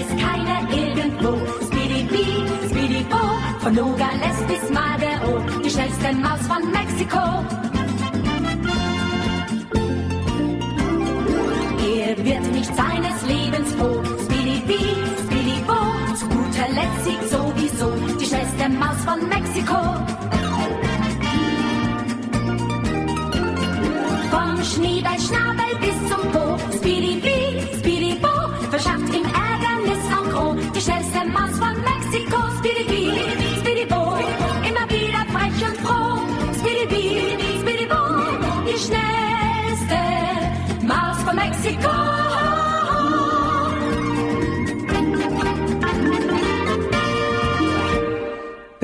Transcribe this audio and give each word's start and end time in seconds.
this 0.00 0.08
kinda 0.18 0.56
in 0.72 0.89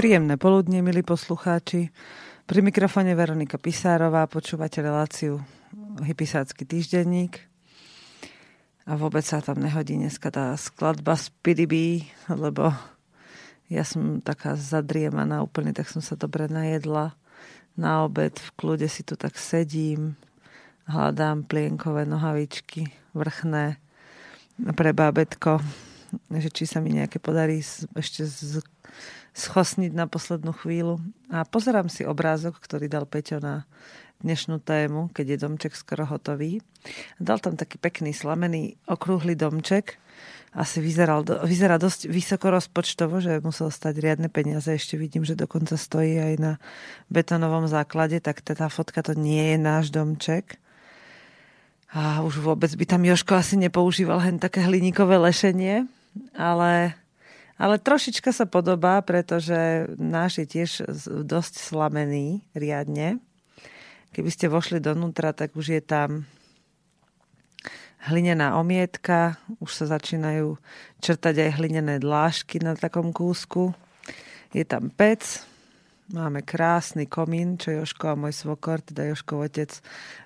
Príjemné 0.06 0.38
poludne, 0.38 0.87
milí 0.87 1.02
poslucháči. 1.02 1.91
Pri 2.46 2.62
mikrofone 2.62 3.10
Veronika 3.19 3.59
Pisárová, 3.59 4.30
počúvate 4.30 4.79
reláciu 4.79 5.42
Hypisácky 5.98 6.62
týždenník. 6.62 7.42
A 8.87 8.95
vôbec 8.95 9.26
sa 9.26 9.43
tam 9.43 9.59
nehodí 9.59 9.98
dneska 9.98 10.30
tá 10.30 10.54
skladba 10.54 11.18
z 11.18 11.35
PDB, 11.43 12.07
lebo 12.30 12.71
ja 13.66 13.82
som 13.82 14.23
taká 14.23 14.54
zadriemaná 14.54 15.43
úplne, 15.43 15.74
tak 15.74 15.90
som 15.90 15.98
sa 15.98 16.15
dobre 16.15 16.46
najedla. 16.46 17.18
Na 17.74 18.07
obed 18.07 18.38
v 18.38 18.51
kľude 18.54 18.87
si 18.87 19.02
tu 19.02 19.18
tak 19.18 19.35
sedím, 19.35 20.15
hľadám 20.87 21.51
plienkové 21.51 22.07
nohavičky, 22.07 22.95
vrchné 23.10 23.82
pre 24.70 24.95
bábetko, 24.95 25.59
že 26.30 26.46
či 26.54 26.63
sa 26.63 26.79
mi 26.79 26.95
nejaké 26.95 27.18
podarí 27.18 27.59
ešte 27.98 28.23
z 28.23 28.63
schosniť 29.37 29.92
na 29.92 30.09
poslednú 30.09 30.56
chvíľu. 30.56 30.96
A 31.29 31.45
pozerám 31.45 31.92
si 31.92 32.09
obrázok, 32.09 32.56
ktorý 32.56 32.88
dal 32.88 33.04
Peťo 33.04 33.37
na 33.37 33.68
dnešnú 34.24 34.65
tému, 34.65 35.12
keď 35.12 35.37
je 35.37 35.42
domček 35.45 35.73
skoro 35.76 36.09
hotový. 36.09 36.65
Dal 37.20 37.37
tam 37.45 37.60
taký 37.60 37.76
pekný, 37.76 38.16
slamený, 38.16 38.80
okrúhly 38.88 39.37
domček. 39.37 40.01
Asi 40.57 40.80
vyzeral, 40.80 41.20
vyzerá 41.45 41.76
dosť 41.76 42.09
vysoko 42.09 42.48
rozpočtovo, 42.48 43.20
že 43.20 43.45
musel 43.45 43.68
stať 43.68 44.01
riadne 44.01 44.32
peniaze. 44.32 44.73
Ešte 44.73 44.96
vidím, 44.96 45.20
že 45.20 45.37
dokonca 45.37 45.76
stojí 45.76 46.16
aj 46.16 46.34
na 46.40 46.52
betonovom 47.12 47.68
základe, 47.68 48.24
tak 48.24 48.40
tá 48.40 48.73
fotka 48.73 49.04
to 49.04 49.12
nie 49.12 49.52
je 49.52 49.59
náš 49.60 49.92
domček. 49.92 50.57
A 51.92 52.24
už 52.24 52.40
vôbec 52.40 52.73
by 52.73 52.84
tam 52.88 53.04
Joško 53.04 53.37
asi 53.37 53.60
nepoužíval 53.60 54.16
hen 54.24 54.40
také 54.40 54.64
hliníkové 54.64 55.20
lešenie, 55.20 55.84
ale 56.32 56.96
ale 57.57 57.80
trošička 57.80 58.32
sa 58.37 58.45
podobá, 58.45 59.01
pretože 59.01 59.88
náš 59.96 60.45
je 60.45 60.46
tiež 60.46 60.71
dosť 61.24 61.54
slamený 61.57 62.45
riadne. 62.52 63.21
Keby 64.12 64.31
ste 64.32 64.53
vošli 64.53 64.81
donútra, 64.81 65.32
tak 65.32 65.56
už 65.56 65.76
je 65.76 65.82
tam 65.84 66.25
hlinená 68.06 68.54
omietka, 68.60 69.41
už 69.59 69.72
sa 69.72 69.84
začínajú 69.98 70.56
črtať 71.03 71.34
aj 71.43 71.50
hlinené 71.59 71.98
dlášky 71.98 72.62
na 72.62 72.78
takom 72.78 73.10
kúsku. 73.10 73.75
Je 74.54 74.62
tam 74.62 74.94
pec, 74.94 75.42
máme 76.14 76.47
krásny 76.47 77.10
komín, 77.10 77.59
čo 77.59 77.82
Joško 77.82 78.14
a 78.14 78.20
môj 78.20 78.32
svokor, 78.36 78.78
teda 78.84 79.10
Joškov 79.10 79.50
otec, 79.50 79.70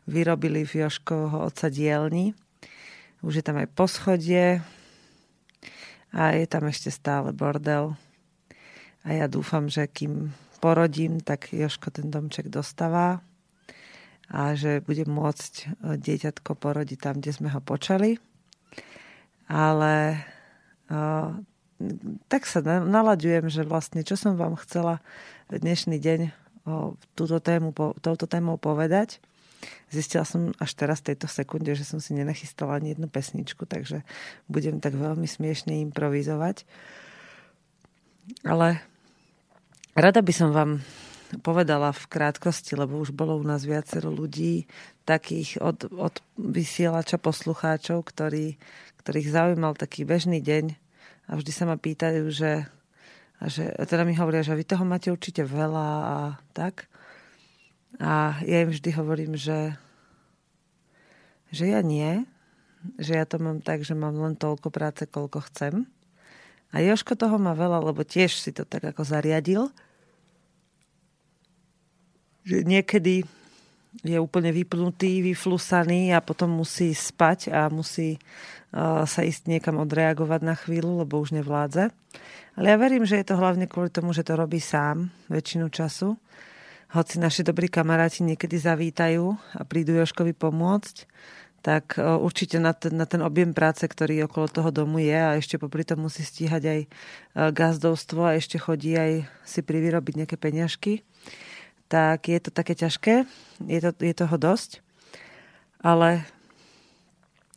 vyrobili 0.05 0.67
v 0.69 0.85
Joškovho 0.87 1.49
otca 1.49 1.73
dielni. 1.73 2.37
Už 3.25 3.41
je 3.41 3.45
tam 3.45 3.57
aj 3.61 3.69
poschodie, 3.73 4.61
a 6.11 6.35
je 6.35 6.47
tam 6.47 6.67
ešte 6.67 6.91
stále 6.91 7.31
bordel. 7.31 7.95
A 9.07 9.17
ja 9.17 9.27
dúfam, 9.31 9.71
že 9.71 9.89
kým 9.89 10.35
porodím, 10.61 11.25
tak 11.25 11.55
Joško 11.55 11.89
ten 11.89 12.13
domček 12.13 12.53
dostáva 12.53 13.25
a 14.31 14.55
že 14.55 14.85
budem 14.85 15.11
môcť 15.11 15.53
e, 15.59 15.65
dieťatko 15.99 16.55
porodiť 16.55 16.99
tam, 17.01 17.19
kde 17.19 17.33
sme 17.35 17.49
ho 17.51 17.59
počali. 17.59 18.21
Ale 19.51 20.23
e, 20.87 20.99
tak 22.29 22.43
sa 22.45 22.61
nalaďujem, 22.63 23.49
že 23.49 23.65
vlastne 23.65 24.05
čo 24.05 24.15
som 24.15 24.37
vám 24.37 24.55
chcela 24.61 25.01
dnešný 25.49 25.97
deň 25.97 26.21
túto 27.17 27.41
tému, 27.41 27.73
touto 28.05 28.29
témou 28.29 28.61
povedať 28.61 29.19
Zistila 29.93 30.25
som 30.25 30.57
až 30.57 30.73
teraz 30.73 31.05
v 31.05 31.13
tejto 31.13 31.29
sekunde, 31.29 31.75
že 31.77 31.85
som 31.85 32.01
si 32.01 32.17
nenachystala 32.17 32.81
ani 32.81 32.97
jednu 32.97 33.11
pesničku, 33.11 33.69
takže 33.69 34.03
budem 34.49 34.81
tak 34.81 34.97
veľmi 34.97 35.27
smiešne 35.27 35.83
improvizovať. 35.91 36.65
Ale 38.47 38.81
rada 39.93 40.21
by 40.23 40.33
som 40.33 40.51
vám 40.55 40.81
povedala 41.39 41.95
v 41.95 42.05
krátkosti, 42.11 42.75
lebo 42.75 42.99
už 42.99 43.15
bolo 43.15 43.39
u 43.39 43.45
nás 43.47 43.63
viacero 43.63 44.11
ľudí, 44.11 44.67
takých 45.07 45.63
od, 45.63 45.87
od 45.95 46.19
vysielača 46.35 47.23
poslucháčov, 47.23 48.03
ktorí, 48.03 48.59
ktorých 49.03 49.29
zaujímal 49.31 49.79
taký 49.79 50.03
bežný 50.03 50.43
deň 50.43 50.75
a 51.31 51.39
vždy 51.39 51.53
sa 51.55 51.65
ma 51.71 51.79
pýtajú, 51.79 52.27
že, 52.35 52.67
a 53.39 53.45
že 53.47 53.71
teda 53.87 54.03
mi 54.03 54.19
hovoria, 54.19 54.43
že 54.43 54.59
vy 54.59 54.67
toho 54.67 54.83
máte 54.83 55.15
určite 55.15 55.47
veľa 55.47 55.89
a 56.03 56.17
tak. 56.51 56.90
A 57.99 58.39
ja 58.47 58.63
im 58.63 58.71
vždy 58.71 58.91
hovorím, 58.95 59.35
že, 59.35 59.75
že 61.51 61.75
ja 61.75 61.83
nie, 61.83 62.23
že 62.97 63.19
ja 63.19 63.27
to 63.27 63.43
mám 63.43 63.59
tak, 63.61 63.83
že 63.83 63.99
mám 63.99 64.15
len 64.15 64.39
toľko 64.39 64.71
práce, 64.71 65.03
koľko 65.09 65.43
chcem. 65.51 65.89
A 66.71 66.79
Joško 66.79 67.19
toho 67.19 67.35
má 67.37 67.51
veľa, 67.57 67.83
lebo 67.83 68.07
tiež 68.07 68.39
si 68.39 68.55
to 68.55 68.63
tak 68.63 68.87
ako 68.87 69.03
zariadil. 69.03 69.75
Že 72.47 72.63
niekedy 72.63 73.27
je 74.07 74.17
úplne 74.23 74.55
vypnutý, 74.55 75.19
vyflusaný 75.27 76.15
a 76.15 76.23
potom 76.23 76.63
musí 76.63 76.95
spať 76.95 77.51
a 77.51 77.67
musí 77.67 78.17
uh, 78.17 79.03
sa 79.03 79.27
ísť 79.27 79.51
niekam 79.51 79.83
odreagovať 79.83 80.41
na 80.47 80.55
chvíľu, 80.55 81.03
lebo 81.03 81.19
už 81.19 81.35
nevládze. 81.35 81.91
Ale 82.55 82.67
ja 82.71 82.77
verím, 82.79 83.03
že 83.03 83.19
je 83.19 83.27
to 83.27 83.35
hlavne 83.35 83.67
kvôli 83.67 83.91
tomu, 83.91 84.15
že 84.15 84.23
to 84.23 84.39
robí 84.39 84.63
sám 84.63 85.11
väčšinu 85.27 85.67
času 85.75 86.15
hoci 86.91 87.23
naši 87.23 87.47
dobrí 87.47 87.71
kamaráti 87.71 88.27
niekedy 88.27 88.59
zavítajú 88.59 89.25
a 89.55 89.63
prídu 89.63 89.95
Joškovi 89.95 90.35
pomôcť, 90.35 91.07
tak 91.61 91.97
e, 91.97 92.03
určite 92.03 92.57
na 92.59 92.73
ten, 92.73 92.97
na 92.97 93.05
ten 93.05 93.21
objem 93.21 93.53
práce, 93.53 93.85
ktorý 93.85 94.27
okolo 94.27 94.49
toho 94.49 94.71
domu 94.73 94.99
je 94.99 95.15
a 95.15 95.37
ešte 95.37 95.61
popri 95.61 95.85
tom 95.85 96.03
musí 96.03 96.25
stíhať 96.25 96.63
aj 96.67 96.81
e, 96.81 96.89
gazdovstvo 97.53 98.27
a 98.27 98.37
ešte 98.37 98.57
chodí 98.57 98.97
aj 98.97 99.29
si 99.45 99.61
privyrobiť 99.61 100.15
nejaké 100.25 100.37
peňažky, 100.41 101.05
tak 101.87 102.27
je 102.27 102.39
to 102.41 102.51
také 102.51 102.75
ťažké, 102.75 103.29
je, 103.67 103.79
to, 103.79 103.91
je 103.93 104.15
toho 104.17 104.37
dosť, 104.41 104.81
ale 105.85 106.25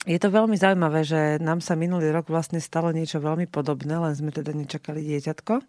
je 0.03 0.19
to 0.19 0.27
veľmi 0.27 0.59
zaujímavé, 0.59 1.07
že 1.07 1.39
nám 1.39 1.63
sa 1.63 1.79
minulý 1.79 2.11
rok 2.11 2.27
vlastne 2.27 2.59
stalo 2.59 2.91
niečo 2.91 3.23
veľmi 3.23 3.47
podobné, 3.47 3.95
len 3.95 4.11
sme 4.11 4.35
teda 4.35 4.51
nečakali 4.51 4.99
dieťatko, 4.99 5.53
e, 5.57 5.63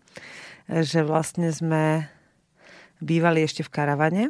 že 0.83 1.07
vlastne 1.07 1.55
sme 1.55 2.13
bývali 3.03 3.43
ešte 3.43 3.67
v 3.67 3.73
karavane 3.73 4.25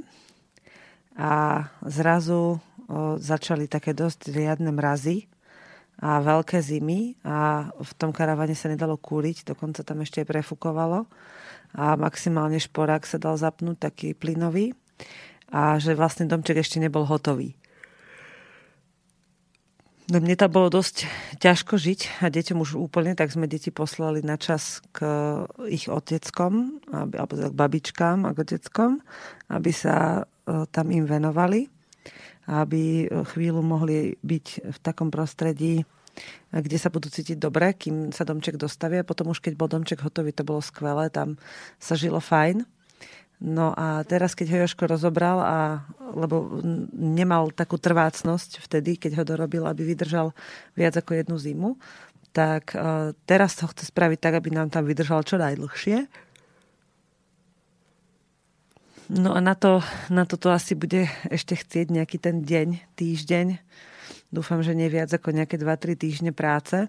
a 1.17 1.65
zrazu 1.85 2.61
začali 3.17 3.71
také 3.71 3.97
dosť 3.97 4.35
riadne 4.35 4.71
mrazy 4.75 5.29
a 6.03 6.19
veľké 6.21 6.59
zimy 6.59 7.23
a 7.23 7.71
v 7.71 7.93
tom 7.95 8.11
karavane 8.11 8.53
sa 8.59 8.67
nedalo 8.67 8.99
kúriť, 8.99 9.47
dokonca 9.47 9.87
tam 9.87 10.03
ešte 10.03 10.21
aj 10.21 10.31
prefúkovalo 10.31 11.07
a 11.75 11.95
maximálne 11.95 12.59
šporák 12.59 13.07
sa 13.07 13.17
dal 13.19 13.39
zapnúť, 13.39 13.91
taký 13.91 14.09
plynový 14.13 14.75
a 15.55 15.79
že 15.79 15.95
vlastne 15.95 16.27
domček 16.27 16.59
ešte 16.59 16.83
nebol 16.83 17.07
hotový. 17.07 17.55
No 20.15 20.23
mne 20.23 20.39
tam 20.39 20.55
bolo 20.55 20.71
dosť 20.71 21.11
ťažko 21.43 21.75
žiť 21.75 22.23
a 22.23 22.31
deťom 22.31 22.63
už 22.63 22.79
úplne, 22.79 23.19
tak 23.19 23.35
sme 23.35 23.51
deti 23.51 23.75
poslali 23.75 24.23
na 24.23 24.39
čas 24.39 24.79
k 24.95 25.03
ich 25.67 25.91
oteckom, 25.91 26.79
alebo 26.95 27.35
k 27.35 27.51
babičkám 27.51 28.23
a 28.23 28.31
k 28.31 28.47
oteckom, 28.47 29.03
aby 29.51 29.75
sa 29.75 30.23
e, 30.23 30.71
tam 30.71 30.95
im 30.95 31.03
venovali, 31.03 31.67
aby 32.47 33.11
chvíľu 33.11 33.59
mohli 33.67 34.15
byť 34.23 34.47
v 34.71 34.79
takom 34.87 35.11
prostredí, 35.11 35.83
kde 36.55 36.79
sa 36.79 36.95
budú 36.95 37.11
cítiť 37.11 37.35
dobre, 37.35 37.75
kým 37.75 38.15
sa 38.15 38.23
domček 38.23 38.55
dostavia. 38.55 39.03
Potom 39.03 39.35
už 39.35 39.43
keď 39.43 39.59
bol 39.59 39.67
domček 39.67 39.99
hotový, 39.99 40.31
to 40.31 40.47
bolo 40.47 40.63
skvelé, 40.63 41.11
tam 41.11 41.43
sa 41.83 41.99
žilo 41.99 42.23
fajn. 42.23 42.63
No 43.43 43.75
a 43.75 44.07
teraz, 44.07 44.33
keď 44.39 44.47
ho 44.55 44.59
Joško 44.65 44.87
rozobral, 44.87 45.39
a, 45.43 45.83
lebo 46.15 46.63
nemal 46.95 47.51
takú 47.51 47.77
trvácnosť 47.77 48.63
vtedy, 48.63 48.97
keď 48.97 49.21
ho 49.21 49.25
dorobil, 49.27 49.67
aby 49.67 49.83
vydržal 49.83 50.31
viac 50.79 50.95
ako 50.95 51.19
jednu 51.19 51.37
zimu, 51.37 51.71
tak 52.35 52.75
uh, 52.75 53.15
teraz 53.31 53.55
to 53.59 53.71
chce 53.71 53.95
spraviť 53.95 54.19
tak, 54.19 54.35
aby 54.39 54.51
nám 54.51 54.71
tam 54.71 54.83
vydržal 54.87 55.23
čo 55.23 55.39
najdlhšie. 55.39 56.11
No 59.13 59.37
a 59.37 59.41
na 59.45 59.53
to, 59.55 59.85
na 60.09 60.25
to 60.25 60.41
to 60.41 60.49
asi 60.49 60.73
bude 60.73 61.07
ešte 61.29 61.55
chcieť 61.55 61.93
nejaký 61.93 62.17
ten 62.17 62.41
deň, 62.41 62.97
týždeň. 62.97 63.61
Dúfam, 64.33 64.65
že 64.65 64.73
nie 64.73 64.89
viac 64.89 65.13
ako 65.13 65.31
nejaké 65.31 65.61
2-3 65.61 65.95
týždne 65.95 66.33
práce, 66.33 66.89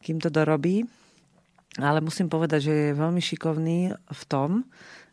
kým 0.00 0.22
to 0.22 0.30
dorobí. 0.30 0.86
Ale 1.76 1.98
musím 2.00 2.30
povedať, 2.30 2.70
že 2.70 2.72
je 2.72 2.98
veľmi 2.98 3.22
šikovný 3.22 3.94
v 3.94 4.22
tom, 4.30 4.64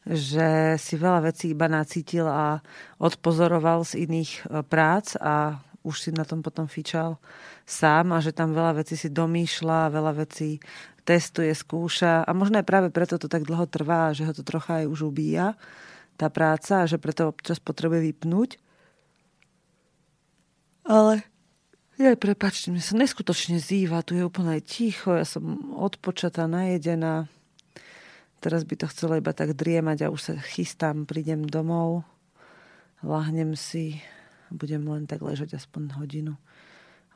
že 0.07 0.80
si 0.80 0.95
veľa 0.95 1.31
vecí 1.31 1.51
iba 1.51 1.68
nacítil 1.68 2.27
a 2.27 2.63
odpozoroval 2.98 3.83
z 3.83 4.07
iných 4.07 4.31
e, 4.31 4.63
prác 4.63 5.19
a 5.19 5.59
už 5.83 5.95
si 6.04 6.09
na 6.12 6.27
tom 6.27 6.44
potom 6.44 6.68
fičal 6.68 7.19
sám 7.63 8.15
a 8.15 8.24
že 8.24 8.36
tam 8.36 8.51
veľa 8.51 8.83
vecí 8.83 8.95
si 9.00 9.12
domýšľa, 9.12 9.92
veľa 9.92 10.13
vecí 10.24 10.59
testuje, 11.07 11.51
skúša 11.56 12.27
a 12.27 12.31
možno 12.36 12.59
aj 12.59 12.68
práve 12.68 12.88
preto 12.92 13.15
to 13.15 13.31
tak 13.31 13.48
dlho 13.48 13.63
trvá, 13.68 14.12
že 14.12 14.27
ho 14.27 14.33
to 14.36 14.44
trocha 14.44 14.83
aj 14.83 14.92
už 14.92 15.12
ubíja 15.12 15.56
tá 16.19 16.27
práca 16.27 16.83
a 16.83 16.89
že 16.89 17.00
preto 17.00 17.31
občas 17.31 17.62
potrebuje 17.63 18.12
vypnúť. 18.12 18.50
Ale 20.88 21.24
ja 22.00 22.15
prepačte, 22.15 22.74
mne 22.74 22.83
sa 22.83 22.95
neskutočne 22.98 23.62
zýva, 23.62 24.03
tu 24.03 24.18
je 24.18 24.24
úplne 24.25 24.60
ticho, 24.63 25.13
ja 25.15 25.25
som 25.25 25.74
odpočatá, 25.77 26.50
najedená. 26.50 27.30
Teraz 28.38 28.63
by 28.63 28.75
to 28.78 28.86
chcelo 28.89 29.18
iba 29.18 29.34
tak 29.34 29.57
driemať 29.57 30.07
a 30.07 30.12
už 30.13 30.22
sa 30.22 30.34
chystám, 30.38 31.10
prídem 31.10 31.45
domov, 31.50 32.06
lahnem 33.01 33.57
si, 33.57 34.01
budem 34.54 34.86
len 34.86 35.10
tak 35.10 35.25
ležať 35.25 35.57
aspoň 35.57 35.98
hodinu 35.98 36.34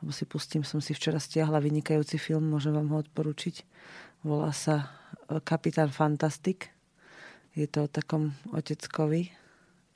alebo 0.02 0.10
si 0.10 0.26
pustím, 0.26 0.66
som 0.66 0.82
si 0.82 0.98
včera 0.98 1.22
stiahla 1.22 1.62
vynikajúci 1.62 2.18
film, 2.18 2.50
môžem 2.50 2.74
vám 2.74 2.90
ho 2.90 2.98
odporučiť. 3.06 3.62
Volá 4.26 4.50
sa 4.50 4.90
e, 5.30 5.38
Kapitán 5.38 5.94
Fantastik. 5.94 6.74
Je 7.54 7.70
to 7.70 7.86
o 7.86 7.88
takom 7.88 8.34
oteckovi, 8.50 9.30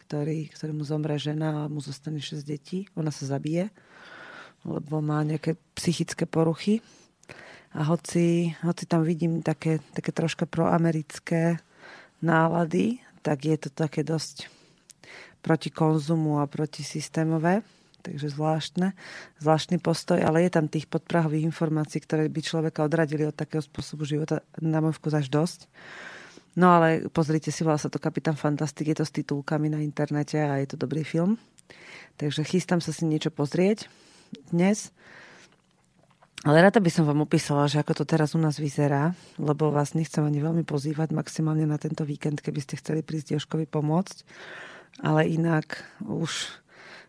ktorý, 0.06 0.46
mu 0.70 0.86
zomre 0.86 1.18
žena 1.18 1.66
a 1.66 1.72
mu 1.72 1.82
zostane 1.82 2.22
6 2.22 2.38
detí. 2.46 2.86
Ona 2.94 3.10
sa 3.10 3.26
zabije, 3.26 3.74
lebo 4.62 5.02
má 5.02 5.26
nejaké 5.26 5.58
psychické 5.74 6.22
poruchy. 6.22 6.86
A 7.76 7.84
hoci, 7.84 8.56
hoci 8.64 8.84
tam 8.88 9.04
vidím 9.04 9.44
také, 9.44 9.78
také 9.92 10.12
troška 10.12 10.48
proamerické 10.48 11.60
nálady, 12.24 12.98
tak 13.20 13.44
je 13.44 13.56
to 13.56 13.68
také 13.68 14.00
dosť 14.00 14.48
proti 15.44 15.68
konzumu 15.70 16.40
a 16.40 16.48
proti 16.48 16.82
systémové 16.82 17.62
takže 18.06 18.38
zvláštne, 18.38 18.94
zvláštny 19.42 19.82
postoj, 19.82 20.22
ale 20.22 20.46
je 20.46 20.50
tam 20.54 20.70
tých 20.70 20.86
podprahových 20.86 21.50
informácií, 21.50 21.98
ktoré 21.98 22.30
by 22.30 22.38
človeka 22.38 22.86
odradili 22.86 23.26
od 23.26 23.34
takého 23.34 23.58
spôsobu 23.58 24.06
života 24.06 24.46
na 24.62 24.78
môj 24.78 24.94
vkus 25.02 25.18
až 25.18 25.26
dosť. 25.26 25.66
No 26.54 26.78
ale 26.78 27.10
pozrite 27.10 27.50
si, 27.50 27.66
volá 27.66 27.76
sa 27.76 27.90
to 27.90 27.98
Kapitán 27.98 28.38
Fantastik, 28.38 28.94
je 28.94 29.02
to 29.02 29.04
s 29.04 29.12
titulkami 29.12 29.68
na 29.68 29.82
internete 29.82 30.38
a 30.38 30.62
je 30.62 30.70
to 30.70 30.78
dobrý 30.78 31.02
film. 31.02 31.34
Takže 32.16 32.46
chystám 32.46 32.78
sa 32.78 32.94
si 32.94 33.04
niečo 33.04 33.34
pozrieť 33.34 33.90
dnes. 34.54 34.94
Ale 36.44 36.60
rada 36.60 36.82
by 36.82 36.90
som 36.92 37.08
vám 37.08 37.24
opísala, 37.24 37.64
že 37.64 37.80
ako 37.80 38.02
to 38.02 38.04
teraz 38.04 38.36
u 38.36 38.40
nás 38.42 38.60
vyzerá, 38.60 39.16
lebo 39.40 39.72
vás 39.72 39.96
nechcem 39.96 40.20
ani 40.20 40.44
veľmi 40.44 40.68
pozývať 40.68 41.16
maximálne 41.16 41.64
na 41.64 41.80
tento 41.80 42.04
víkend, 42.04 42.44
keby 42.44 42.60
ste 42.60 42.76
chceli 42.76 43.00
prísť 43.00 43.40
Joškovi 43.40 43.64
pomôcť. 43.64 44.16
Ale 45.00 45.24
inak 45.24 45.80
už 46.04 46.60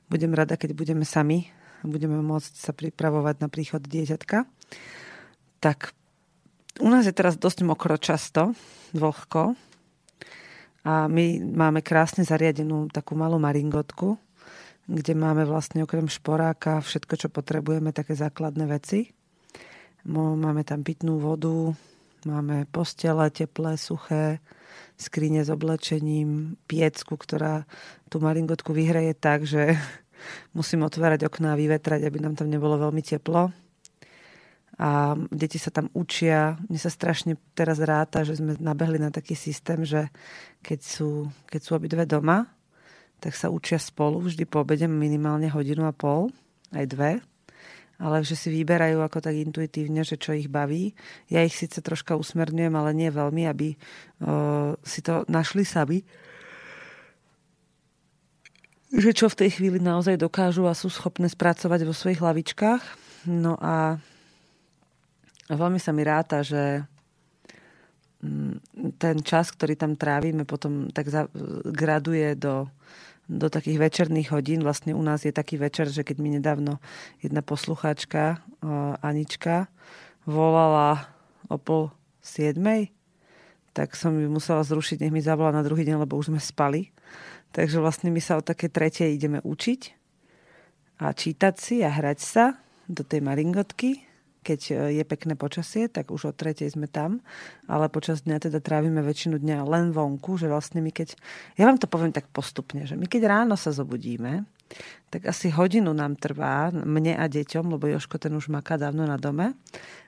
budem 0.08 0.32
rada, 0.32 0.56
keď 0.56 0.72
budeme 0.72 1.04
sami 1.04 1.52
a 1.84 1.92
budeme 1.92 2.18
môcť 2.24 2.54
sa 2.56 2.72
pripravovať 2.72 3.36
na 3.44 3.48
príchod 3.52 3.84
dieťatka. 3.84 4.48
Tak 5.60 5.92
u 6.80 6.88
nás 6.88 7.04
je 7.04 7.14
teraz 7.14 7.36
dosť 7.36 7.68
mokro 7.68 7.98
často, 8.00 8.56
vlhko. 8.96 9.58
A 10.88 11.12
my 11.12 11.44
máme 11.44 11.84
krásne 11.84 12.24
zariadenú 12.24 12.88
takú 12.88 13.18
malú 13.20 13.36
maringotku, 13.44 14.16
kde 14.88 15.14
máme 15.20 15.44
vlastne 15.44 15.84
okrem 15.84 16.08
šporáka 16.08 16.80
všetko, 16.80 17.14
čo 17.20 17.28
potrebujeme, 17.28 17.92
také 17.92 18.16
základné 18.16 18.66
veci. 18.72 19.17
Máme 20.08 20.64
tam 20.64 20.88
pitnú 20.88 21.20
vodu, 21.20 21.76
máme 22.24 22.64
postele 22.72 23.28
teplé, 23.28 23.76
suché, 23.76 24.40
skrine 24.96 25.44
s 25.44 25.52
oblečením, 25.52 26.56
piecku, 26.64 27.20
ktorá 27.20 27.68
tú 28.08 28.24
maringotku 28.24 28.72
vyhreje 28.72 29.12
tak, 29.20 29.44
že 29.44 29.76
musím 30.58 30.88
otvárať 30.88 31.28
okná 31.28 31.54
a 31.54 31.60
vyvetrať, 31.60 32.08
aby 32.08 32.24
nám 32.24 32.40
tam 32.40 32.48
nebolo 32.48 32.80
veľmi 32.80 33.04
teplo. 33.04 33.52
A 34.80 35.20
deti 35.28 35.60
sa 35.60 35.76
tam 35.76 35.92
učia. 35.92 36.56
Mne 36.72 36.80
sa 36.80 36.88
strašne 36.94 37.36
teraz 37.52 37.84
ráta, 37.84 38.24
že 38.24 38.40
sme 38.40 38.56
nabehli 38.64 39.04
na 39.04 39.12
taký 39.12 39.36
systém, 39.36 39.84
že 39.84 40.08
keď 40.64 40.80
sú, 40.88 41.28
keď 41.52 41.60
sú 41.60 41.72
obidve 41.76 42.08
doma, 42.08 42.48
tak 43.20 43.36
sa 43.36 43.52
učia 43.52 43.76
spolu 43.76 44.24
vždy 44.24 44.48
po 44.48 44.64
obede 44.64 44.88
minimálne 44.88 45.52
hodinu 45.52 45.84
a 45.84 45.92
pol, 45.92 46.32
aj 46.72 46.86
dve 46.88 47.12
ale 47.98 48.22
že 48.22 48.38
si 48.38 48.54
vyberajú 48.54 49.02
ako 49.02 49.26
tak 49.26 49.34
intuitívne, 49.34 50.06
že 50.06 50.22
čo 50.22 50.38
ich 50.38 50.46
baví. 50.46 50.94
Ja 51.34 51.42
ich 51.42 51.58
síce 51.58 51.82
troška 51.82 52.14
usmerňujem, 52.14 52.74
ale 52.78 52.94
nie 52.94 53.10
veľmi, 53.10 53.44
aby 53.50 53.74
uh, 53.74 54.78
si 54.86 55.02
to 55.02 55.26
našli 55.26 55.66
sami. 55.66 56.06
Že 58.94 59.12
čo 59.18 59.26
v 59.28 59.40
tej 59.44 59.50
chvíli 59.58 59.82
naozaj 59.82 60.22
dokážu 60.22 60.70
a 60.70 60.78
sú 60.78 60.94
schopné 60.94 61.28
spracovať 61.28 61.80
vo 61.84 61.92
svojich 61.92 62.22
hlavičkách. 62.22 62.84
No 63.28 63.58
a, 63.60 63.98
veľmi 65.50 65.82
sa 65.82 65.92
mi 65.92 66.06
ráta, 66.06 66.46
že 66.46 66.86
mm, 68.22 68.96
ten 69.02 69.20
čas, 69.26 69.50
ktorý 69.52 69.74
tam 69.74 69.98
trávime, 69.98 70.46
potom 70.46 70.94
tak 70.94 71.10
graduje 71.66 72.38
do 72.38 72.70
do 73.28 73.52
takých 73.52 73.78
večerných 73.78 74.32
hodín. 74.32 74.64
Vlastne 74.64 74.96
u 74.96 75.04
nás 75.04 75.28
je 75.28 75.36
taký 75.36 75.60
večer, 75.60 75.92
že 75.92 76.08
keď 76.08 76.18
mi 76.24 76.32
nedávno 76.32 76.80
jedna 77.20 77.44
poslucháčka, 77.44 78.40
Anička, 79.04 79.68
volala 80.24 81.12
o 81.52 81.60
pol 81.60 81.92
siedmej, 82.24 82.92
tak 83.76 83.94
som 83.94 84.16
ju 84.16 84.32
musela 84.32 84.64
zrušiť, 84.64 85.04
nech 85.06 85.14
mi 85.14 85.22
zavolá 85.22 85.52
na 85.54 85.62
druhý 85.62 85.86
deň, 85.86 86.08
lebo 86.08 86.18
už 86.18 86.34
sme 86.34 86.42
spali. 86.42 86.90
Takže 87.52 87.84
vlastne 87.84 88.10
my 88.10 88.20
sa 88.24 88.40
o 88.40 88.44
také 88.44 88.72
tretie 88.72 89.12
ideme 89.12 89.44
učiť 89.44 89.82
a 91.04 91.14
čítať 91.14 91.54
si 91.56 91.76
a 91.84 91.92
hrať 91.92 92.20
sa 92.20 92.46
do 92.88 93.04
tej 93.04 93.22
maringotky 93.22 94.07
keď 94.48 94.62
e, 94.72 94.74
je 94.96 95.04
pekné 95.04 95.36
počasie, 95.36 95.92
tak 95.92 96.16
už 96.16 96.32
o 96.32 96.34
tretej 96.34 96.72
sme 96.72 96.88
tam, 96.88 97.20
ale 97.68 97.92
počas 97.92 98.24
dňa 98.24 98.48
teda 98.48 98.64
trávime 98.64 99.04
väčšinu 99.04 99.36
dňa 99.36 99.68
len 99.68 99.92
vonku, 99.92 100.40
že 100.40 100.48
vlastne 100.48 100.80
my 100.80 100.96
keď, 100.96 101.20
ja 101.60 101.68
vám 101.68 101.76
to 101.76 101.92
poviem 101.92 102.16
tak 102.16 102.32
postupne, 102.32 102.88
že 102.88 102.96
my 102.96 103.04
keď 103.04 103.28
ráno 103.28 103.60
sa 103.60 103.76
zobudíme, 103.76 104.48
tak 105.12 105.28
asi 105.28 105.52
hodinu 105.52 105.92
nám 105.92 106.16
trvá, 106.16 106.72
mne 106.72 107.20
a 107.20 107.28
deťom, 107.28 107.76
lebo 107.76 107.88
Joško 107.92 108.20
ten 108.20 108.36
už 108.36 108.48
maká 108.48 108.80
dávno 108.80 109.04
na 109.04 109.20
dome 109.20 109.56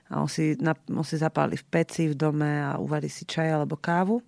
a 0.08 0.20
on 0.20 0.28
si, 0.28 0.56
on 0.88 1.04
si 1.04 1.16
zapáli 1.20 1.60
v 1.60 1.64
peci 1.68 2.08
v 2.08 2.16
dome 2.16 2.60
a 2.60 2.80
uvarí 2.80 3.12
si 3.12 3.28
čaj 3.28 3.52
alebo 3.52 3.76
kávu 3.76 4.20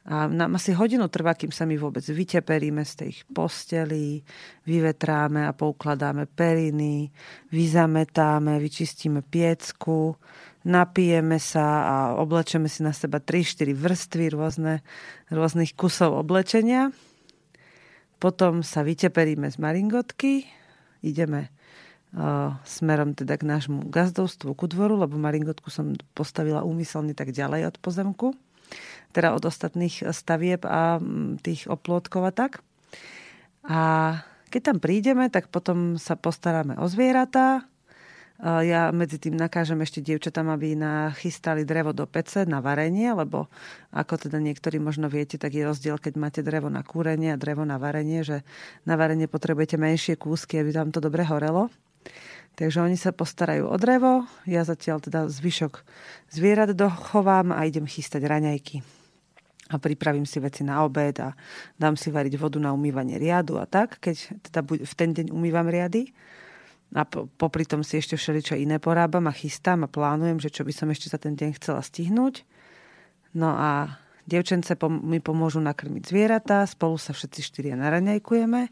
a 0.00 0.24
nám 0.24 0.56
asi 0.56 0.72
hodinu 0.72 1.12
trvá, 1.12 1.36
kým 1.36 1.52
sa 1.52 1.68
my 1.68 1.76
vôbec 1.76 2.00
vyteperíme 2.00 2.80
z 2.88 2.92
tej 3.04 3.12
posteli, 3.36 4.24
vyvetráme 4.64 5.44
a 5.44 5.52
poukladáme 5.52 6.24
periny, 6.24 7.12
vyzametáme, 7.52 8.56
vyčistíme 8.56 9.20
piecku, 9.20 10.16
napijeme 10.64 11.36
sa 11.36 11.66
a 11.84 11.96
oblečeme 12.16 12.64
si 12.72 12.80
na 12.80 12.96
seba 12.96 13.20
3-4 13.20 13.76
vrstvy 13.76 14.24
rôzne, 14.32 14.80
rôznych 15.28 15.76
kusov 15.76 16.16
oblečenia. 16.16 16.96
Potom 18.16 18.64
sa 18.64 18.80
vyteperíme 18.80 19.52
z 19.52 19.60
maringotky, 19.60 20.48
ideme 21.04 21.52
uh, 22.16 22.56
smerom 22.64 23.12
teda 23.12 23.36
k 23.36 23.44
nášmu 23.44 23.92
gazdovstvu 23.92 24.56
ku 24.56 24.64
dvoru, 24.64 24.96
lebo 24.96 25.20
maringotku 25.20 25.68
som 25.68 25.92
postavila 26.16 26.64
úmyselne 26.64 27.12
tak 27.12 27.36
ďalej 27.36 27.68
od 27.68 27.76
pozemku 27.84 28.32
teda 29.10 29.34
od 29.34 29.42
ostatných 29.42 30.10
stavieb 30.14 30.62
a 30.66 30.98
mm, 30.98 31.42
tých 31.42 31.66
oplôtkov 31.66 32.26
a 32.26 32.32
tak. 32.34 32.62
A 33.66 33.80
keď 34.50 34.74
tam 34.74 34.78
prídeme, 34.82 35.30
tak 35.30 35.46
potom 35.48 35.94
sa 35.94 36.18
postaráme 36.18 36.74
o 36.82 36.86
zvieratá. 36.90 37.62
Ja 38.40 38.88
medzi 38.88 39.20
tým 39.20 39.36
nakážem 39.36 39.84
ešte 39.84 40.00
dievčatám, 40.00 40.48
aby 40.48 40.72
nachystali 40.72 41.68
drevo 41.68 41.92
do 41.92 42.08
pece 42.08 42.48
na 42.48 42.64
varenie, 42.64 43.12
lebo 43.12 43.52
ako 43.92 44.26
teda 44.26 44.40
niektorí 44.40 44.80
možno 44.80 45.12
viete, 45.12 45.36
tak 45.36 45.52
je 45.52 45.68
rozdiel, 45.68 46.00
keď 46.00 46.16
máte 46.16 46.40
drevo 46.40 46.72
na 46.72 46.80
kúrenie 46.80 47.36
a 47.36 47.38
drevo 47.38 47.68
na 47.68 47.76
varenie, 47.76 48.24
že 48.24 48.40
na 48.88 48.96
varenie 48.96 49.28
potrebujete 49.28 49.76
menšie 49.76 50.16
kúsky, 50.16 50.56
aby 50.56 50.72
tam 50.72 50.88
to 50.88 51.04
dobre 51.04 51.20
horelo. 51.28 51.68
Takže 52.56 52.80
oni 52.80 52.96
sa 52.96 53.12
postarajú 53.12 53.68
o 53.68 53.76
drevo, 53.76 54.24
ja 54.48 54.64
zatiaľ 54.64 55.04
teda 55.04 55.28
zvyšok 55.28 55.84
zvierat 56.32 56.72
dochovám 56.72 57.52
a 57.52 57.68
idem 57.68 57.84
chystať 57.84 58.24
raňajky 58.24 58.99
a 59.70 59.78
pripravím 59.78 60.26
si 60.26 60.42
veci 60.42 60.66
na 60.66 60.82
obed 60.82 61.14
a 61.22 61.30
dám 61.78 61.94
si 61.94 62.10
variť 62.10 62.34
vodu 62.36 62.58
na 62.58 62.74
umývanie 62.74 63.22
riadu 63.22 63.56
a 63.62 63.70
tak, 63.70 64.02
keď 64.02 64.42
teda 64.50 64.60
v 64.66 64.94
ten 64.98 65.14
deň 65.14 65.30
umývam 65.30 65.70
riady. 65.70 66.10
a 66.90 67.06
popri 67.06 67.62
tom 67.62 67.86
si 67.86 68.02
ešte 68.02 68.18
všeličo 68.18 68.58
iné 68.58 68.82
porábam 68.82 69.30
a 69.30 69.34
chystám 69.34 69.86
a 69.86 69.92
plánujem, 69.92 70.42
že 70.42 70.50
čo 70.50 70.66
by 70.66 70.72
som 70.74 70.90
ešte 70.90 71.06
za 71.06 71.22
ten 71.22 71.38
deň 71.38 71.54
chcela 71.62 71.78
stihnúť. 71.86 72.42
No 73.30 73.54
a 73.54 74.02
devčence 74.26 74.74
mi 75.06 75.22
pomôžu 75.22 75.62
nakrmiť 75.62 76.02
zvieratá, 76.10 76.66
spolu 76.66 76.98
sa 76.98 77.14
všetci 77.14 77.40
štyria 77.46 77.78
naraňajkujeme. 77.78 78.66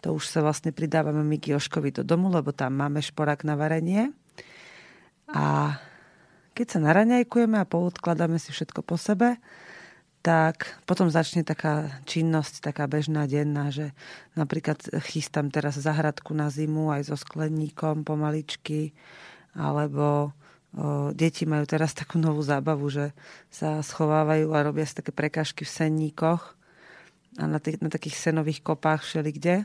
To 0.00 0.16
už 0.16 0.32
sa 0.32 0.40
vlastne 0.40 0.72
pridávame 0.72 1.20
Miki 1.20 1.52
Joškovi 1.52 1.92
do 1.92 2.02
domu, 2.08 2.32
lebo 2.32 2.56
tam 2.56 2.72
máme 2.72 3.04
šporák 3.04 3.44
na 3.44 3.52
varenie. 3.52 4.16
A 5.28 5.76
keď 6.56 6.66
sa 6.72 6.78
naraňajkujeme 6.80 7.60
a 7.60 7.68
poodkladáme 7.68 8.40
si 8.40 8.48
všetko 8.48 8.80
po 8.80 8.96
sebe, 8.96 9.36
tak 10.18 10.82
potom 10.82 11.06
začne 11.08 11.46
taká 11.46 12.02
činnosť, 12.04 12.60
taká 12.60 12.90
bežná 12.90 13.30
denná, 13.30 13.70
že 13.70 13.94
napríklad 14.34 14.82
chystám 15.06 15.48
teraz 15.54 15.78
zahradku 15.78 16.34
na 16.34 16.50
zimu 16.50 16.90
aj 16.90 17.14
so 17.14 17.16
skleníkom 17.16 18.02
pomaličky, 18.02 18.90
alebo 19.54 20.34
o, 20.74 21.14
deti 21.14 21.46
majú 21.46 21.64
teraz 21.70 21.94
takú 21.94 22.18
novú 22.18 22.42
zábavu, 22.42 22.90
že 22.90 23.14
sa 23.46 23.78
schovávajú 23.78 24.50
a 24.52 24.66
robia 24.66 24.84
si 24.84 24.98
také 24.98 25.14
prekážky 25.14 25.62
v 25.62 25.74
senníkoch 25.74 26.58
a 27.38 27.44
na, 27.46 27.62
tých, 27.62 27.78
na 27.78 27.86
takých 27.86 28.18
senových 28.18 28.66
kopách 28.66 29.06
všeli 29.06 29.30
kde. 29.30 29.56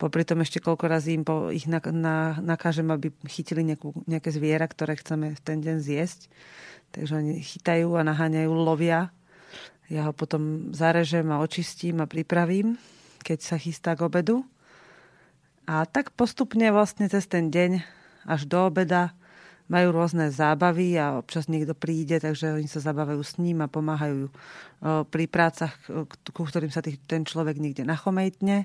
Popri 0.00 0.24
tom 0.24 0.40
ešte 0.40 0.58
koľko 0.58 0.88
razy 0.88 1.20
im 1.20 1.22
po, 1.22 1.52
ich 1.52 1.68
na, 1.68 1.78
na, 1.92 2.40
nakážem, 2.40 2.88
aby 2.88 3.12
chytili 3.28 3.60
nejakú, 3.60 3.92
nejaké 4.08 4.32
zviera, 4.32 4.64
ktoré 4.64 4.96
chceme 4.96 5.36
v 5.36 5.40
ten 5.44 5.60
deň 5.60 5.76
zjesť. 5.84 6.32
Takže 6.96 7.12
oni 7.20 7.44
chytajú 7.44 7.92
a 8.00 8.02
naháňajú, 8.02 8.50
lovia 8.50 9.12
ja 9.92 10.08
ho 10.08 10.16
potom 10.16 10.72
zarežem 10.72 11.28
a 11.28 11.44
očistím 11.44 12.00
a 12.00 12.08
pripravím, 12.08 12.80
keď 13.20 13.38
sa 13.44 13.56
chystá 13.60 13.92
k 13.92 14.08
obedu. 14.08 14.40
A 15.68 15.84
tak 15.84 16.16
postupne 16.16 16.64
vlastne 16.72 17.12
cez 17.12 17.28
ten 17.28 17.52
deň 17.52 17.84
až 18.24 18.48
do 18.48 18.72
obeda 18.72 19.12
majú 19.68 19.92
rôzne 19.92 20.32
zábavy 20.32 20.96
a 20.96 21.20
občas 21.20 21.46
niekto 21.46 21.76
príde, 21.76 22.18
takže 22.18 22.56
oni 22.56 22.66
sa 22.66 22.80
zabávajú 22.80 23.20
s 23.20 23.36
ním 23.36 23.60
a 23.60 23.68
pomáhajú 23.68 24.32
pri 25.12 25.24
prácach, 25.28 25.76
ku 26.32 26.42
ktorým 26.42 26.72
sa 26.72 26.82
ten 26.82 27.22
človek 27.28 27.60
niekde 27.60 27.84
nachomejtne, 27.84 28.64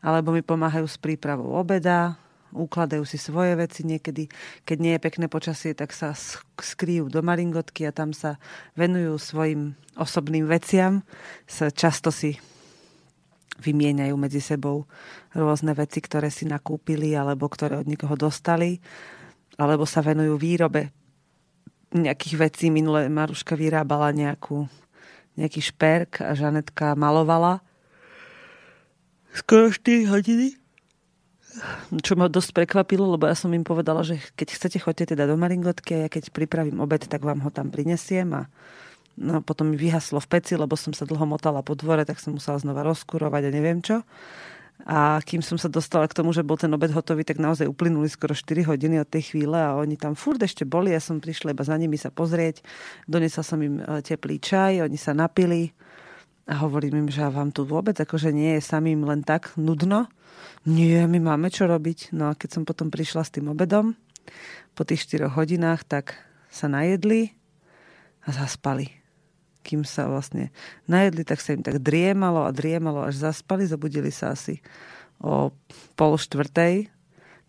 alebo 0.00 0.32
mi 0.32 0.40
pomáhajú 0.40 0.84
s 0.88 0.96
prípravou 0.96 1.54
obeda, 1.54 2.16
ukladajú 2.54 3.02
si 3.02 3.18
svoje 3.18 3.58
veci 3.58 3.82
niekedy. 3.82 4.30
Keď 4.62 4.76
nie 4.78 4.94
je 4.94 5.04
pekné 5.04 5.26
počasie, 5.26 5.74
tak 5.74 5.90
sa 5.90 6.14
skryjú 6.56 7.10
do 7.10 7.20
maringotky 7.20 7.84
a 7.84 7.92
tam 7.92 8.14
sa 8.14 8.38
venujú 8.78 9.18
svojim 9.18 9.74
osobným 9.98 10.46
veciam. 10.46 11.02
Často 11.50 12.14
si 12.14 12.38
vymieňajú 13.58 14.14
medzi 14.14 14.38
sebou 14.38 14.86
rôzne 15.34 15.74
veci, 15.74 15.98
ktoré 15.98 16.30
si 16.30 16.46
nakúpili 16.46 17.18
alebo 17.18 17.50
ktoré 17.50 17.82
od 17.82 17.90
niekoho 17.90 18.14
dostali. 18.14 18.78
Alebo 19.58 19.86
sa 19.86 20.02
venujú 20.02 20.38
výrobe 20.38 20.94
nejakých 21.94 22.34
vecí. 22.38 22.70
Minule 22.70 23.06
Maruška 23.06 23.54
vyrábala 23.54 24.10
nejakú, 24.10 24.66
nejaký 25.38 25.62
šperk 25.62 26.22
a 26.22 26.34
Žanetka 26.34 26.94
malovala 26.98 27.62
skoro 29.34 29.66
4 29.66 30.06
hodiny 30.14 30.54
čo 32.02 32.18
ma 32.18 32.26
dosť 32.26 32.50
prekvapilo, 32.50 33.06
lebo 33.14 33.30
ja 33.30 33.36
som 33.38 33.52
im 33.54 33.62
povedala, 33.62 34.02
že 34.02 34.18
keď 34.34 34.48
chcete, 34.58 34.78
choďte 34.82 35.14
teda 35.14 35.30
do 35.30 35.38
Maringotky 35.38 35.94
a 35.94 36.00
ja 36.06 36.08
keď 36.10 36.34
pripravím 36.34 36.82
obed, 36.82 37.06
tak 37.06 37.22
vám 37.22 37.42
ho 37.46 37.50
tam 37.54 37.70
prinesiem 37.70 38.26
a 38.34 38.42
no, 39.14 39.38
potom 39.40 39.70
mi 39.70 39.76
vyhaslo 39.78 40.18
v 40.18 40.30
peci, 40.30 40.58
lebo 40.58 40.74
som 40.74 40.90
sa 40.90 41.06
dlho 41.06 41.22
motala 41.24 41.62
po 41.62 41.78
dvore, 41.78 42.02
tak 42.02 42.18
som 42.18 42.34
musela 42.34 42.58
znova 42.58 42.82
rozkurovať 42.82 43.42
a 43.46 43.54
neviem 43.54 43.78
čo. 43.78 44.02
A 44.84 45.22
kým 45.22 45.38
som 45.38 45.54
sa 45.54 45.70
dostala 45.70 46.10
k 46.10 46.18
tomu, 46.18 46.34
že 46.34 46.42
bol 46.42 46.58
ten 46.58 46.68
obed 46.74 46.90
hotový, 46.90 47.22
tak 47.22 47.38
naozaj 47.38 47.70
uplynuli 47.70 48.10
skoro 48.10 48.34
4 48.34 48.66
hodiny 48.66 48.98
od 49.00 49.08
tej 49.08 49.32
chvíle 49.32 49.54
a 49.54 49.78
oni 49.78 49.94
tam 49.94 50.18
furt 50.18 50.42
ešte 50.42 50.66
boli. 50.66 50.90
Ja 50.90 50.98
som 50.98 51.22
prišla 51.22 51.54
iba 51.54 51.62
za 51.62 51.78
nimi 51.78 51.94
sa 51.94 52.10
pozrieť. 52.10 52.60
Donesla 53.06 53.42
som 53.46 53.62
im 53.62 53.78
e, 53.78 54.02
teplý 54.02 54.42
čaj, 54.42 54.82
oni 54.82 54.98
sa 54.98 55.14
napili 55.14 55.70
a 56.50 56.58
hovorím 56.60 57.06
im, 57.06 57.08
že 57.08 57.22
vám 57.22 57.54
tu 57.54 57.62
vôbec 57.64 57.96
akože 57.96 58.34
nie 58.34 58.58
je 58.58 58.66
samým 58.66 59.06
len 59.06 59.22
tak 59.22 59.54
nudno 59.54 60.10
nie, 60.64 60.96
my 61.04 61.18
máme 61.20 61.48
čo 61.52 61.68
robiť. 61.68 62.16
No 62.16 62.32
a 62.32 62.36
keď 62.36 62.60
som 62.60 62.62
potom 62.64 62.88
prišla 62.88 63.22
s 63.24 63.32
tým 63.32 63.52
obedom, 63.52 63.96
po 64.74 64.82
tých 64.82 65.06
4 65.06 65.30
hodinách, 65.36 65.86
tak 65.86 66.18
sa 66.50 66.66
najedli 66.66 67.30
a 68.24 68.32
zaspali. 68.32 68.90
Kým 69.64 69.84
sa 69.84 70.08
vlastne 70.08 70.52
najedli, 70.88 71.24
tak 71.24 71.40
sa 71.40 71.56
im 71.56 71.64
tak 71.64 71.80
driemalo 71.80 72.44
a 72.44 72.52
driemalo, 72.52 73.04
až 73.04 73.20
zaspali. 73.20 73.64
Zabudili 73.64 74.12
sa 74.12 74.32
asi 74.32 74.60
o 75.20 75.52
pol 75.96 76.16
štvrtej. 76.16 76.88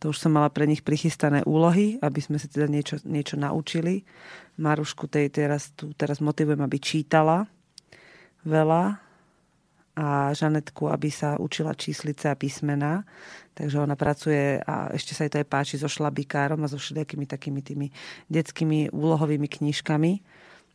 To 0.04 0.12
už 0.12 0.20
som 0.20 0.36
mala 0.36 0.52
pre 0.52 0.68
nich 0.68 0.84
prichystané 0.84 1.42
úlohy, 1.48 1.98
aby 2.04 2.20
sme 2.20 2.36
sa 2.36 2.52
teda 2.52 2.68
niečo, 2.68 3.00
niečo 3.08 3.40
naučili. 3.40 4.04
Marušku 4.60 5.08
tej 5.08 5.32
teraz, 5.32 5.72
tu 5.72 5.96
teraz 5.96 6.20
motivujem, 6.20 6.60
aby 6.60 6.78
čítala 6.80 7.48
veľa, 8.44 9.05
a 9.96 10.36
Žanetku, 10.36 10.92
aby 10.92 11.08
sa 11.08 11.40
učila 11.40 11.72
číslice 11.72 12.28
a 12.28 12.36
písmena. 12.36 13.08
Takže 13.56 13.80
ona 13.80 13.96
pracuje 13.96 14.60
a 14.60 14.92
ešte 14.92 15.16
sa 15.16 15.24
jej 15.24 15.32
to 15.32 15.40
aj 15.40 15.48
páči 15.48 15.76
so 15.80 15.88
šlabikárom 15.88 16.60
a 16.64 16.68
so 16.68 16.76
všetkými 16.76 17.24
takými 17.24 17.64
tými 17.64 17.88
detskými 18.28 18.92
úlohovými 18.92 19.48
knižkami 19.48 20.12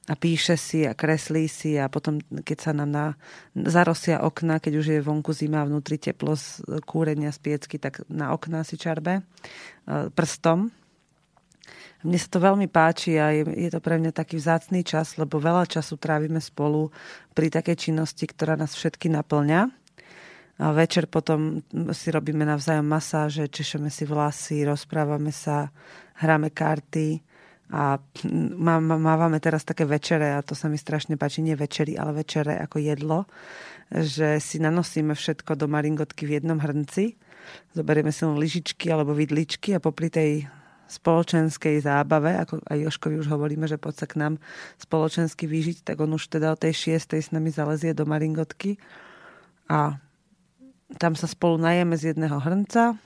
a 0.09 0.17
píše 0.17 0.57
si 0.57 0.89
a 0.89 0.97
kreslí 0.97 1.45
si 1.45 1.77
a 1.77 1.93
potom, 1.93 2.25
keď 2.41 2.59
sa 2.59 2.73
nám 2.73 2.89
na, 2.89 3.07
zarosia 3.53 4.25
okna, 4.25 4.57
keď 4.57 4.73
už 4.81 4.87
je 4.97 5.05
vonku 5.05 5.37
zima 5.37 5.61
a 5.61 5.69
vnútri 5.69 6.00
teplo 6.00 6.33
z 6.35 6.65
kúrenia 6.89 7.29
z 7.29 7.39
piecky, 7.45 7.77
tak 7.77 8.09
na 8.09 8.33
okná 8.33 8.65
si 8.65 8.81
čarbe 8.81 9.21
e, 9.21 9.23
prstom 10.09 10.73
mne 12.00 12.16
sa 12.16 12.28
to 12.33 12.40
veľmi 12.40 12.64
páči 12.73 13.21
a 13.21 13.28
je, 13.37 13.45
je 13.45 13.69
to 13.69 13.80
pre 13.85 14.00
mňa 14.00 14.16
taký 14.16 14.40
vzácný 14.40 14.80
čas, 14.80 15.21
lebo 15.21 15.37
veľa 15.37 15.69
času 15.69 16.00
trávime 16.00 16.40
spolu 16.40 16.88
pri 17.37 17.52
takej 17.52 17.90
činnosti, 17.90 18.25
ktorá 18.25 18.57
nás 18.57 18.73
všetky 18.73 19.12
naplňa. 19.12 19.69
A 20.61 20.76
večer 20.76 21.09
potom 21.09 21.64
si 21.92 22.09
robíme 22.12 22.45
navzájom 22.45 22.85
masáže, 22.85 23.49
češeme 23.49 23.88
si 23.88 24.04
vlasy, 24.04 24.64
rozprávame 24.64 25.33
sa, 25.33 25.73
hráme 26.21 26.52
karty 26.52 27.21
a 27.73 28.00
mávame 29.00 29.40
teraz 29.40 29.64
také 29.69 29.85
večere 29.85 30.37
a 30.37 30.45
to 30.45 30.57
sa 30.57 30.73
mi 30.73 30.80
strašne 30.80 31.21
páči, 31.21 31.45
nie 31.45 31.57
večery, 31.57 32.00
ale 32.00 32.16
večere 32.25 32.61
ako 32.61 32.76
jedlo, 32.80 33.28
že 33.92 34.40
si 34.40 34.57
nanosíme 34.57 35.12
všetko 35.12 35.57
do 35.57 35.69
maringotky 35.69 36.25
v 36.25 36.40
jednom 36.40 36.61
hrnci, 36.61 37.16
zoberieme 37.73 38.12
si 38.12 38.25
len 38.25 38.37
lyžičky 38.40 38.88
alebo 38.88 39.16
vidličky 39.16 39.76
a 39.76 39.83
popri 39.83 40.12
tej 40.12 40.49
spoločenskej 40.90 41.87
zábave, 41.87 42.35
ako 42.35 42.59
aj 42.66 42.78
Joškovi 42.90 43.14
už 43.23 43.30
hovoríme, 43.30 43.70
že 43.70 43.78
poď 43.78 43.94
sa 44.02 44.06
k 44.11 44.18
nám 44.18 44.35
spoločensky 44.82 45.47
vyžiť, 45.47 45.87
tak 45.87 46.02
on 46.02 46.11
už 46.18 46.26
teda 46.26 46.50
o 46.50 46.59
tej 46.59 46.75
šiestej 46.75 47.20
s 47.23 47.30
nami 47.30 47.54
zalezie 47.54 47.94
do 47.94 48.02
Maringotky 48.02 48.75
a 49.70 50.02
tam 50.99 51.14
sa 51.14 51.30
spolu 51.30 51.62
najeme 51.62 51.94
z 51.94 52.14
jedného 52.14 52.42
hrnca, 52.42 52.99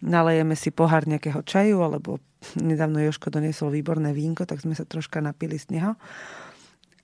nalejeme 0.00 0.56
si 0.56 0.72
pohár 0.72 1.04
nejakého 1.04 1.44
čaju, 1.44 1.84
alebo 1.84 2.16
nedávno 2.56 3.04
Joško 3.04 3.28
doniesol 3.28 3.68
výborné 3.68 4.16
vínko, 4.16 4.48
tak 4.48 4.64
sme 4.64 4.72
sa 4.72 4.88
troška 4.88 5.20
napili 5.20 5.60
z 5.60 5.76
neho. 5.76 5.92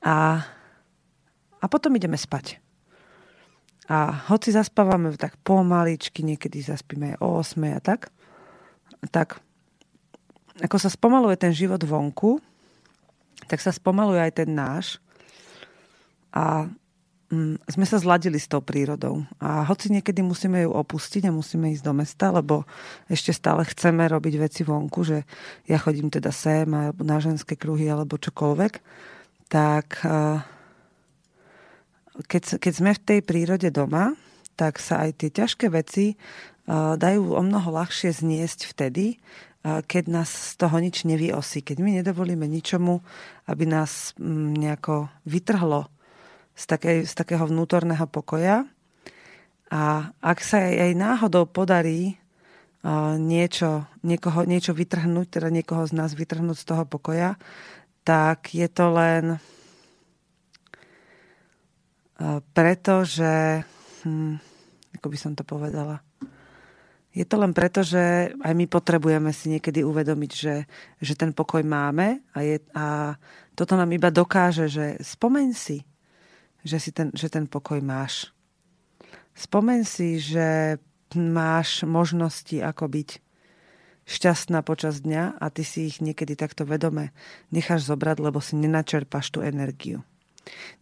A, 0.00 0.40
a 1.60 1.64
potom 1.68 1.92
ideme 1.92 2.16
spať. 2.16 2.64
A 3.84 4.24
hoci 4.32 4.48
zaspávame 4.48 5.12
tak 5.20 5.36
pomaličky, 5.44 6.24
niekedy 6.24 6.64
zaspíme 6.64 7.12
aj 7.12 7.16
o 7.20 7.28
8 7.44 7.76
a 7.76 7.80
tak, 7.84 8.08
tak 9.10 9.40
ako 10.62 10.76
sa 10.78 10.86
spomaluje 10.86 11.34
ten 11.34 11.50
život 11.50 11.82
vonku, 11.82 12.38
tak 13.50 13.58
sa 13.58 13.74
spomaluje 13.74 14.22
aj 14.22 14.32
ten 14.44 14.50
náš. 14.54 15.02
A 16.30 16.70
mm, 17.30 17.58
sme 17.66 17.86
sa 17.86 17.98
zladili 17.98 18.38
s 18.38 18.46
tou 18.46 18.62
prírodou. 18.62 19.26
A 19.42 19.66
hoci 19.66 19.90
niekedy 19.90 20.22
musíme 20.22 20.62
ju 20.62 20.70
opustiť 20.70 21.26
a 21.26 21.34
musíme 21.34 21.74
ísť 21.74 21.84
do 21.84 21.94
mesta, 21.94 22.30
lebo 22.30 22.62
ešte 23.10 23.34
stále 23.34 23.66
chceme 23.66 24.06
robiť 24.06 24.34
veci 24.38 24.62
vonku, 24.62 25.02
že 25.02 25.26
ja 25.66 25.78
chodím 25.82 26.06
teda 26.06 26.30
sem 26.30 26.70
alebo 26.70 27.02
na 27.02 27.18
ženské 27.18 27.58
kruhy 27.58 27.90
alebo 27.90 28.14
čokoľvek, 28.14 28.72
tak 29.50 30.06
keď, 32.22 32.62
keď 32.62 32.72
sme 32.72 32.90
v 32.94 33.02
tej 33.02 33.20
prírode 33.26 33.68
doma, 33.74 34.14
tak 34.54 34.78
sa 34.78 35.02
aj 35.02 35.18
tie 35.18 35.30
ťažké 35.34 35.66
veci 35.66 36.14
dajú 36.70 37.36
o 37.36 37.42
mnoho 37.44 37.68
ľahšie 37.76 38.12
zniesť 38.12 38.72
vtedy, 38.72 39.20
keď 39.64 40.04
nás 40.12 40.28
z 40.28 40.60
toho 40.60 40.76
nič 40.76 41.08
nevyosí. 41.08 41.64
Keď 41.64 41.80
my 41.80 42.00
nedovolíme 42.00 42.44
ničomu, 42.44 43.00
aby 43.48 43.64
nás 43.64 44.12
mm, 44.20 44.60
nejako 44.60 45.08
vytrhlo 45.24 45.88
z, 46.52 46.64
takej, 46.68 46.98
z 47.08 47.12
takého 47.16 47.48
vnútorného 47.48 48.04
pokoja. 48.04 48.68
A 49.72 50.12
ak 50.20 50.38
sa 50.44 50.68
aj 50.68 50.92
náhodou 50.92 51.48
podarí 51.48 52.20
niečo, 53.16 53.88
niekoho, 54.04 54.44
niečo 54.44 54.76
vytrhnúť, 54.76 55.40
teda 55.40 55.48
niekoho 55.48 55.88
z 55.88 55.96
nás 55.96 56.12
vytrhnúť 56.12 56.60
z 56.60 56.68
toho 56.68 56.84
pokoja, 56.84 57.40
tak 58.04 58.52
je 58.52 58.68
to 58.68 58.92
len 58.92 59.40
preto, 62.52 63.08
že... 63.08 63.64
Hm, 64.04 64.36
ako 65.00 65.06
by 65.08 65.18
som 65.18 65.32
to 65.32 65.42
povedala 65.48 66.03
Je 67.14 67.22
to 67.22 67.38
len 67.38 67.54
preto, 67.54 67.86
že 67.86 68.34
aj 68.42 68.52
my 68.58 68.66
potrebujeme 68.66 69.30
si 69.30 69.54
niekedy 69.54 69.86
uvedomiť, 69.86 70.32
že, 70.34 70.66
že 70.98 71.14
ten 71.14 71.30
pokoj 71.30 71.62
máme 71.62 72.18
a, 72.34 72.42
je, 72.42 72.58
a 72.74 73.14
toto 73.54 73.78
nám 73.78 73.94
iba 73.94 74.10
dokáže, 74.10 74.66
že 74.66 74.98
spomeň 74.98 75.54
si, 75.54 75.86
že, 76.66 76.82
si 76.82 76.90
ten, 76.90 77.14
že 77.14 77.30
ten 77.30 77.46
pokoj 77.46 77.78
máš. 77.78 78.34
Spomeň 79.38 79.80
si, 79.86 80.18
že 80.18 80.82
máš 81.14 81.86
možnosti, 81.86 82.58
ako 82.58 82.90
byť 82.90 83.08
šťastná 84.04 84.66
počas 84.66 85.00
dňa 85.00 85.38
a 85.38 85.46
ty 85.54 85.62
si 85.62 85.86
ich 85.86 86.02
niekedy 86.02 86.34
takto 86.34 86.66
vedome 86.66 87.14
necháš 87.54 87.88
zobrať, 87.88 88.16
lebo 88.20 88.42
si 88.42 88.58
nenačerpaš 88.58 89.32
tú 89.32 89.40
energiu. 89.40 90.02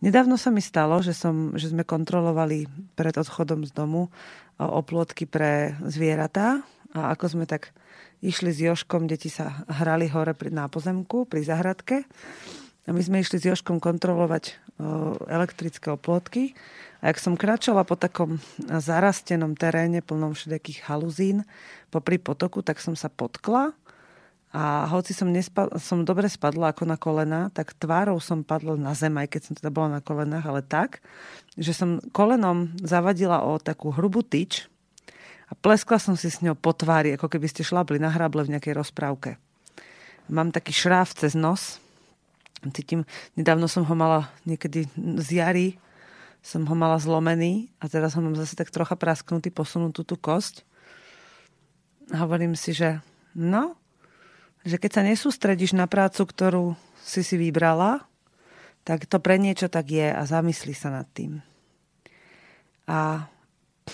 Nedávno 0.03 0.35
sa 0.35 0.51
mi 0.51 0.61
stalo, 0.61 0.99
že, 1.01 1.15
som, 1.15 1.55
že 1.55 1.71
sme 1.71 1.87
kontrolovali 1.87 2.67
pred 2.99 3.15
odchodom 3.15 3.63
z 3.67 3.73
domu 3.73 4.11
oplotky 4.59 5.27
pre 5.27 5.79
zvieratá 5.87 6.63
a 6.93 7.15
ako 7.15 7.39
sme 7.39 7.45
tak 7.49 7.73
išli 8.23 8.55
s 8.55 8.63
Joškom, 8.63 9.11
deti 9.11 9.27
sa 9.33 9.67
hrali 9.67 10.07
hore 10.07 10.35
na 10.55 10.71
pozemku 10.71 11.27
pri 11.27 11.43
zahradke. 11.43 12.07
A 12.83 12.91
my 12.91 12.99
sme 12.99 13.23
išli 13.23 13.39
s 13.39 13.47
Joškom 13.47 13.79
kontrolovať 13.79 14.59
elektrické 15.31 15.95
oplotky 15.95 16.59
a 17.03 17.11
ak 17.11 17.19
som 17.19 17.39
kráčala 17.39 17.87
po 17.87 17.95
takom 17.99 18.43
zarastenom 18.59 19.55
teréne 19.55 20.03
plnom 20.03 20.35
všetkých 20.35 20.87
haluzín 20.91 21.47
popri 21.91 22.19
potoku, 22.19 22.63
tak 22.63 22.83
som 22.83 22.99
sa 22.99 23.11
potkla 23.11 23.75
a 24.53 24.85
hoci 24.85 25.17
som, 25.17 25.33
nespad, 25.33 25.73
som 25.81 26.05
dobre 26.05 26.29
spadla 26.29 26.77
ako 26.77 26.85
na 26.85 27.01
kolena, 27.01 27.49
tak 27.57 27.73
tvárou 27.73 28.21
som 28.21 28.45
padla 28.45 28.77
na 28.77 28.93
zem, 28.93 29.17
aj 29.17 29.33
keď 29.33 29.41
som 29.49 29.55
teda 29.57 29.73
bola 29.73 29.97
na 29.97 30.01
kolenách, 30.05 30.45
ale 30.45 30.61
tak, 30.61 31.01
že 31.57 31.73
som 31.73 32.05
kolenom 32.13 32.69
zavadila 32.85 33.49
o 33.49 33.57
takú 33.57 33.89
hrubú 33.97 34.21
tyč 34.21 34.69
a 35.49 35.57
pleskla 35.57 35.97
som 35.97 36.21
si 36.21 36.29
s 36.29 36.45
ňou 36.45 36.53
po 36.53 36.77
tvári, 36.77 37.17
ako 37.17 37.33
keby 37.33 37.49
ste 37.49 37.65
šlapli 37.65 37.97
na 37.97 38.13
hrable 38.13 38.45
v 38.45 38.57
nejakej 38.57 38.77
rozprávke. 38.77 39.41
Mám 40.29 40.53
taký 40.53 40.77
šráf 40.77 41.17
cez 41.17 41.33
nos. 41.33 41.81
Cítim, 42.77 43.09
nedávno 43.37 43.67
som 43.67 43.89
ho 43.89 43.95
mala 43.97 44.29
niekedy 44.45 44.89
z 44.97 45.29
jary, 45.41 45.69
som 46.45 46.65
ho 46.65 46.75
mala 46.77 47.01
zlomený 47.01 47.73
a 47.81 47.89
teraz 47.89 48.17
ho 48.17 48.21
mám 48.21 48.37
zase 48.37 48.53
tak 48.53 48.69
trocha 48.69 48.97
prasknutý, 49.01 49.49
posunutú 49.49 50.05
tú 50.05 50.21
kosť. 50.21 50.65
A 52.13 52.25
hovorím 52.25 52.57
si, 52.57 52.77
že 52.77 53.01
no, 53.33 53.77
že 54.63 54.79
keď 54.79 54.91
sa 54.91 55.03
nesústredíš 55.03 55.75
na 55.75 55.91
prácu, 55.91 56.23
ktorú 56.27 56.65
si 57.03 57.27
si 57.27 57.35
vybrala, 57.35 58.07
tak 58.83 59.07
to 59.07 59.23
pre 59.23 59.39
niečo 59.39 59.71
tak 59.71 59.91
je 59.91 60.11
a 60.11 60.23
zamyslí 60.27 60.75
sa 60.75 60.91
nad 60.91 61.07
tým. 61.15 61.43
A 62.91 63.31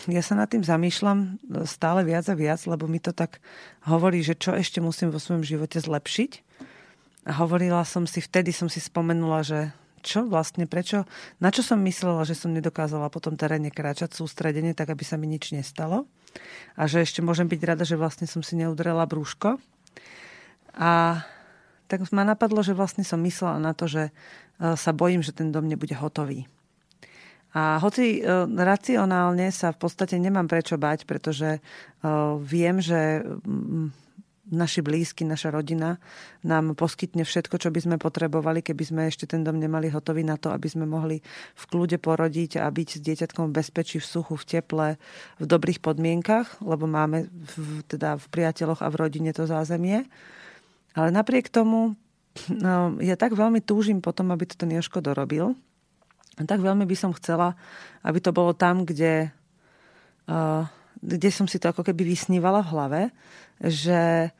ja 0.09 0.23
sa 0.25 0.37
nad 0.37 0.49
tým 0.49 0.65
zamýšľam 0.65 1.41
stále 1.65 2.05
viac 2.05 2.29
a 2.29 2.37
viac, 2.37 2.61
lebo 2.69 2.85
mi 2.85 3.01
to 3.01 3.13
tak 3.13 3.41
hovorí, 3.89 4.21
že 4.21 4.37
čo 4.37 4.53
ešte 4.53 4.81
musím 4.85 5.09
vo 5.13 5.21
svojom 5.21 5.45
živote 5.45 5.81
zlepšiť. 5.81 6.33
A 7.29 7.33
hovorila 7.45 7.85
som 7.85 8.09
si, 8.09 8.25
vtedy 8.25 8.53
som 8.53 8.73
si 8.73 8.81
spomenula, 8.81 9.45
že 9.45 9.73
čo 10.01 10.25
vlastne, 10.25 10.65
prečo, 10.65 11.05
na 11.43 11.53
čo 11.53 11.61
som 11.61 11.81
myslela, 11.85 12.25
že 12.25 12.39
som 12.39 12.55
nedokázala 12.55 13.13
po 13.13 13.21
tom 13.21 13.37
teréne 13.37 13.69
kráčať 13.69 14.17
sústredenie, 14.17 14.73
tak 14.73 14.89
aby 14.89 15.05
sa 15.05 15.21
mi 15.21 15.29
nič 15.29 15.53
nestalo. 15.53 16.09
A 16.79 16.89
že 16.89 17.05
ešte 17.05 17.21
môžem 17.21 17.51
byť 17.51 17.61
rada, 17.65 17.85
že 17.85 17.99
vlastne 17.99 18.25
som 18.25 18.41
si 18.41 18.57
neudrela 18.57 19.05
brúško. 19.05 19.61
A 20.79 21.23
tak 21.91 22.07
ma 22.15 22.23
napadlo, 22.23 22.63
že 22.63 22.77
vlastne 22.77 23.03
som 23.03 23.19
myslela 23.25 23.59
na 23.59 23.75
to, 23.75 23.91
že 23.91 24.09
e, 24.09 24.13
sa 24.77 24.93
bojím, 24.95 25.25
že 25.25 25.35
ten 25.35 25.51
dom 25.51 25.67
nebude 25.67 25.97
hotový. 25.99 26.47
A 27.57 27.81
hoci 27.81 28.21
e, 28.21 28.47
racionálne 28.47 29.49
sa 29.51 29.75
v 29.75 29.81
podstate 29.81 30.21
nemám 30.21 30.47
prečo 30.47 30.77
bať, 30.79 31.09
pretože 31.09 31.59
e, 31.59 31.61
viem, 32.45 32.79
že 32.79 33.25
naši 34.49 34.81
blízky, 34.81 35.25
naša 35.29 35.53
rodina 35.53 36.01
nám 36.41 36.73
poskytne 36.73 37.25
všetko, 37.25 37.61
čo 37.61 37.69
by 37.69 37.81
sme 37.85 37.97
potrebovali, 38.01 38.65
keby 38.65 38.85
sme 38.85 39.03
ešte 39.09 39.29
ten 39.29 39.45
dom 39.45 39.61
nemali 39.61 39.93
hotový 39.93 40.25
na 40.25 40.41
to, 40.41 40.53
aby 40.53 40.69
sme 40.69 40.89
mohli 40.89 41.21
v 41.57 41.65
kľude 41.69 42.01
porodiť 42.01 42.61
a 42.61 42.69
byť 42.69 42.89
s 42.97 43.01
dieťatkom 43.05 43.53
v 43.53 43.57
bezpečí, 43.61 44.01
v 44.01 44.09
suchu, 44.09 44.35
v 44.41 44.45
teple, 44.49 44.89
v 45.41 45.45
dobrých 45.45 45.85
podmienkach, 45.85 46.65
lebo 46.65 46.89
máme 46.89 47.29
v, 47.29 47.85
teda 47.85 48.17
v 48.17 48.27
priateľoch 48.33 48.81
a 48.81 48.89
v 48.89 48.99
rodine 48.99 49.31
to 49.37 49.45
zázemie. 49.45 50.09
Ale 50.99 51.15
napriek 51.15 51.47
tomu 51.47 51.95
no, 52.51 52.99
ja 52.99 53.15
tak 53.15 53.39
veľmi 53.39 53.63
túžim 53.63 54.03
potom, 54.03 54.35
aby 54.35 54.51
to 54.51 54.59
ten 54.59 54.75
Joško 54.75 54.99
dorobil. 54.99 55.55
A 56.39 56.43
tak 56.43 56.59
veľmi 56.59 56.87
by 56.87 56.97
som 56.99 57.15
chcela, 57.15 57.55
aby 58.03 58.19
to 58.19 58.35
bolo 58.35 58.55
tam, 58.55 58.83
kde, 58.83 59.31
uh, 60.31 60.67
kde 60.99 61.31
som 61.31 61.47
si 61.47 61.63
to 61.63 61.71
ako 61.71 61.87
keby 61.87 62.03
vysnívala 62.03 62.67
v 62.67 62.71
hlave, 62.75 63.01
že 63.63 64.31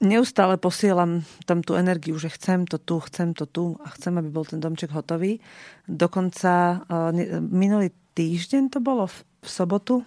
neustále 0.00 0.56
posielam 0.60 1.24
tam 1.44 1.64
tú 1.64 1.76
energiu, 1.76 2.16
že 2.16 2.32
chcem 2.32 2.68
to 2.68 2.80
tu, 2.80 3.00
chcem 3.08 3.36
to 3.36 3.44
tu 3.44 3.76
a 3.84 3.92
chcem, 3.96 4.16
aby 4.16 4.28
bol 4.32 4.44
ten 4.44 4.60
domček 4.60 4.92
hotový. 4.92 5.40
Dokonca 5.88 6.84
uh, 6.84 7.12
minulý 7.40 7.92
týždeň 8.16 8.72
to 8.72 8.84
bolo 8.84 9.08
v, 9.08 9.16
v 9.44 9.48
sobotu, 9.48 10.04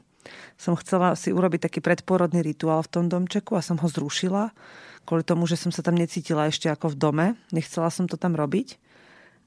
som 0.57 0.73
chcela 0.73 1.13
si 1.13 1.29
urobiť 1.29 1.69
taký 1.69 1.79
predporodný 1.85 2.41
rituál 2.41 2.81
v 2.81 2.89
tom 2.89 3.05
domčeku 3.05 3.53
a 3.53 3.61
som 3.61 3.77
ho 3.77 3.85
zrušila 3.85 4.49
kvôli 5.05 5.21
tomu, 5.21 5.45
že 5.45 5.55
som 5.55 5.69
sa 5.69 5.85
tam 5.85 5.93
necítila 5.93 6.49
ešte 6.49 6.67
ako 6.67 6.91
v 6.91 6.99
dome. 6.99 7.25
Nechcela 7.53 7.93
som 7.93 8.09
to 8.09 8.17
tam 8.17 8.33
robiť. 8.33 8.81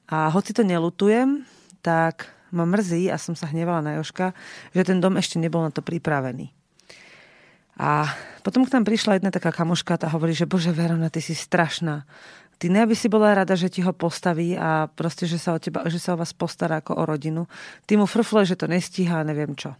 A 0.09 0.31
hoci 0.33 0.55
to 0.55 0.65
nelutujem, 0.65 1.45
tak 1.85 2.31
ma 2.49 2.65
mrzí 2.65 3.13
a 3.13 3.21
som 3.21 3.37
sa 3.37 3.45
hnevala 3.51 3.85
na 3.85 3.91
Joška, 4.01 4.33
že 4.73 4.87
ten 4.87 4.97
dom 4.97 5.19
ešte 5.21 5.37
nebol 5.37 5.61
na 5.61 5.69
to 5.69 5.85
pripravený. 5.85 6.49
A 7.79 8.11
potom 8.43 8.67
k 8.67 8.73
nám 8.75 8.83
prišla 8.83 9.21
jedna 9.21 9.31
taká 9.31 9.55
kamoška 9.55 9.95
a 10.01 10.11
hovorí, 10.11 10.35
že 10.35 10.49
bože 10.49 10.73
Verona, 10.75 11.07
ty 11.07 11.23
si 11.23 11.31
strašná. 11.31 12.03
Ty 12.59 12.67
ne, 12.67 12.83
aby 12.83 12.91
si 12.91 13.07
bola 13.07 13.31
rada, 13.31 13.55
že 13.55 13.71
ti 13.71 13.79
ho 13.79 13.95
postaví 13.95 14.51
a 14.59 14.91
proste, 14.91 15.23
že 15.23 15.39
sa 15.39 15.55
o, 15.55 15.59
teba, 15.63 15.87
že 15.87 15.95
sa 15.95 16.11
o 16.11 16.19
vás 16.19 16.35
postará 16.35 16.83
ako 16.83 16.91
o 16.99 17.03
rodinu. 17.07 17.47
Ty 17.87 18.03
mu 18.03 18.03
frfle, 18.03 18.43
že 18.43 18.59
to 18.59 18.67
nestíha 18.67 19.23
a 19.23 19.27
neviem 19.27 19.55
čo. 19.55 19.79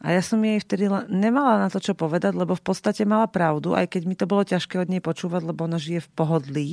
A 0.00 0.16
ja 0.16 0.24
som 0.24 0.40
jej 0.40 0.56
vtedy 0.56 0.88
nemala 1.12 1.60
na 1.60 1.68
to, 1.68 1.76
čo 1.76 1.92
povedať, 1.92 2.32
lebo 2.32 2.56
v 2.56 2.64
podstate 2.64 3.04
mala 3.04 3.28
pravdu, 3.28 3.76
aj 3.76 3.92
keď 3.92 4.02
mi 4.08 4.16
to 4.16 4.24
bolo 4.24 4.48
ťažké 4.48 4.80
od 4.80 4.88
nej 4.88 5.04
počúvať, 5.04 5.44
lebo 5.44 5.68
ona 5.68 5.76
žije 5.76 6.08
v 6.08 6.12
pohodlí. 6.16 6.70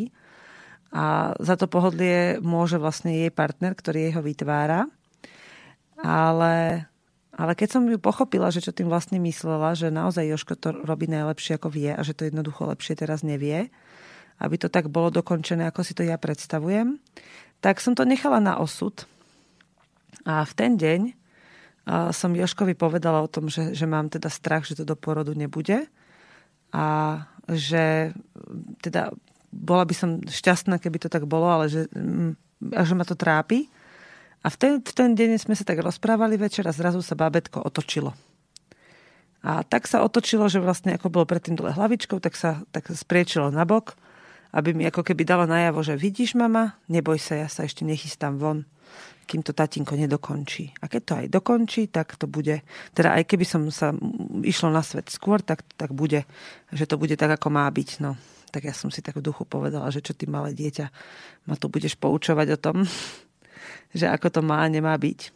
A 0.96 1.36
za 1.44 1.60
to 1.60 1.68
pohodlie 1.68 2.40
môže 2.40 2.80
vlastne 2.80 3.12
jej 3.12 3.28
partner, 3.28 3.76
ktorý 3.76 4.08
jej 4.08 4.14
ho 4.16 4.24
vytvára. 4.24 4.88
Ale, 6.00 6.88
ale 7.36 7.52
keď 7.52 7.68
som 7.68 7.84
ju 7.84 8.00
pochopila, 8.00 8.48
že 8.48 8.64
čo 8.64 8.72
tým 8.72 8.88
vlastne 8.88 9.20
myslela, 9.20 9.76
že 9.76 9.92
naozaj 9.92 10.32
Joško 10.32 10.56
to 10.56 10.70
robí 10.88 11.12
najlepšie, 11.12 11.60
ako 11.60 11.68
vie 11.68 11.92
a 11.92 12.02
že 12.08 12.16
to 12.16 12.32
jednoducho 12.32 12.64
lepšie 12.64 12.96
teraz 12.96 13.28
nevie, 13.28 13.68
aby 14.40 14.56
to 14.56 14.72
tak 14.72 14.88
bolo 14.88 15.12
dokončené, 15.12 15.68
ako 15.68 15.84
si 15.84 15.92
to 15.92 16.08
ja 16.08 16.16
predstavujem, 16.16 16.96
tak 17.60 17.84
som 17.84 17.92
to 17.92 18.08
nechala 18.08 18.40
na 18.40 18.56
osud. 18.56 19.04
A 20.24 20.48
v 20.48 20.54
ten 20.56 20.80
deň 20.80 21.27
som 21.88 22.36
Joškovi 22.36 22.76
povedala 22.76 23.24
o 23.24 23.32
tom, 23.32 23.48
že, 23.48 23.72
že 23.72 23.88
mám 23.88 24.12
teda 24.12 24.28
strach, 24.28 24.68
že 24.68 24.76
to 24.76 24.84
do 24.84 25.00
porodu 25.00 25.32
nebude 25.32 25.88
a 26.76 26.88
že 27.48 28.12
teda 28.84 29.16
bola 29.48 29.88
by 29.88 29.96
som 29.96 30.10
šťastná, 30.20 30.84
keby 30.84 31.00
to 31.00 31.08
tak 31.08 31.24
bolo, 31.24 31.48
ale 31.48 31.72
že, 31.72 31.88
mm, 31.96 32.36
a 32.76 32.84
že 32.84 32.94
ma 32.94 33.08
to 33.08 33.16
trápi. 33.16 33.72
A 34.44 34.52
v 34.52 34.56
ten, 34.60 34.74
v 34.84 34.92
ten 34.92 35.16
deň 35.16 35.40
sme 35.40 35.56
sa 35.56 35.64
tak 35.64 35.80
rozprávali 35.80 36.36
večer 36.36 36.68
a 36.68 36.76
zrazu 36.76 37.00
sa 37.00 37.16
bábetko 37.16 37.64
otočilo. 37.64 38.12
A 39.48 39.64
tak 39.64 39.88
sa 39.88 40.04
otočilo, 40.04 40.52
že 40.52 40.60
vlastne 40.60 40.92
ako 41.00 41.08
bolo 41.08 41.24
predtým 41.24 41.56
dole 41.56 41.72
hlavičkou, 41.72 42.20
tak 42.20 42.36
sa 42.36 42.68
tak 42.76 42.92
spriečilo 42.92 43.48
na 43.48 43.64
bok, 43.64 43.96
aby 44.52 44.76
mi 44.76 44.84
ako 44.84 45.08
keby 45.08 45.24
dalo 45.24 45.48
najavo, 45.48 45.80
že 45.88 45.96
vidíš 45.96 46.36
mama, 46.36 46.76
neboj 46.92 47.16
sa, 47.16 47.40
ja 47.40 47.48
sa 47.48 47.64
ešte 47.64 47.88
nechystám 47.88 48.36
von 48.36 48.68
kým 49.28 49.44
to 49.44 49.52
tatínko 49.52 50.00
nedokončí. 50.00 50.72
A 50.80 50.88
keď 50.88 51.02
to 51.04 51.14
aj 51.20 51.28
dokončí, 51.28 51.92
tak 51.92 52.16
to 52.16 52.32
bude, 52.32 52.64
teda 52.96 53.20
aj 53.20 53.24
keby 53.28 53.44
som 53.44 53.68
sa 53.68 53.92
išlo 54.48 54.72
na 54.72 54.80
svet 54.80 55.12
skôr, 55.12 55.44
tak, 55.44 55.68
tak 55.76 55.92
bude, 55.92 56.24
že 56.72 56.88
to 56.88 56.96
bude 56.96 57.20
tak, 57.20 57.36
ako 57.36 57.52
má 57.52 57.68
byť. 57.68 57.90
No, 58.00 58.16
tak 58.56 58.64
ja 58.64 58.74
som 58.74 58.88
si 58.88 59.04
tak 59.04 59.20
v 59.20 59.28
duchu 59.28 59.44
povedala, 59.44 59.92
že 59.92 60.00
čo 60.00 60.16
ty 60.16 60.24
malé 60.26 60.56
dieťa, 60.56 60.88
ma 61.52 61.60
tu 61.60 61.68
budeš 61.68 62.00
poučovať 62.00 62.48
o 62.56 62.58
tom, 62.58 62.78
že 64.00 64.08
ako 64.08 64.40
to 64.40 64.42
má, 64.42 64.64
nemá 64.72 64.96
byť. 64.96 65.36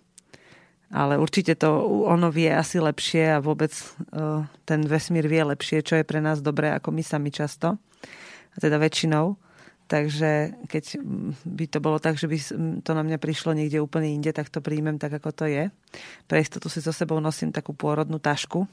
Ale 0.91 1.15
určite 1.15 1.55
to 1.55 1.87
ono 2.03 2.27
vie 2.31 2.51
asi 2.51 2.75
lepšie 2.79 3.39
a 3.39 3.43
vôbec 3.43 3.71
uh, 3.71 4.43
ten 4.67 4.83
vesmír 4.83 5.23
vie 5.23 5.39
lepšie, 5.39 5.87
čo 5.87 5.95
je 5.95 6.03
pre 6.03 6.19
nás 6.19 6.43
dobré, 6.43 6.75
ako 6.75 6.91
my 6.91 6.99
sami 6.99 7.31
často. 7.31 7.79
A 8.51 8.57
teda 8.59 8.75
väčšinou. 8.75 9.39
Takže 9.91 10.55
keď 10.71 11.03
by 11.43 11.65
to 11.67 11.83
bolo 11.83 11.99
tak, 11.99 12.15
že 12.15 12.31
by 12.31 12.37
to 12.79 12.91
na 12.95 13.03
mňa 13.03 13.19
prišlo 13.19 13.51
niekde 13.51 13.83
úplne 13.83 14.07
inde, 14.07 14.31
tak 14.31 14.47
to 14.47 14.63
príjmem 14.63 14.95
tak, 14.95 15.19
ako 15.19 15.35
to 15.35 15.45
je. 15.51 15.67
Pre 16.31 16.39
istotu 16.39 16.71
si 16.71 16.79
so 16.79 16.95
sebou 16.95 17.19
nosím 17.19 17.51
takú 17.51 17.75
pôrodnú 17.75 18.15
tašku, 18.15 18.63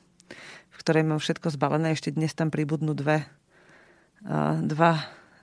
v 0.70 0.76
ktorej 0.78 1.02
mám 1.02 1.18
všetko 1.18 1.50
zbalené. 1.58 1.90
Ešte 1.90 2.14
dnes 2.14 2.30
tam 2.38 2.54
pribudnú 2.54 2.94
dve, 2.94 3.26
dva, 4.62 4.92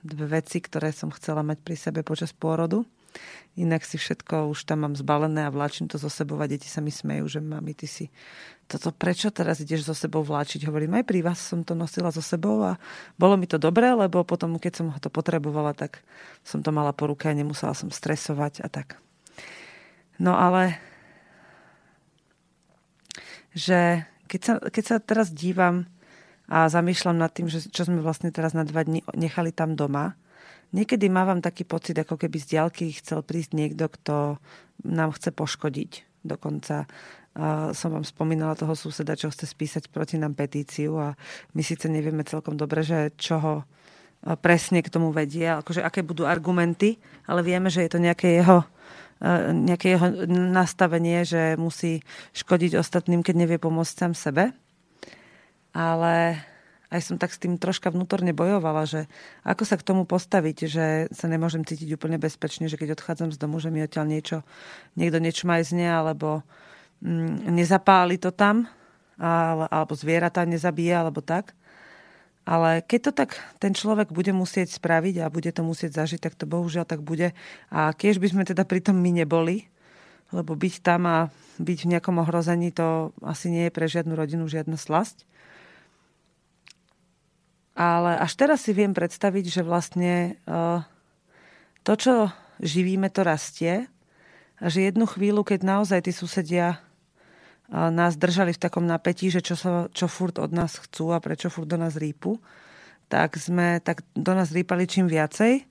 dve 0.00 0.26
veci, 0.40 0.64
ktoré 0.64 0.96
som 0.96 1.12
chcela 1.12 1.44
mať 1.44 1.60
pri 1.60 1.76
sebe 1.76 2.00
počas 2.00 2.32
pôrodu. 2.32 2.80
Inak 3.56 3.88
si 3.88 3.96
všetko 3.96 4.52
už 4.52 4.68
tam 4.68 4.84
mám 4.84 4.94
zbalené 4.94 5.48
a 5.48 5.54
vláčim 5.54 5.88
to 5.88 5.96
zo 5.96 6.12
sebou 6.12 6.36
a 6.40 6.50
deti 6.50 6.68
sa 6.68 6.84
mi 6.84 6.92
smejú, 6.92 7.24
že 7.24 7.40
mami, 7.40 7.72
ty 7.72 7.88
si 7.88 8.12
toto 8.66 8.90
prečo 8.90 9.30
teraz 9.30 9.62
ideš 9.62 9.88
so 9.88 9.94
sebou 9.94 10.26
vláčiť? 10.26 10.66
Hovorím, 10.66 10.98
aj 11.00 11.04
pri 11.06 11.24
vás 11.24 11.38
som 11.40 11.62
to 11.62 11.72
nosila 11.72 12.10
so 12.12 12.20
sebou 12.20 12.66
a 12.66 12.76
bolo 13.16 13.38
mi 13.38 13.48
to 13.48 13.56
dobré, 13.56 13.94
lebo 13.94 14.26
potom, 14.26 14.58
keď 14.60 14.72
som 14.82 14.86
ho 14.92 14.98
to 15.00 15.08
potrebovala, 15.08 15.72
tak 15.72 16.02
som 16.42 16.60
to 16.60 16.74
mala 16.74 16.90
po 16.92 17.08
ruke 17.08 17.30
a 17.30 17.32
nemusela 17.32 17.72
som 17.72 17.88
stresovať 17.88 18.60
a 18.60 18.68
tak. 18.68 19.00
No 20.20 20.36
ale 20.36 20.76
že 23.56 24.04
keď 24.28 24.40
sa, 24.42 24.54
keď 24.60 24.84
sa 24.84 24.96
teraz 25.00 25.32
dívam 25.32 25.88
a 26.44 26.68
zamýšľam 26.68 27.16
nad 27.16 27.32
tým, 27.32 27.48
že 27.48 27.64
čo 27.72 27.88
sme 27.88 28.04
vlastne 28.04 28.28
teraz 28.28 28.52
na 28.52 28.68
dva 28.68 28.84
dní 28.84 29.00
nechali 29.16 29.50
tam 29.50 29.74
doma, 29.78 30.18
Niekedy 30.74 31.06
mávam 31.06 31.38
taký 31.38 31.62
pocit, 31.62 31.94
ako 31.98 32.18
keby 32.18 32.36
z 32.42 32.58
diaľky 32.58 32.90
chcel 32.96 33.22
prísť 33.22 33.52
niekto, 33.54 33.86
kto 33.86 34.42
nám 34.82 35.14
chce 35.14 35.30
poškodiť. 35.30 36.24
Dokonca 36.26 36.84
uh, 36.84 37.70
som 37.70 37.94
vám 37.94 38.02
spomínala 38.02 38.58
toho 38.58 38.74
suseda, 38.74 39.14
čo 39.14 39.30
chce 39.30 39.46
spísať 39.46 39.88
proti 39.94 40.18
nám 40.18 40.34
petíciu 40.34 40.98
a 40.98 41.14
my 41.54 41.62
síce 41.62 41.86
nevieme 41.86 42.26
celkom 42.26 42.58
dobre, 42.58 42.82
že 42.82 43.14
čo 43.14 43.36
ho 43.38 43.54
presne 44.42 44.82
k 44.82 44.90
tomu 44.90 45.14
vedie, 45.14 45.46
akože 45.46 45.84
aké 45.84 46.02
budú 46.02 46.26
argumenty, 46.26 46.98
ale 47.30 47.46
vieme, 47.46 47.70
že 47.70 47.86
je 47.86 47.90
to 47.94 48.02
nejaké 48.02 48.42
jeho, 48.42 48.66
nejaké 49.54 49.94
jeho 49.94 50.26
nastavenie, 50.26 51.22
že 51.22 51.54
musí 51.54 52.02
škodiť 52.34 52.74
ostatným, 52.74 53.22
keď 53.22 53.34
nevie 53.46 53.58
pomôcť 53.62 53.94
sám 53.94 54.12
sebe. 54.18 54.50
Ale 55.76 56.42
aj 56.90 57.00
som 57.02 57.16
tak 57.18 57.34
s 57.34 57.42
tým 57.42 57.58
troška 57.58 57.90
vnútorne 57.90 58.30
bojovala, 58.30 58.86
že 58.86 59.10
ako 59.42 59.62
sa 59.66 59.76
k 59.78 59.86
tomu 59.86 60.06
postaviť, 60.06 60.56
že 60.70 60.86
sa 61.10 61.26
nemôžem 61.26 61.66
cítiť 61.66 61.98
úplne 61.98 62.16
bezpečne, 62.16 62.70
že 62.70 62.78
keď 62.78 62.94
odchádzam 62.94 63.34
z 63.34 63.38
domu, 63.42 63.58
že 63.58 63.74
mi 63.74 63.82
odtiaľ 63.82 64.06
niečo, 64.06 64.46
niekto 64.94 65.18
niečo 65.18 65.50
majzne, 65.50 65.90
alebo 65.90 66.46
mm, 67.02 67.50
nezapáli 67.50 68.22
to 68.22 68.30
tam, 68.30 68.70
ale, 69.18 69.66
alebo 69.66 69.98
zvieratá 69.98 70.46
nezabíja, 70.46 71.02
alebo 71.02 71.24
tak. 71.24 71.56
Ale 72.46 72.78
keď 72.86 73.10
to 73.10 73.12
tak 73.12 73.30
ten 73.58 73.74
človek 73.74 74.14
bude 74.14 74.30
musieť 74.30 74.78
spraviť 74.78 75.26
a 75.26 75.32
bude 75.34 75.50
to 75.50 75.66
musieť 75.66 75.98
zažiť, 75.98 76.30
tak 76.30 76.38
to 76.38 76.46
bohužiaľ 76.46 76.86
tak 76.86 77.02
bude. 77.02 77.34
A 77.74 77.90
keď 77.90 78.22
by 78.22 78.26
sme 78.30 78.42
teda 78.46 78.62
pritom 78.62 78.94
my 78.94 79.10
neboli, 79.10 79.66
lebo 80.30 80.54
byť 80.54 80.74
tam 80.78 81.10
a 81.10 81.18
byť 81.58 81.78
v 81.82 81.90
nejakom 81.90 82.22
ohrození, 82.22 82.70
to 82.70 83.10
asi 83.26 83.50
nie 83.50 83.66
je 83.66 83.74
pre 83.74 83.90
žiadnu 83.90 84.14
rodinu 84.14 84.46
žiadna 84.46 84.78
slasť. 84.78 85.26
Ale 87.76 88.16
až 88.16 88.32
teraz 88.40 88.64
si 88.64 88.72
viem 88.72 88.96
predstaviť, 88.96 89.52
že 89.52 89.60
vlastne 89.60 90.40
uh, 90.48 90.80
to, 91.84 91.92
čo 91.92 92.14
živíme, 92.56 93.12
to 93.12 93.20
rastie. 93.20 93.84
A 94.56 94.72
že 94.72 94.88
jednu 94.88 95.04
chvíľu, 95.04 95.44
keď 95.44 95.60
naozaj 95.60 96.08
tí 96.08 96.12
susedia 96.16 96.80
uh, 97.68 97.92
nás 97.92 98.16
držali 98.16 98.56
v 98.56 98.62
takom 98.64 98.88
napätí, 98.88 99.28
že 99.28 99.44
čo, 99.44 99.60
sa, 99.60 99.92
čo 99.92 100.08
furt 100.08 100.40
od 100.40 100.56
nás 100.56 100.80
chcú 100.80 101.12
a 101.12 101.20
prečo 101.20 101.52
furt 101.52 101.68
do 101.68 101.76
nás 101.76 102.00
rýpu, 102.00 102.40
tak 103.12 103.36
sme 103.36 103.84
tak 103.84 104.00
do 104.16 104.32
nás 104.32 104.56
rýpali 104.56 104.88
čím 104.88 105.04
viacej. 105.04 105.68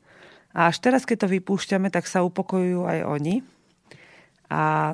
A 0.56 0.70
až 0.70 0.78
teraz, 0.86 1.10
keď 1.10 1.26
to 1.26 1.34
vypúšťame, 1.36 1.90
tak 1.90 2.06
sa 2.06 2.22
upokojujú 2.22 2.86
aj 2.86 3.00
oni. 3.02 3.42
A 4.54 4.94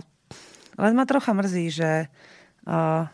len 0.80 0.94
ma 0.96 1.04
trocha 1.04 1.36
mrzí, 1.36 1.66
že 1.76 1.92
uh, 2.66 3.06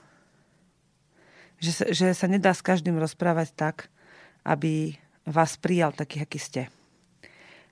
že 1.58 1.72
sa, 1.74 1.86
že 1.90 2.06
sa 2.14 2.28
nedá 2.30 2.54
s 2.54 2.62
každým 2.62 2.98
rozprávať 2.98 3.54
tak, 3.58 3.78
aby 4.46 4.96
vás 5.28 5.60
prijal 5.60 5.92
taký, 5.92 6.24
aký 6.24 6.40
ste. 6.40 6.62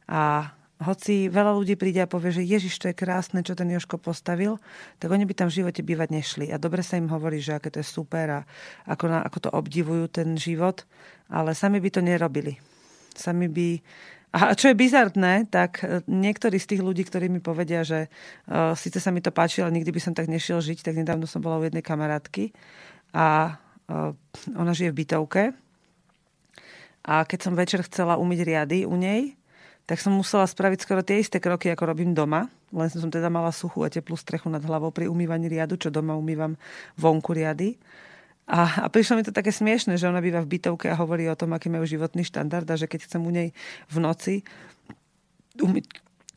A 0.06 0.52
hoci 0.84 1.32
veľa 1.32 1.56
ľudí 1.56 1.80
príde 1.80 2.04
a 2.04 2.12
povie, 2.12 2.36
že 2.36 2.44
Ježiš, 2.44 2.76
to 2.84 2.92
je 2.92 3.00
krásne, 3.00 3.40
čo 3.48 3.56
ten 3.56 3.72
Joško 3.72 3.96
postavil, 3.96 4.60
tak 5.00 5.08
oni 5.08 5.24
by 5.24 5.32
tam 5.32 5.48
v 5.48 5.64
živote 5.64 5.80
bývať 5.80 6.12
nešli. 6.12 6.52
A 6.52 6.60
dobre 6.60 6.84
sa 6.84 7.00
im 7.00 7.08
hovorí, 7.08 7.40
že 7.40 7.56
aké 7.56 7.72
to 7.72 7.80
je 7.80 7.88
super 7.88 8.28
a 8.28 8.40
ako, 8.84 9.08
na, 9.08 9.24
ako 9.24 9.38
to 9.48 9.50
obdivujú 9.56 10.12
ten 10.12 10.36
život, 10.36 10.84
ale 11.32 11.56
sami 11.56 11.80
by 11.80 11.90
to 11.96 12.04
nerobili. 12.04 12.60
Sami 13.16 13.48
by... 13.48 13.80
A 14.36 14.52
čo 14.52 14.68
je 14.68 14.76
bizartné, 14.76 15.48
tak 15.48 15.80
e, 15.80 16.04
niektorí 16.12 16.60
z 16.60 16.76
tých 16.76 16.82
ľudí, 16.84 17.08
ktorí 17.08 17.32
mi 17.32 17.40
povedia, 17.40 17.88
že 17.88 18.12
uh, 18.52 18.76
síce 18.76 19.00
sa 19.00 19.08
mi 19.16 19.24
to 19.24 19.32
páči, 19.32 19.64
ale 19.64 19.80
nikdy 19.80 19.96
by 19.96 20.02
som 20.04 20.12
tak 20.12 20.28
nešiel 20.28 20.60
žiť, 20.60 20.84
tak 20.84 21.00
nedávno 21.00 21.24
som 21.24 21.40
bola 21.40 21.56
u 21.56 21.64
jednej 21.64 21.80
kamarátky 21.80 22.52
a 23.16 23.56
ona 24.54 24.72
žije 24.74 24.90
v 24.92 25.00
bytovke 25.06 25.44
a 27.06 27.22
keď 27.22 27.40
som 27.40 27.54
večer 27.54 27.86
chcela 27.86 28.18
umyť 28.18 28.40
riady 28.42 28.80
u 28.90 28.98
nej, 28.98 29.38
tak 29.86 30.02
som 30.02 30.18
musela 30.18 30.50
spraviť 30.50 30.82
skoro 30.82 31.06
tie 31.06 31.22
isté 31.22 31.38
kroky, 31.38 31.70
ako 31.70 31.94
robím 31.94 32.18
doma. 32.18 32.50
Len 32.74 32.90
som 32.90 33.14
teda 33.14 33.30
mala 33.30 33.54
suchú 33.54 33.86
a 33.86 33.94
teplú 33.94 34.18
strechu 34.18 34.50
nad 34.50 34.66
hlavou 34.66 34.90
pri 34.90 35.06
umývaní 35.06 35.46
riadu, 35.46 35.78
čo 35.78 35.94
doma 35.94 36.18
umývam 36.18 36.58
vonku 36.98 37.38
riady. 37.38 37.78
A, 38.50 38.86
a 38.86 38.88
prišlo 38.90 39.22
mi 39.22 39.24
to 39.26 39.30
také 39.30 39.54
smiešne, 39.54 40.02
že 40.02 40.10
ona 40.10 40.22
býva 40.22 40.42
v 40.42 40.58
bytovke 40.58 40.90
a 40.90 40.98
hovorí 40.98 41.30
o 41.30 41.38
tom, 41.38 41.54
aký 41.54 41.70
majú 41.70 41.86
životný 41.86 42.26
štandard 42.26 42.66
a 42.66 42.78
že 42.78 42.90
keď 42.90 43.06
chcem 43.06 43.22
u 43.22 43.30
nej 43.30 43.54
v 43.90 43.98
noci 44.02 44.34
umyť 45.62 45.86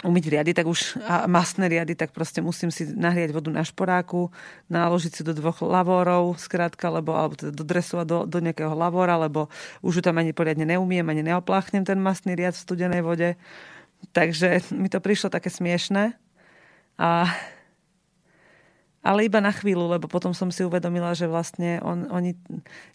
umyť 0.07 0.25
riady, 0.31 0.53
tak 0.55 0.71
už 0.71 0.95
a 1.03 1.27
masné 1.27 1.67
riady, 1.67 1.99
tak 1.99 2.15
proste 2.15 2.39
musím 2.39 2.71
si 2.71 2.87
nahriať 2.87 3.35
vodu 3.35 3.51
na 3.51 3.67
šporáku, 3.67 4.31
naložiť 4.71 5.13
si 5.19 5.23
do 5.27 5.35
dvoch 5.35 5.59
lavórov, 5.59 6.39
skrátka, 6.39 6.87
lebo, 6.87 7.19
alebo 7.19 7.35
teda 7.35 7.51
do 7.51 7.67
dresu 7.67 7.99
a 7.99 8.07
do, 8.07 8.23
do 8.23 8.39
nejakého 8.39 8.71
lavóra, 8.79 9.19
lebo 9.19 9.51
už 9.83 9.99
ju 9.99 10.03
tam 10.07 10.23
ani 10.23 10.31
poriadne 10.31 10.63
neumiem, 10.71 11.03
ani 11.03 11.27
neopláchnem 11.27 11.83
ten 11.83 11.99
masný 11.99 12.39
riad 12.39 12.55
v 12.55 12.63
studenej 12.63 13.03
vode. 13.03 13.35
Takže 14.15 14.71
mi 14.71 14.87
to 14.87 15.03
prišlo 15.03 15.35
také 15.35 15.51
smiešné. 15.51 16.15
A, 16.95 17.27
ale 19.03 19.27
iba 19.27 19.43
na 19.43 19.51
chvíľu, 19.51 19.91
lebo 19.91 20.07
potom 20.07 20.31
som 20.31 20.55
si 20.55 20.63
uvedomila, 20.63 21.11
že 21.19 21.27
vlastne 21.27 21.83
on, 21.83 22.07
oni, 22.07 22.39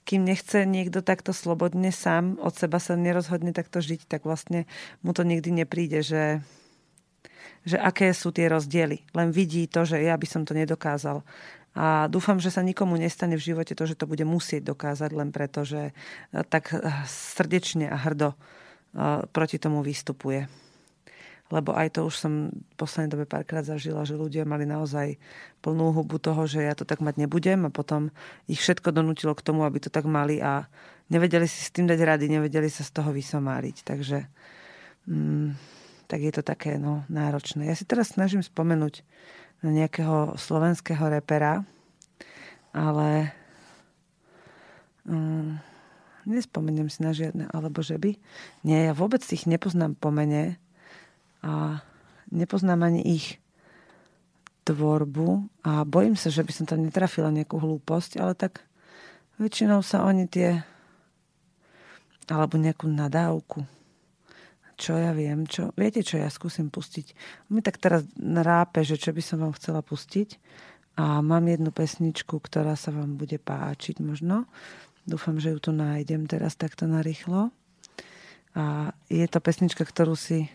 kým 0.07 0.23
nechce 0.23 0.63
niekto 0.63 1.03
takto 1.03 1.35
slobodne 1.35 1.91
sám 1.91 2.39
od 2.39 2.55
seba 2.55 2.79
sa 2.79 2.95
nerozhodne 2.95 3.51
takto 3.51 3.83
žiť, 3.83 4.07
tak 4.07 4.23
vlastne 4.23 4.63
mu 5.03 5.11
to 5.11 5.27
nikdy 5.27 5.51
nepríde, 5.51 5.99
že 5.99 6.39
že 7.63 7.79
aké 7.79 8.11
sú 8.11 8.35
tie 8.35 8.51
rozdiely. 8.51 9.15
Len 9.15 9.29
vidí 9.31 9.67
to, 9.71 9.87
že 9.87 10.03
ja 10.03 10.15
by 10.19 10.27
som 10.27 10.43
to 10.43 10.51
nedokázal. 10.51 11.23
A 11.73 12.05
dúfam, 12.05 12.37
že 12.37 12.53
sa 12.53 12.61
nikomu 12.61 13.01
nestane 13.01 13.33
v 13.33 13.45
živote 13.49 13.73
to, 13.73 13.89
že 13.89 13.97
to 13.97 14.05
bude 14.05 14.21
musieť 14.21 14.61
dokázať 14.69 15.09
len 15.09 15.33
preto, 15.33 15.65
že 15.65 15.89
e, 15.89 15.93
tak 16.45 16.69
e, 16.69 16.85
srdečne 17.09 17.89
a 17.89 17.97
hrdo 17.97 18.33
e, 18.33 18.37
proti 19.33 19.57
tomu 19.57 19.81
vystupuje. 19.81 20.45
Lebo 21.49 21.73
aj 21.73 21.97
to 21.97 22.05
už 22.05 22.15
som 22.17 22.53
v 22.53 22.73
poslednej 22.77 23.09
dobe 23.17 23.25
párkrát 23.25 23.65
zažila, 23.65 24.05
že 24.05 24.13
ľudia 24.13 24.45
mali 24.45 24.69
naozaj 24.69 25.17
plnú 25.65 25.97
hubu 25.97 26.21
toho, 26.21 26.45
že 26.45 26.61
ja 26.61 26.77
to 26.77 26.85
tak 26.85 27.01
mať 27.01 27.25
nebudem 27.25 27.65
a 27.65 27.73
potom 27.73 28.13
ich 28.45 28.61
všetko 28.61 28.93
donútilo 28.93 29.33
k 29.33 29.45
tomu, 29.45 29.65
aby 29.65 29.81
to 29.81 29.89
tak 29.89 30.05
mali 30.05 30.41
a 30.45 30.69
nevedeli 31.09 31.49
si 31.49 31.65
s 31.65 31.73
tým 31.73 31.89
dať 31.89 31.99
rady, 31.99 32.25
nevedeli 32.29 32.69
sa 32.69 32.85
z 32.85 32.91
toho 32.93 33.09
vysomáriť. 33.09 33.81
Takže 33.81 34.17
mm, 35.09 35.72
tak 36.07 36.19
je 36.21 36.33
to 36.35 36.43
také 36.43 36.75
no, 36.77 37.07
náročné. 37.07 37.67
Ja 37.67 37.75
si 37.75 37.87
teraz 37.87 38.15
snažím 38.15 38.43
spomenúť 38.43 39.03
na 39.63 39.71
nejakého 39.71 40.35
slovenského 40.35 41.07
repera, 41.07 41.63
ale 42.75 43.31
um, 45.07 45.55
nespomeniem 46.27 46.91
si 46.91 46.99
na 47.03 47.15
žiadne, 47.15 47.47
alebo 47.51 47.79
že 47.79 47.95
by. 47.95 48.19
Nie, 48.67 48.91
ja 48.91 48.93
vôbec 48.95 49.23
ich 49.31 49.47
nepoznám 49.47 49.95
po 49.95 50.11
mene 50.11 50.59
a 51.43 51.83
nepoznám 52.31 52.83
ani 52.83 53.03
ich 53.03 53.39
tvorbu 54.63 55.47
a 55.67 55.83
bojím 55.83 56.15
sa, 56.15 56.31
že 56.31 56.43
by 56.43 56.51
som 56.55 56.65
tam 56.67 56.83
netrafila 56.87 57.31
nejakú 57.31 57.59
hlúposť, 57.59 58.19
ale 58.19 58.33
tak 58.35 58.63
väčšinou 59.39 59.83
sa 59.83 60.07
oni 60.07 60.27
tie 60.27 60.63
alebo 62.31 62.55
nejakú 62.55 62.87
nadávku 62.87 63.67
čo 64.75 64.97
ja 64.97 65.13
viem, 65.13 65.45
čo, 65.45 65.71
viete 65.77 66.01
čo, 66.01 66.17
ja 66.17 66.29
skúsim 66.29 66.73
pustiť. 66.73 67.13
Mi 67.53 67.61
tak 67.61 67.77
teraz 67.77 68.05
rápe, 68.19 68.81
že 68.81 68.97
čo 68.99 69.13
by 69.13 69.21
som 69.23 69.41
vám 69.41 69.53
chcela 69.57 69.85
pustiť 69.85 70.37
a 70.97 71.21
mám 71.25 71.49
jednu 71.49 71.73
pesničku, 71.73 72.37
ktorá 72.37 72.77
sa 72.77 72.93
vám 72.93 73.17
bude 73.17 73.41
páčiť 73.41 73.97
možno. 74.01 74.45
Dúfam, 75.03 75.41
že 75.41 75.51
ju 75.51 75.59
tu 75.59 75.71
nájdem 75.73 76.29
teraz 76.29 76.55
takto 76.55 76.85
narýchlo. 76.85 77.49
A 78.53 78.93
je 79.09 79.25
to 79.25 79.41
pesnička, 79.41 79.81
ktorú 79.81 80.13
si 80.13 80.45
e, 80.45 80.49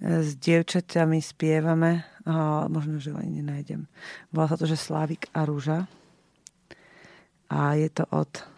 s 0.00 0.36
dievčaťami 0.36 1.18
spievame 1.24 2.04
a 2.28 2.68
možno, 2.68 3.00
že 3.00 3.10
ju 3.10 3.16
ani 3.16 3.40
nenájdem. 3.40 3.88
Volá 4.28 4.52
sa 4.52 4.60
to, 4.60 4.68
že 4.68 4.76
Slávik 4.76 5.32
a 5.32 5.48
Rúža. 5.48 5.88
A 7.48 7.74
je 7.80 7.88
to 7.88 8.04
od 8.12 8.53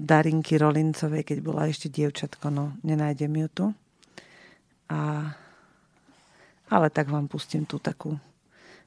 Darinky 0.00 0.58
Rolincovej, 0.58 1.22
keď 1.22 1.38
bola 1.44 1.70
ešte 1.70 1.90
dievčatko, 1.90 2.50
no 2.50 2.74
nenájdem 2.82 3.30
ju 3.30 3.48
tu. 3.50 3.66
A, 4.90 5.30
ale 6.70 6.86
tak 6.90 7.10
vám 7.10 7.30
pustím 7.30 7.64
tú 7.64 7.78
takú 7.78 8.18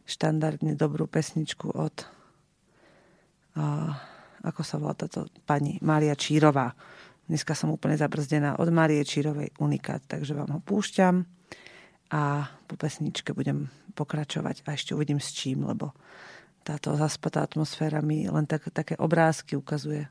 štandardne 0.07 0.75
dobrú 0.75 1.07
pesničku 1.07 1.71
od 1.71 2.07
a, 3.57 3.95
ako 4.45 4.61
sa 4.61 4.77
volá 4.77 4.93
táto 4.93 5.27
pani 5.43 5.81
Mária 5.81 6.13
Čírová. 6.13 6.71
Dneska 7.27 7.57
som 7.57 7.73
úplne 7.73 7.99
zabrzdená 7.99 8.55
od 8.61 8.71
Márie 8.71 9.03
Čírovej 9.03 9.51
Unikát, 9.59 9.99
takže 10.07 10.31
vám 10.37 10.55
ho 10.55 10.61
púšťam 10.63 11.27
a 12.13 12.47
po 12.69 12.75
pesničke 12.79 13.35
budem 13.35 13.67
pokračovať 13.99 14.63
a 14.63 14.77
ešte 14.77 14.95
uvidím 14.95 15.19
s 15.19 15.35
čím, 15.35 15.67
lebo 15.67 15.91
táto 16.63 16.95
zaspatá 16.95 17.43
atmosféra 17.43 17.99
mi 17.99 18.27
len 18.27 18.47
tak, 18.47 18.71
také 18.71 18.95
obrázky 18.95 19.59
ukazuje. 19.59 20.07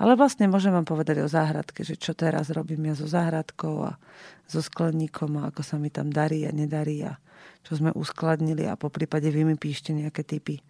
Ale 0.00 0.16
vlastne 0.16 0.48
môžem 0.48 0.72
vám 0.72 0.88
povedať 0.88 1.20
o 1.20 1.28
záhradke, 1.28 1.84
že 1.84 2.00
čo 2.00 2.16
teraz 2.16 2.48
robím 2.48 2.88
ja 2.88 2.94
so 2.96 3.04
záhradkou 3.04 3.92
a 3.92 4.00
so 4.48 4.64
skleníkom 4.64 5.36
a 5.40 5.52
ako 5.52 5.60
sa 5.60 5.76
mi 5.76 5.92
tam 5.92 6.08
darí 6.08 6.48
a 6.48 6.52
nedarí 6.54 7.04
a 7.04 7.20
čo 7.62 7.78
sme 7.78 7.94
uskladnili 7.94 8.66
a 8.66 8.80
po 8.80 8.88
prípade 8.88 9.28
vy 9.28 9.46
mi 9.46 9.54
píšte 9.54 9.94
nejaké 9.94 10.24
typy. 10.24 10.64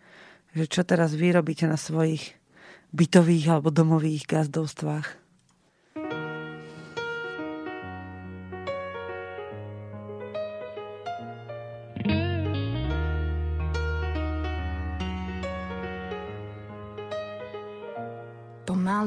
Že 0.53 0.65
čo 0.69 0.83
teraz 0.85 1.17
vy 1.17 1.33
robíte 1.33 1.65
na 1.65 1.81
svojich 1.81 2.37
bytových 2.93 3.57
alebo 3.57 3.73
domových 3.73 4.29
gazdovstvách. 4.29 5.22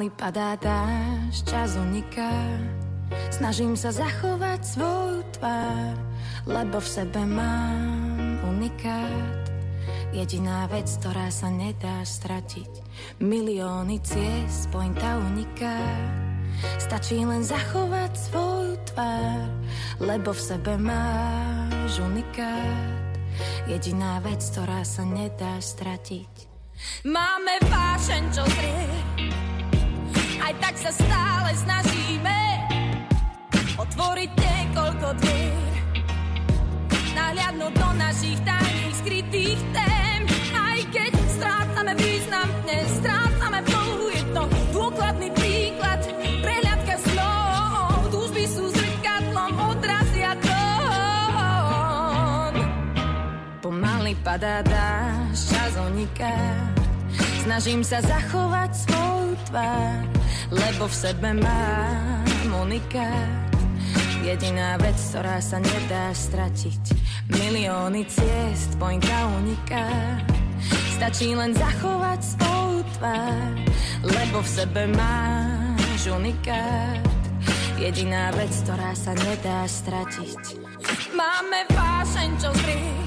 Pomaly 0.06 0.22
padá 0.22 0.54
dáš, 0.54 1.42
čas 1.50 1.82
uniká. 1.82 2.30
Snažím 3.34 3.74
sa 3.74 3.90
zachovať 3.90 4.62
svoju 4.62 5.26
tvár 5.34 5.98
Lebo 6.46 6.78
v 6.78 6.86
sebe 6.86 7.26
mám 7.26 8.38
unikát. 8.46 9.50
Jediná 10.14 10.70
vec, 10.70 10.86
ktorá 11.02 11.34
sa 11.34 11.50
nedá 11.50 12.06
stratiť 12.06 12.70
Milióny 13.18 13.98
ciest, 14.06 14.70
pointa 14.70 15.18
uniká. 15.26 15.82
Stačí 16.78 17.26
len 17.26 17.42
zachovať 17.42 18.14
svoju 18.14 18.78
tvár 18.94 19.50
Lebo 20.06 20.38
v 20.38 20.42
sebe 20.54 20.78
máš 20.78 21.98
unikát. 21.98 23.10
Jediná 23.66 24.22
vec, 24.22 24.46
ktorá 24.54 24.86
sa 24.86 25.02
nedá 25.02 25.58
stratiť. 25.58 26.46
Máme 27.10 27.58
vášeň, 27.66 28.24
čo 28.30 28.46
zrie 28.54 28.95
aj 30.46 30.54
tak 30.62 30.78
sa 30.78 30.94
stále 30.94 31.50
snažíme 31.58 32.38
otvoriť 33.82 34.30
niekoľko 34.30 35.08
dvier. 35.18 35.74
Nahliadnúť 37.18 37.74
do 37.74 37.90
našich 37.98 38.38
tajných 38.46 38.96
skrytých 39.02 39.58
tém, 39.74 40.22
aj 40.54 40.86
keď 40.94 41.18
strácame 41.34 41.98
význam, 41.98 42.46
strácame 43.02 43.60
plohu, 43.66 44.14
je 44.14 44.22
to 44.38 44.44
dôkladný 44.70 45.34
príklad, 45.34 46.06
prehľadka 46.46 46.96
snov, 47.10 48.06
túžby 48.14 48.46
sú 48.46 48.70
zrkadlom, 48.70 49.50
odrazia 49.74 50.38
tón. 50.46 51.34
Pomaly 53.66 54.14
padá 54.22 54.62
dáš, 54.62 55.50
čas 55.50 55.74
uniká, 55.90 56.38
snažím 57.42 57.82
sa 57.82 57.98
zachovať 58.06 58.70
svoju 58.86 59.34
tvár, 59.50 60.06
lebo 60.52 60.86
v 60.86 60.96
sebe 60.96 61.30
mám 61.34 62.50
unikát. 62.54 63.50
Jediná 64.26 64.78
vec, 64.82 64.98
ktorá 65.14 65.38
sa 65.38 65.62
nedá 65.62 66.10
stratiť. 66.10 66.84
Milióny 67.30 68.10
ciest, 68.10 68.74
pointa 68.82 69.30
uniká. 69.38 69.86
Stačí 70.98 71.38
len 71.38 71.54
zachovať 71.54 72.20
svoju 72.24 72.82
tvár, 72.98 73.54
lebo 74.02 74.38
v 74.42 74.50
sebe 74.50 74.90
máš 74.90 76.10
unikát. 76.10 77.06
Jediná 77.78 78.34
vec, 78.34 78.50
ktorá 78.66 78.96
sa 78.98 79.14
nedá 79.14 79.68
stratiť. 79.68 80.58
Máme 81.14 81.68
vášeň, 81.70 82.30
čo 82.40 82.50
zrie, 82.64 82.98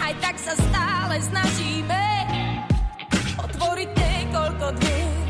aj 0.00 0.14
tak 0.22 0.36
sa 0.38 0.54
stále 0.54 1.18
snažíme 1.20 2.04
otvoriť 3.44 3.90
niekoľko 3.92 4.66
dvier 4.78 5.25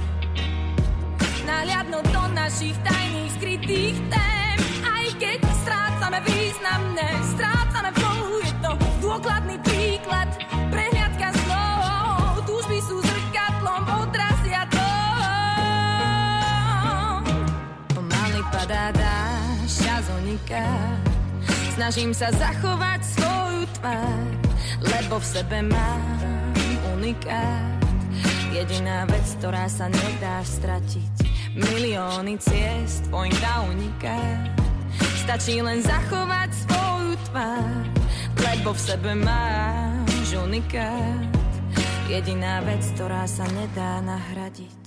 nahliadnúť 1.46 2.06
do 2.10 2.24
našich 2.34 2.74
tajných 2.82 3.30
skrytých 3.38 3.96
tém. 4.10 4.58
Aj 4.82 5.06
keď 5.16 5.38
strácame 5.62 6.18
významné, 6.26 7.08
strácame 7.38 7.90
flow, 7.94 8.42
je 8.42 8.52
to 8.58 8.72
dôkladný 8.98 9.56
príklad, 9.62 10.28
prehliadka 10.74 11.30
slov, 11.46 12.42
túžby 12.50 12.78
sú 12.82 12.98
zrkadlom, 12.98 13.82
odrazia 14.02 14.66
to. 14.74 14.90
Pomaly 17.94 18.42
padá 18.50 18.90
dáš, 18.90 19.86
čas 19.86 20.04
uniká, 20.18 20.66
snažím 21.78 22.10
sa 22.10 22.34
zachovať 22.34 23.00
svoju 23.06 23.62
tvár, 23.78 24.26
lebo 24.82 25.22
v 25.22 25.26
sebe 25.30 25.58
mám 25.62 26.54
unikát. 26.98 27.78
Jediná 28.50 29.04
vec, 29.04 29.36
ktorá 29.36 29.68
sa 29.68 29.84
nedá 29.92 30.40
stratiť 30.40 31.35
Milióny 31.56 32.36
ciest, 32.36 33.08
pointa 33.08 33.64
uniká. 33.64 34.20
Stačí 35.24 35.64
len 35.64 35.80
zachovať 35.80 36.52
svoju 36.52 37.16
tvár, 37.32 37.80
lebo 38.44 38.76
v 38.76 38.80
sebe 38.84 39.16
máš 39.16 40.36
unikát. 40.36 41.32
Jediná 42.12 42.60
vec, 42.60 42.84
ktorá 42.92 43.24
sa 43.24 43.48
nedá 43.56 44.04
nahradiť. 44.04 44.82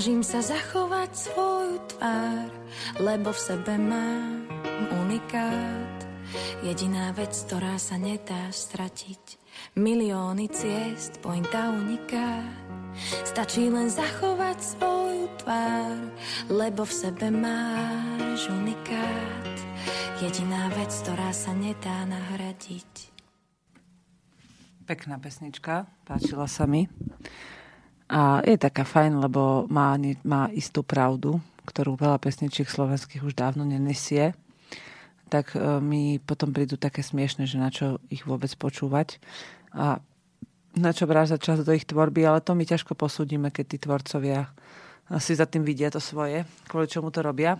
Snažím 0.00 0.24
sa 0.24 0.40
zachovať 0.40 1.12
svoju 1.12 1.76
tvár, 1.92 2.48
lebo 3.04 3.36
v 3.36 3.40
sebe 3.52 3.76
mám 3.76 4.48
unikát. 4.96 5.98
Jediná 6.64 7.12
vec, 7.12 7.36
ktorá 7.36 7.76
sa 7.76 8.00
nedá 8.00 8.48
stratiť. 8.48 9.36
Milióny 9.76 10.48
ciest, 10.48 11.20
pointa 11.20 11.68
uniká. 11.76 12.40
Stačí 13.28 13.68
len 13.68 13.92
zachovať 13.92 14.56
svoju 14.72 15.28
tvár, 15.44 16.00
lebo 16.48 16.88
v 16.88 16.94
sebe 16.96 17.28
máš 17.28 18.48
unikát. 18.48 19.56
Jediná 20.24 20.72
vec, 20.80 20.96
ktorá 20.96 21.28
sa 21.36 21.52
nedá 21.52 22.08
nahradiť. 22.08 23.12
Pekná 24.88 25.20
pesnička, 25.20 25.92
páčila 26.08 26.48
sa 26.48 26.64
mi. 26.64 26.88
A 28.10 28.42
je 28.42 28.58
taká 28.58 28.82
fajn, 28.82 29.22
lebo 29.22 29.70
má, 29.70 29.94
má 30.26 30.50
istú 30.50 30.82
pravdu, 30.82 31.38
ktorú 31.62 31.94
veľa 31.94 32.18
pesničiek 32.18 32.66
slovenských 32.66 33.22
už 33.22 33.38
dávno 33.38 33.62
nenesie. 33.62 34.34
Tak 35.30 35.54
e, 35.54 35.78
mi 35.78 36.18
potom 36.18 36.50
prídu 36.50 36.74
také 36.74 37.06
smiešne, 37.06 37.46
že 37.46 37.62
na 37.62 37.70
čo 37.70 38.02
ich 38.10 38.26
vôbec 38.26 38.50
počúvať. 38.58 39.22
A 39.70 40.02
na 40.74 40.90
čo 40.90 41.06
brať 41.06 41.38
čas 41.38 41.62
do 41.62 41.70
ich 41.70 41.86
tvorby, 41.86 42.26
ale 42.26 42.42
to 42.42 42.58
my 42.58 42.66
ťažko 42.66 42.98
posúdime, 42.98 43.54
keď 43.54 43.64
tí 43.70 43.76
tvorcovia 43.78 44.50
si 45.18 45.34
za 45.34 45.46
tým 45.46 45.66
vidia 45.66 45.90
to 45.90 45.98
svoje, 45.98 46.46
kvôli 46.70 46.86
čomu 46.86 47.10
to 47.10 47.22
robia. 47.22 47.58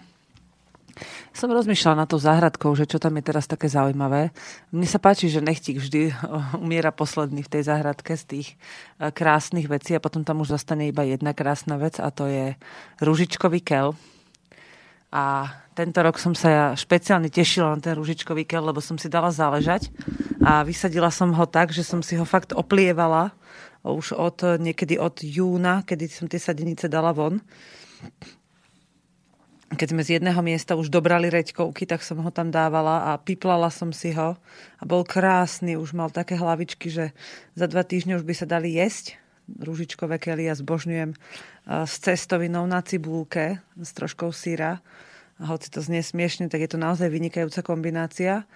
Som 1.35 1.55
rozmýšľala 1.55 2.05
na 2.05 2.07
to 2.07 2.21
záhradkou, 2.21 2.75
že 2.77 2.87
čo 2.87 2.99
tam 3.03 3.17
je 3.19 3.25
teraz 3.25 3.47
také 3.47 3.67
zaujímavé. 3.71 4.35
Mne 4.75 4.89
sa 4.89 4.99
páči, 5.03 5.31
že 5.31 5.45
nechtík 5.45 5.81
vždy 5.81 6.15
umiera 6.65 6.93
posledný 6.95 7.43
v 7.47 7.53
tej 7.53 7.63
záhradke 7.69 8.15
z 8.17 8.25
tých 8.27 8.49
e, 8.55 9.11
krásnych 9.11 9.67
vecí 9.67 9.97
a 9.97 10.03
potom 10.03 10.27
tam 10.27 10.43
už 10.43 10.55
zostane 10.55 10.89
iba 10.89 11.07
jedna 11.07 11.33
krásna 11.33 11.77
vec 11.81 11.99
a 11.99 12.09
to 12.13 12.29
je 12.29 12.55
ružičkový 13.01 13.61
kel. 13.63 13.97
A 15.11 15.51
tento 15.75 15.99
rok 16.07 16.23
som 16.23 16.39
sa 16.39 16.49
ja 16.49 16.67
špeciálne 16.79 17.27
tešila 17.35 17.75
na 17.75 17.83
ten 17.83 17.99
ružičkový 17.99 18.47
kel, 18.47 18.63
lebo 18.63 18.79
som 18.79 18.95
si 18.95 19.11
dala 19.11 19.35
záležať 19.35 19.91
a 20.39 20.63
vysadila 20.63 21.11
som 21.11 21.35
ho 21.35 21.47
tak, 21.51 21.75
že 21.75 21.83
som 21.83 21.99
si 21.99 22.15
ho 22.15 22.23
fakt 22.23 22.55
oplievala 22.55 23.35
už 23.83 24.15
od 24.15 24.61
niekedy 24.61 25.01
od 25.01 25.25
júna, 25.25 25.83
kedy 25.83 26.05
som 26.07 26.31
tie 26.31 26.39
sadenice 26.39 26.87
dala 26.87 27.11
von 27.11 27.43
keď 29.71 29.89
sme 29.95 30.03
z 30.03 30.19
jedného 30.19 30.43
miesta 30.43 30.75
už 30.75 30.91
dobrali 30.91 31.31
reďkovky, 31.31 31.87
tak 31.87 32.03
som 32.03 32.19
ho 32.19 32.31
tam 32.35 32.51
dávala 32.51 33.15
a 33.15 33.23
piplala 33.23 33.71
som 33.71 33.95
si 33.95 34.11
ho 34.11 34.35
a 34.79 34.83
bol 34.83 35.07
krásny, 35.07 35.79
už 35.79 35.95
mal 35.95 36.11
také 36.11 36.35
hlavičky, 36.35 36.91
že 36.91 37.15
za 37.55 37.71
dva 37.71 37.87
týždne 37.87 38.19
už 38.19 38.27
by 38.27 38.35
sa 38.35 38.51
dali 38.51 38.75
jesť. 38.75 39.15
rúžičkové 39.51 40.19
kely 40.19 40.51
a 40.51 40.59
zbožňujem 40.59 41.15
s 41.67 41.95
cestovinou 42.03 42.67
na 42.67 42.83
cibulke 42.83 43.63
s 43.79 43.91
troškou 43.95 44.35
syra. 44.35 44.83
A 45.39 45.51
hoci 45.51 45.71
to 45.71 45.83
znie 45.83 46.03
smiešne, 46.03 46.51
tak 46.51 46.67
je 46.67 46.71
to 46.71 46.79
naozaj 46.79 47.11
vynikajúca 47.11 47.63
kombinácia. 47.63 48.47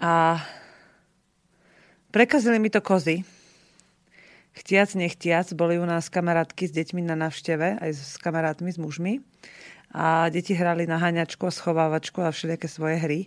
A 0.00 0.40
prekazili 2.12 2.60
mi 2.60 2.68
to 2.68 2.84
kozy. 2.84 3.24
Chtiac, 4.52 4.92
nechtiac, 4.96 5.48
boli 5.56 5.80
u 5.80 5.86
nás 5.88 6.12
kamarátky 6.12 6.68
s 6.68 6.76
deťmi 6.76 7.00
na 7.08 7.16
návšteve, 7.16 7.80
aj 7.80 7.90
s 7.96 8.20
kamarátmi, 8.20 8.68
s 8.68 8.76
mužmi 8.76 9.24
a 9.92 10.32
deti 10.32 10.56
hrali 10.56 10.88
na 10.88 10.96
haňačku 10.96 11.44
a 11.44 11.52
schovávačku 11.52 12.24
a 12.24 12.32
všelijaké 12.32 12.64
svoje 12.64 12.96
hry. 12.96 13.20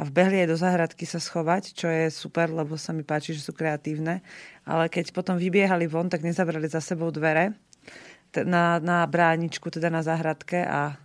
A 0.00 0.08
vbehli 0.08 0.40
aj 0.40 0.48
do 0.48 0.56
záhradky 0.56 1.04
sa 1.04 1.20
schovať, 1.20 1.76
čo 1.76 1.92
je 1.92 2.08
super, 2.08 2.48
lebo 2.48 2.80
sa 2.80 2.96
mi 2.96 3.04
páči, 3.04 3.36
že 3.36 3.44
sú 3.44 3.52
kreatívne. 3.52 4.24
Ale 4.64 4.88
keď 4.88 5.12
potom 5.12 5.36
vybiehali 5.36 5.84
von, 5.84 6.08
tak 6.08 6.24
nezabrali 6.24 6.72
za 6.72 6.80
sebou 6.80 7.12
dvere 7.12 7.52
na, 8.32 8.80
na 8.80 9.04
bráničku, 9.04 9.68
teda 9.68 9.92
na 9.92 10.00
záhradke. 10.00 10.64
A 10.64 10.96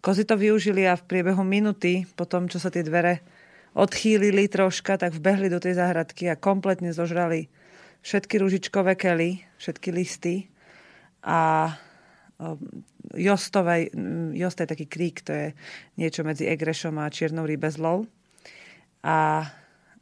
kozy 0.00 0.24
to 0.24 0.40
využili 0.40 0.88
a 0.88 0.96
v 0.96 1.04
priebehu 1.04 1.44
minuty, 1.44 2.08
po 2.16 2.24
tom, 2.24 2.48
čo 2.48 2.56
sa 2.56 2.72
tie 2.72 2.80
dvere 2.80 3.20
odchýlili 3.76 4.48
troška, 4.48 4.96
tak 4.96 5.12
vbehli 5.12 5.52
do 5.52 5.60
tej 5.60 5.76
záhradky 5.76 6.32
a 6.32 6.40
kompletne 6.40 6.96
zožrali 6.96 7.52
všetky 8.00 8.40
ružičkové 8.40 8.96
kely, 8.96 9.44
všetky 9.60 9.92
listy. 9.92 10.48
A 11.20 11.72
Jostovej, 13.16 13.96
Jost 14.36 14.60
je 14.60 14.68
taký 14.68 14.86
krík, 14.86 15.24
to 15.24 15.32
je 15.32 15.46
niečo 15.96 16.20
medzi 16.20 16.44
Egrešom 16.44 17.00
a 17.00 17.08
Čiernou 17.08 17.48
rybezlou. 17.48 18.04
A 19.06 19.48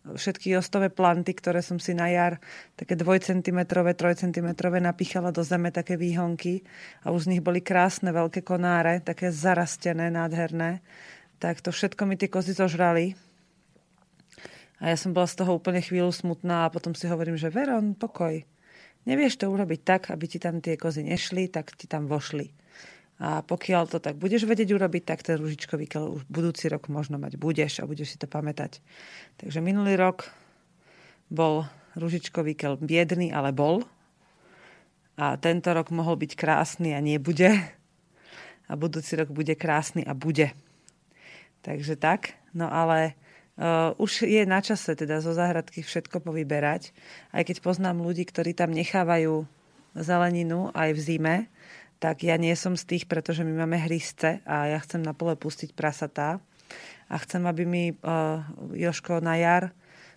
všetky 0.04 0.52
jostové 0.52 0.92
planty, 0.92 1.32
ktoré 1.32 1.64
som 1.64 1.80
si 1.80 1.96
na 1.96 2.12
jar, 2.12 2.36
také 2.76 2.92
2 2.92 3.24
cm, 3.24 3.58
3 3.64 3.96
cm 4.28 4.48
napíchala 4.82 5.32
do 5.32 5.40
zeme, 5.40 5.72
také 5.72 5.96
výhonky 5.96 6.60
a 7.00 7.08
už 7.08 7.24
z 7.24 7.30
nich 7.36 7.42
boli 7.44 7.64
krásne 7.64 8.12
veľké 8.12 8.44
konáre, 8.44 9.00
také 9.00 9.32
zarastené, 9.32 10.12
nádherné. 10.12 10.84
Tak 11.40 11.64
to 11.64 11.72
všetko 11.72 12.04
mi 12.04 12.20
tie 12.20 12.28
kozy 12.28 12.52
zožrali. 12.52 13.16
A 14.82 14.92
ja 14.92 14.96
som 15.00 15.16
bola 15.16 15.24
z 15.24 15.40
toho 15.40 15.56
úplne 15.56 15.80
chvíľu 15.80 16.12
smutná 16.12 16.68
a 16.68 16.72
potom 16.72 16.92
si 16.92 17.08
hovorím, 17.08 17.40
že 17.40 17.48
Veron, 17.48 17.96
pokoj. 17.96 18.44
Nevieš 19.04 19.36
to 19.36 19.52
urobiť 19.52 19.80
tak, 19.84 20.02
aby 20.08 20.24
ti 20.24 20.40
tam 20.40 20.64
tie 20.64 20.80
kozy 20.80 21.04
nešli, 21.04 21.52
tak 21.52 21.76
ti 21.76 21.84
tam 21.84 22.08
vošli. 22.08 22.48
A 23.22 23.46
pokiaľ 23.46 23.94
to 23.94 23.98
tak 24.02 24.18
budeš 24.18 24.42
vedieť 24.42 24.74
urobiť, 24.74 25.02
tak 25.06 25.22
ten 25.22 25.38
ružičkový 25.38 25.86
kel 25.86 26.18
už 26.18 26.26
budúci 26.26 26.66
rok 26.66 26.90
možno 26.90 27.20
mať 27.20 27.38
budeš 27.38 27.78
a 27.78 27.86
budeš 27.86 28.16
si 28.16 28.18
to 28.18 28.26
pamätať. 28.26 28.82
Takže 29.38 29.62
minulý 29.62 29.94
rok 29.94 30.34
bol 31.30 31.68
ružičkový 31.94 32.58
kel 32.58 32.74
biedný, 32.80 33.30
ale 33.30 33.54
bol. 33.54 33.86
A 35.14 35.38
tento 35.38 35.70
rok 35.70 35.94
mohol 35.94 36.18
byť 36.18 36.34
krásny 36.34 36.90
a 36.90 36.98
nebude. 36.98 37.54
A 38.66 38.72
budúci 38.74 39.14
rok 39.14 39.30
bude 39.30 39.54
krásny 39.54 40.02
a 40.02 40.10
bude. 40.10 40.50
Takže 41.62 41.94
tak. 41.94 42.34
No 42.50 42.66
ale 42.66 43.14
Uh, 43.54 43.94
už 44.02 44.26
je 44.26 44.42
na 44.50 44.58
čase 44.58 44.98
teda 44.98 45.22
zo 45.22 45.30
záhradky 45.30 45.86
všetko 45.86 46.26
povyberať. 46.26 46.90
Aj 47.30 47.46
keď 47.46 47.62
poznám 47.62 48.02
ľudí, 48.02 48.26
ktorí 48.26 48.50
tam 48.50 48.74
nechávajú 48.74 49.46
zeleninu 49.94 50.74
aj 50.74 50.90
v 50.90 51.00
zime, 51.00 51.36
tak 52.02 52.26
ja 52.26 52.34
nie 52.34 52.52
som 52.58 52.74
z 52.74 52.84
tých, 52.84 53.04
pretože 53.06 53.46
my 53.46 53.64
máme 53.64 53.78
hryzce 53.78 54.42
a 54.42 54.74
ja 54.74 54.78
chcem 54.82 55.06
na 55.06 55.14
pole 55.14 55.38
pustiť 55.38 55.70
prasatá. 55.70 56.42
A 57.06 57.14
chcem, 57.22 57.46
aby 57.46 57.62
mi 57.62 57.84
uh, 57.94 58.42
Joško 58.74 59.22
na 59.22 59.38
jar, 59.38 59.70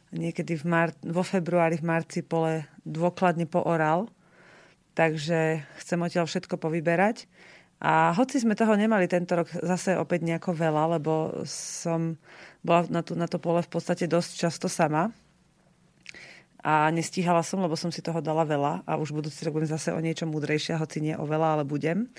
niekedy 0.10 0.58
v 0.58 0.66
mar- 0.66 0.98
vo 1.06 1.22
februári, 1.22 1.78
v 1.78 1.86
marci 1.86 2.26
pole 2.26 2.66
dôkladne 2.90 3.46
pooral. 3.46 4.10
Takže 4.98 5.62
chcem 5.78 6.00
odtiaľ 6.02 6.26
všetko 6.26 6.58
povyberať. 6.58 7.30
A 7.78 8.10
hoci 8.18 8.42
sme 8.42 8.58
toho 8.58 8.74
nemali 8.74 9.06
tento 9.06 9.38
rok 9.38 9.54
zase 9.54 9.94
opäť 9.94 10.26
nejako 10.26 10.50
veľa, 10.58 10.98
lebo 10.98 11.46
som 11.46 12.18
bola 12.66 12.90
na, 12.90 13.06
to, 13.06 13.14
na 13.14 13.30
to 13.30 13.38
pole 13.38 13.62
v 13.62 13.70
podstate 13.70 14.10
dosť 14.10 14.32
často 14.34 14.66
sama. 14.66 15.14
A 16.66 16.90
nestíhala 16.90 17.46
som, 17.46 17.62
lebo 17.62 17.78
som 17.78 17.94
si 17.94 18.02
toho 18.02 18.18
dala 18.18 18.42
veľa 18.42 18.82
a 18.82 18.98
už 18.98 19.14
budúci 19.14 19.46
rok 19.46 19.62
budem 19.62 19.70
zase 19.70 19.94
o 19.94 20.02
niečo 20.02 20.26
múdrejšia, 20.26 20.82
hoci 20.82 21.06
nie 21.06 21.14
o 21.14 21.24
veľa, 21.30 21.62
ale 21.62 21.64
budem. 21.70 22.10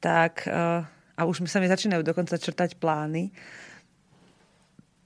Tak, 0.00 0.48
eh, 0.48 0.80
a 1.16 1.20
už 1.28 1.44
sa 1.44 1.60
mi 1.60 1.68
začínajú 1.68 2.00
dokonca 2.00 2.40
črtať 2.40 2.80
plány 2.80 3.30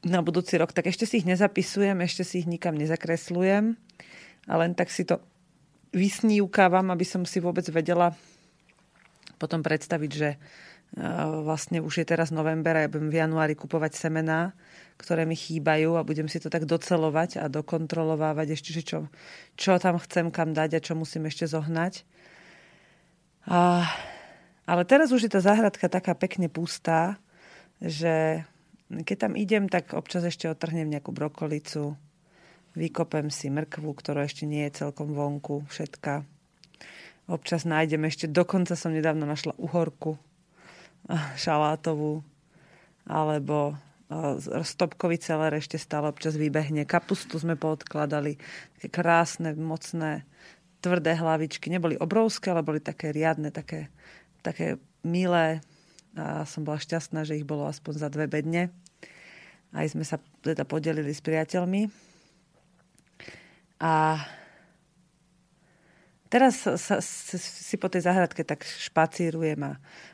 na 0.07 0.25
budúci 0.25 0.57
rok, 0.57 0.73
tak 0.73 0.89
ešte 0.89 1.05
si 1.05 1.21
ich 1.21 1.29
nezapisujem, 1.29 1.99
ešte 2.01 2.25
si 2.25 2.41
ich 2.41 2.49
nikam 2.49 2.73
nezakreslujem 2.79 3.77
a 4.49 4.55
len 4.57 4.73
tak 4.73 4.89
si 4.89 5.05
to 5.05 5.21
vysníukávam, 5.93 6.89
aby 6.89 7.05
som 7.05 7.27
si 7.29 7.43
vôbec 7.43 7.67
vedela 7.69 8.17
potom 9.41 9.65
predstaviť, 9.65 10.11
že 10.13 10.37
vlastne 11.47 11.79
už 11.79 12.03
je 12.03 12.07
teraz 12.07 12.35
november 12.35 12.75
a 12.75 12.85
ja 12.85 12.91
budem 12.91 13.15
v 13.15 13.21
januári 13.23 13.55
kupovať 13.55 13.95
semená, 13.95 14.53
ktoré 14.99 15.23
mi 15.23 15.39
chýbajú 15.39 15.95
a 15.95 16.05
budem 16.05 16.27
si 16.27 16.43
to 16.43 16.51
tak 16.51 16.67
docelovať 16.67 17.39
a 17.39 17.47
dokontrolovávať 17.47 18.59
ešte, 18.59 18.71
že 18.75 18.83
čo, 18.83 18.99
čo 19.55 19.79
tam 19.79 20.03
chcem 20.03 20.35
kam 20.35 20.51
dať 20.51 20.77
a 20.77 20.85
čo 20.85 20.99
musím 20.99 21.31
ešte 21.31 21.47
zohnať. 21.47 22.03
A, 23.47 23.87
ale 24.67 24.83
teraz 24.83 25.15
už 25.15 25.31
je 25.31 25.33
tá 25.33 25.41
záhradka 25.41 25.87
taká 25.87 26.19
pekne 26.19 26.51
pustá, 26.51 27.23
že 27.79 28.45
keď 28.91 29.17
tam 29.17 29.39
idem, 29.39 29.71
tak 29.71 29.95
občas 29.95 30.27
ešte 30.27 30.51
otrhnem 30.51 30.91
nejakú 30.91 31.15
brokolicu, 31.15 31.95
vykopem 32.75 33.31
si 33.31 33.47
mrkvu, 33.47 33.95
ktorá 33.95 34.27
ešte 34.27 34.43
nie 34.43 34.67
je 34.67 34.85
celkom 34.85 35.15
vonku, 35.15 35.71
všetka. 35.71 36.27
Občas 37.31 37.63
nájdem 37.63 38.11
ešte, 38.11 38.27
dokonca 38.27 38.75
som 38.75 38.91
nedávno 38.91 39.23
našla 39.23 39.55
uhorku, 39.55 40.19
šalátovú, 41.39 42.27
alebo 43.07 43.79
stopkový 44.67 45.23
celer 45.23 45.55
ešte 45.55 45.79
stále 45.79 46.11
občas 46.11 46.35
vybehne. 46.35 46.83
Kapustu 46.83 47.39
sme 47.39 47.55
podkladali, 47.55 48.35
také 48.75 48.89
krásne, 48.91 49.55
mocné, 49.55 50.27
tvrdé 50.83 51.15
hlavičky. 51.15 51.71
Neboli 51.71 51.95
obrovské, 51.95 52.51
ale 52.51 52.67
boli 52.67 52.83
také 52.83 53.15
riadne, 53.15 53.55
také, 53.55 53.95
také 54.43 54.83
milé. 55.07 55.63
A 56.19 56.43
som 56.51 56.67
bola 56.67 56.83
šťastná, 56.83 57.23
že 57.23 57.39
ich 57.39 57.47
bolo 57.47 57.71
aspoň 57.71 57.95
za 57.95 58.09
dve 58.11 58.27
bedne. 58.27 58.75
Aj 59.71 59.87
sme 59.87 60.03
sa 60.03 60.19
teda 60.43 60.67
podelili 60.67 61.15
s 61.15 61.23
priateľmi. 61.23 61.87
A 63.79 64.19
teraz 66.31 66.63
sa, 66.63 67.03
si 67.03 67.77
po 67.77 67.91
tej 67.91 68.07
záhradke 68.07 68.47
tak 68.47 68.63
špacírujem 68.65 69.61
a 69.67 69.73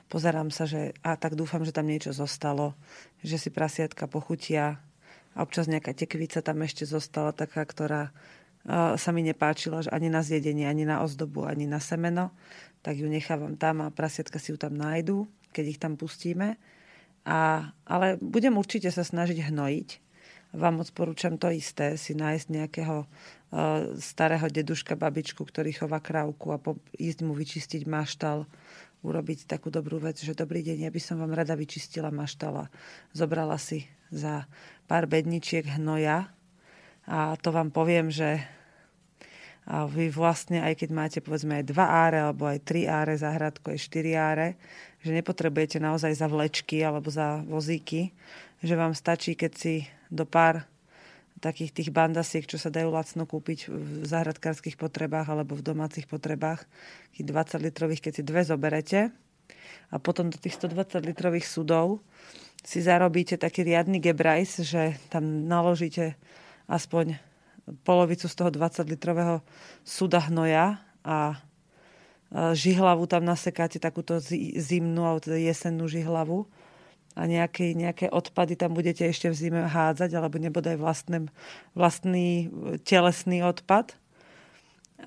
pozerám 0.08 0.48
sa, 0.48 0.64
že 0.64 0.96
a 1.04 1.14
tak 1.14 1.36
dúfam, 1.36 1.62
že 1.62 1.76
tam 1.76 1.86
niečo 1.86 2.10
zostalo, 2.16 2.72
že 3.20 3.36
si 3.36 3.52
prasiatka 3.52 4.08
pochutia 4.08 4.80
a 5.36 5.44
občas 5.44 5.68
nejaká 5.68 5.92
tekvica 5.92 6.40
tam 6.40 6.64
ešte 6.64 6.88
zostala 6.88 7.36
taká, 7.36 7.62
ktorá 7.62 8.10
sa 8.98 9.10
mi 9.14 9.22
nepáčila, 9.22 9.86
ani 9.94 10.10
na 10.10 10.26
zjedenie, 10.26 10.66
ani 10.66 10.82
na 10.82 10.98
ozdobu, 11.06 11.46
ani 11.46 11.70
na 11.70 11.78
semeno, 11.78 12.34
tak 12.82 12.98
ju 12.98 13.06
nechávam 13.06 13.54
tam 13.54 13.86
a 13.86 13.94
prasiatka 13.94 14.42
si 14.42 14.50
ju 14.50 14.58
tam 14.58 14.74
nájdú, 14.74 15.30
keď 15.54 15.64
ich 15.70 15.78
tam 15.78 15.94
pustíme. 15.94 16.58
A, 17.26 17.70
ale 17.86 18.18
budem 18.18 18.58
určite 18.58 18.90
sa 18.90 19.06
snažiť 19.06 19.50
hnojiť. 19.50 19.88
Vám 20.54 20.82
odporúčam 20.82 21.34
to 21.40 21.50
isté, 21.50 21.98
si 21.98 22.14
nájsť 22.14 22.46
nejakého 22.50 22.96
uh, 23.02 23.08
starého 23.98 24.46
deduška, 24.46 24.94
babičku, 24.94 25.42
ktorý 25.42 25.74
chová 25.74 25.98
krávku 25.98 26.54
a 26.54 26.58
po, 26.58 26.78
ísť 26.96 27.26
mu 27.26 27.34
vyčistiť 27.34 27.82
maštal, 27.88 28.46
urobiť 29.02 29.46
takú 29.46 29.70
dobrú 29.70 30.02
vec, 30.02 30.18
že 30.18 30.34
dobrý 30.34 30.62
deň, 30.66 30.86
ja 30.86 30.90
by 30.90 31.00
som 31.02 31.22
vám 31.22 31.34
rada 31.34 31.54
vyčistila 31.54 32.10
maštala. 32.10 32.70
Zobrala 33.14 33.58
si 33.58 33.86
za 34.10 34.46
pár 34.90 35.06
bedničiek 35.10 35.66
hnoja 35.78 36.30
a 37.06 37.38
to 37.38 37.54
vám 37.54 37.70
poviem, 37.70 38.10
že 38.10 38.42
a 39.66 39.82
vy 39.90 40.14
vlastne, 40.14 40.62
aj 40.62 40.78
keď 40.78 40.90
máte 40.94 41.18
povedzme 41.18 41.58
aj 41.58 41.74
dva 41.74 42.06
áre, 42.06 42.22
alebo 42.22 42.46
aj 42.46 42.62
tri 42.62 42.86
áre 42.86 43.18
záhradku, 43.18 43.74
aj 43.74 43.82
štyri 43.82 44.14
áre, 44.14 44.54
že 45.02 45.10
nepotrebujete 45.10 45.82
naozaj 45.82 46.14
za 46.14 46.30
vlečky 46.30 46.86
alebo 46.86 47.10
za 47.10 47.42
vozíky, 47.42 48.14
že 48.62 48.78
vám 48.78 48.94
stačí, 48.94 49.34
keď 49.34 49.52
si 49.58 49.74
do 50.10 50.24
pár 50.24 50.66
takých 51.40 51.72
tých 51.72 51.90
bandasiek, 51.92 52.48
čo 52.48 52.56
sa 52.56 52.72
dajú 52.72 52.88
lacno 52.88 53.28
kúpiť 53.28 53.68
v 53.68 54.08
záhradkárskych 54.08 54.80
potrebách 54.80 55.28
alebo 55.28 55.52
v 55.52 55.66
domácich 55.66 56.08
potrebách, 56.08 56.64
20 57.20 57.60
litrových, 57.60 58.00
keď 58.08 58.12
si 58.16 58.22
dve 58.24 58.42
zoberete. 58.44 59.12
A 59.92 59.96
potom 60.00 60.32
do 60.32 60.38
tých 60.40 60.56
120 60.58 61.04
litrových 61.04 61.46
sudov 61.46 62.02
si 62.64 62.82
zarobíte 62.82 63.38
taký 63.38 63.62
riadny 63.62 64.02
gebrajs, 64.02 64.64
že 64.64 64.98
tam 65.12 65.46
naložíte 65.46 66.18
aspoň 66.66 67.20
polovicu 67.86 68.26
z 68.26 68.34
toho 68.34 68.50
20 68.50 68.88
litrového 68.90 69.44
suda 69.86 70.26
hnoja 70.26 70.82
a 71.06 71.38
žihlavu 72.34 73.06
tam 73.06 73.22
nasekáte 73.22 73.78
takúto 73.78 74.18
zimnú 74.58 75.06
alebo 75.06 75.22
teda 75.22 75.38
jesennú 75.38 75.86
žihlavu 75.86 76.50
a 77.16 77.24
nejaké, 77.24 77.72
nejaké 77.72 78.12
odpady 78.12 78.60
tam 78.60 78.76
budete 78.76 79.08
ešte 79.08 79.32
v 79.32 79.38
zime 79.40 79.64
hádzať, 79.64 80.12
alebo 80.12 80.36
nebodaj 80.36 80.76
vlastný, 80.76 81.32
vlastný 81.72 82.52
telesný 82.84 83.40
odpad. 83.40 83.96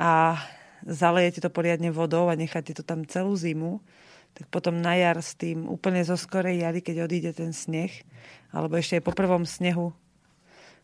A 0.01 0.41
zalejete 0.89 1.45
to 1.45 1.53
poriadne 1.53 1.93
vodou 1.93 2.25
a 2.33 2.39
necháte 2.39 2.73
to 2.73 2.81
tam 2.81 3.05
celú 3.05 3.37
zimu, 3.37 3.77
tak 4.33 4.49
potom 4.49 4.81
na 4.81 4.97
jar 4.97 5.21
s 5.21 5.37
tým 5.37 5.69
úplne 5.69 6.01
zo 6.01 6.17
skorej 6.17 6.65
jary, 6.65 6.81
keď 6.81 7.05
odíde 7.05 7.31
ten 7.37 7.53
sneh, 7.53 7.93
alebo 8.49 8.77
ešte 8.77 8.97
aj 8.97 9.03
po 9.05 9.13
prvom 9.13 9.45
snehu, 9.45 9.93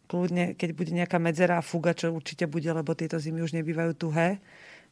kľudne, 0.05 0.53
keď 0.53 0.69
bude 0.77 0.93
nejaká 0.93 1.17
medzera 1.17 1.57
a 1.57 1.65
fuga, 1.65 1.97
čo 1.97 2.13
určite 2.13 2.45
bude, 2.45 2.69
lebo 2.69 2.93
tieto 2.93 3.17
zimy 3.17 3.41
už 3.41 3.57
nebývajú 3.57 3.97
tuhé, 3.97 4.37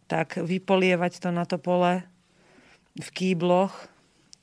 tak 0.09 0.41
vypolievať 0.41 1.21
to 1.21 1.29
na 1.29 1.45
to 1.45 1.61
pole 1.61 2.01
v 2.97 3.09
kýbloch, 3.13 3.92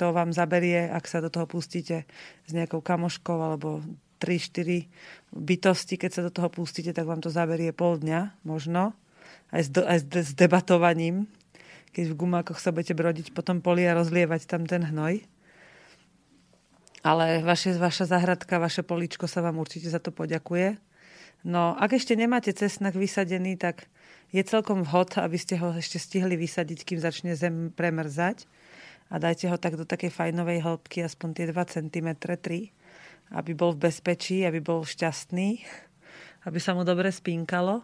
to 0.01 0.17
vám 0.17 0.33
zaberie, 0.33 0.89
ak 0.89 1.05
sa 1.05 1.21
do 1.21 1.29
toho 1.29 1.45
pustíte 1.45 2.09
s 2.49 2.51
nejakou 2.57 2.81
kamoškou 2.81 3.37
alebo 3.37 3.85
3-4 4.17 4.89
bytosti, 5.37 6.01
keď 6.01 6.11
sa 6.11 6.23
do 6.25 6.33
toho 6.33 6.49
pustíte, 6.49 6.97
tak 6.97 7.05
vám 7.05 7.21
to 7.21 7.29
zaberie 7.29 7.77
pol 7.77 8.01
dňa 8.01 8.41
možno, 8.49 8.97
aj 9.53 9.61
s, 9.61 9.69
do, 9.69 9.85
aj 9.85 9.99
s, 10.01 10.33
debatovaním, 10.33 11.29
keď 11.93 12.17
v 12.17 12.19
gumákoch 12.19 12.57
sa 12.57 12.73
budete 12.73 12.97
brodiť 12.97 13.37
po 13.37 13.45
tom 13.45 13.61
poli 13.61 13.85
a 13.85 13.93
rozlievať 13.93 14.49
tam 14.49 14.65
ten 14.65 14.89
hnoj. 14.89 15.21
Ale 17.01 17.41
vaše, 17.45 17.77
vaša 17.77 18.09
zahradka, 18.09 18.61
vaše 18.61 18.85
poličko 18.85 19.29
sa 19.29 19.45
vám 19.45 19.57
určite 19.61 19.89
za 19.89 20.01
to 20.01 20.13
poďakuje. 20.13 20.77
No, 21.45 21.73
ak 21.77 21.97
ešte 21.97 22.13
nemáte 22.13 22.53
cesnak 22.53 22.93
vysadený, 22.93 23.57
tak 23.57 23.89
je 24.29 24.45
celkom 24.45 24.85
vhod, 24.85 25.17
aby 25.17 25.41
ste 25.41 25.57
ho 25.57 25.73
ešte 25.73 25.97
stihli 25.97 26.37
vysadiť, 26.37 26.85
kým 26.85 27.01
začne 27.01 27.33
zem 27.33 27.73
premrzať. 27.73 28.45
A 29.11 29.19
dajte 29.19 29.51
ho 29.51 29.59
tak 29.59 29.75
do 29.75 29.83
takej 29.83 30.15
fajnovej 30.15 30.63
hĺbky, 30.63 31.03
aspoň 31.03 31.29
tie 31.35 31.47
2 31.51 31.59
cm, 31.67 32.09
3, 32.15 33.35
aby 33.35 33.53
bol 33.59 33.75
v 33.75 33.91
bezpečí, 33.91 34.47
aby 34.47 34.63
bol 34.63 34.87
šťastný, 34.87 35.67
aby 36.47 36.59
sa 36.63 36.73
mu 36.73 36.87
dobre 36.87 37.11
spínkalo. 37.11 37.83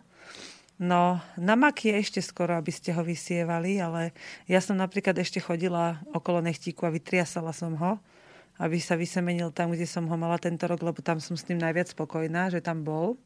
No, 0.77 1.25
na 1.41 1.57
mak 1.57 1.89
je 1.89 1.97
ešte 1.97 2.21
skoro, 2.21 2.53
aby 2.53 2.69
ste 2.69 2.93
ho 2.93 3.01
vysievali, 3.01 3.81
ale 3.81 4.13
ja 4.45 4.61
som 4.61 4.77
napríklad 4.77 5.17
ešte 5.17 5.41
chodila 5.41 6.05
okolo 6.13 6.45
nechtíku 6.45 6.85
a 6.85 6.93
vytriasala 6.93 7.57
som 7.57 7.73
ho, 7.81 7.97
aby 8.61 8.77
sa 8.77 8.93
vysemenil 8.93 9.57
tam, 9.57 9.73
kde 9.73 9.89
som 9.89 10.05
ho 10.05 10.17
mala 10.21 10.37
tento 10.37 10.69
rok, 10.69 10.85
lebo 10.85 11.01
tam 11.01 11.17
som 11.17 11.33
s 11.33 11.49
ním 11.49 11.65
najviac 11.65 11.97
spokojná, 11.97 12.53
že 12.53 12.61
tam 12.61 12.85
bol. 12.85 13.17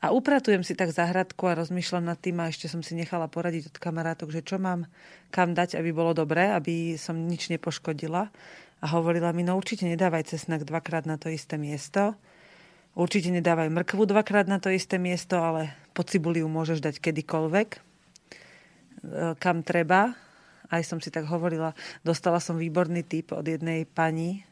A 0.00 0.16
upratujem 0.16 0.64
si 0.64 0.72
tak 0.72 0.96
zahradku 0.96 1.44
a 1.44 1.60
rozmýšľam 1.60 2.08
nad 2.08 2.16
tým 2.16 2.40
a 2.40 2.48
ešte 2.48 2.72
som 2.72 2.80
si 2.80 2.96
nechala 2.96 3.28
poradiť 3.28 3.68
od 3.68 3.76
kamarátok, 3.76 4.32
že 4.32 4.40
čo 4.40 4.56
mám 4.56 4.88
kam 5.28 5.52
dať, 5.52 5.76
aby 5.76 5.92
bolo 5.92 6.16
dobré, 6.16 6.56
aby 6.56 6.96
som 6.96 7.28
nič 7.28 7.52
nepoškodila. 7.52 8.32
A 8.80 8.86
hovorila 8.96 9.36
mi, 9.36 9.44
no 9.44 9.60
určite 9.60 9.84
nedávaj 9.84 10.32
cesnak 10.32 10.64
dvakrát 10.64 11.04
na 11.04 11.20
to 11.20 11.28
isté 11.28 11.60
miesto. 11.60 12.16
Určite 12.96 13.28
nedávaj 13.28 13.68
mrkvu 13.68 14.08
dvakrát 14.08 14.48
na 14.48 14.56
to 14.56 14.72
isté 14.72 14.96
miesto, 14.96 15.36
ale 15.36 15.76
po 15.92 16.00
cibuliu 16.00 16.48
môžeš 16.48 16.80
dať 16.80 16.96
kedykoľvek, 16.96 17.68
e, 17.76 17.78
kam 19.36 19.60
treba. 19.60 20.16
Aj 20.72 20.80
som 20.80 20.96
si 20.96 21.12
tak 21.12 21.28
hovorila, 21.28 21.76
dostala 22.00 22.40
som 22.40 22.56
výborný 22.56 23.04
tip 23.04 23.36
od 23.36 23.44
jednej 23.44 23.84
pani, 23.84 24.48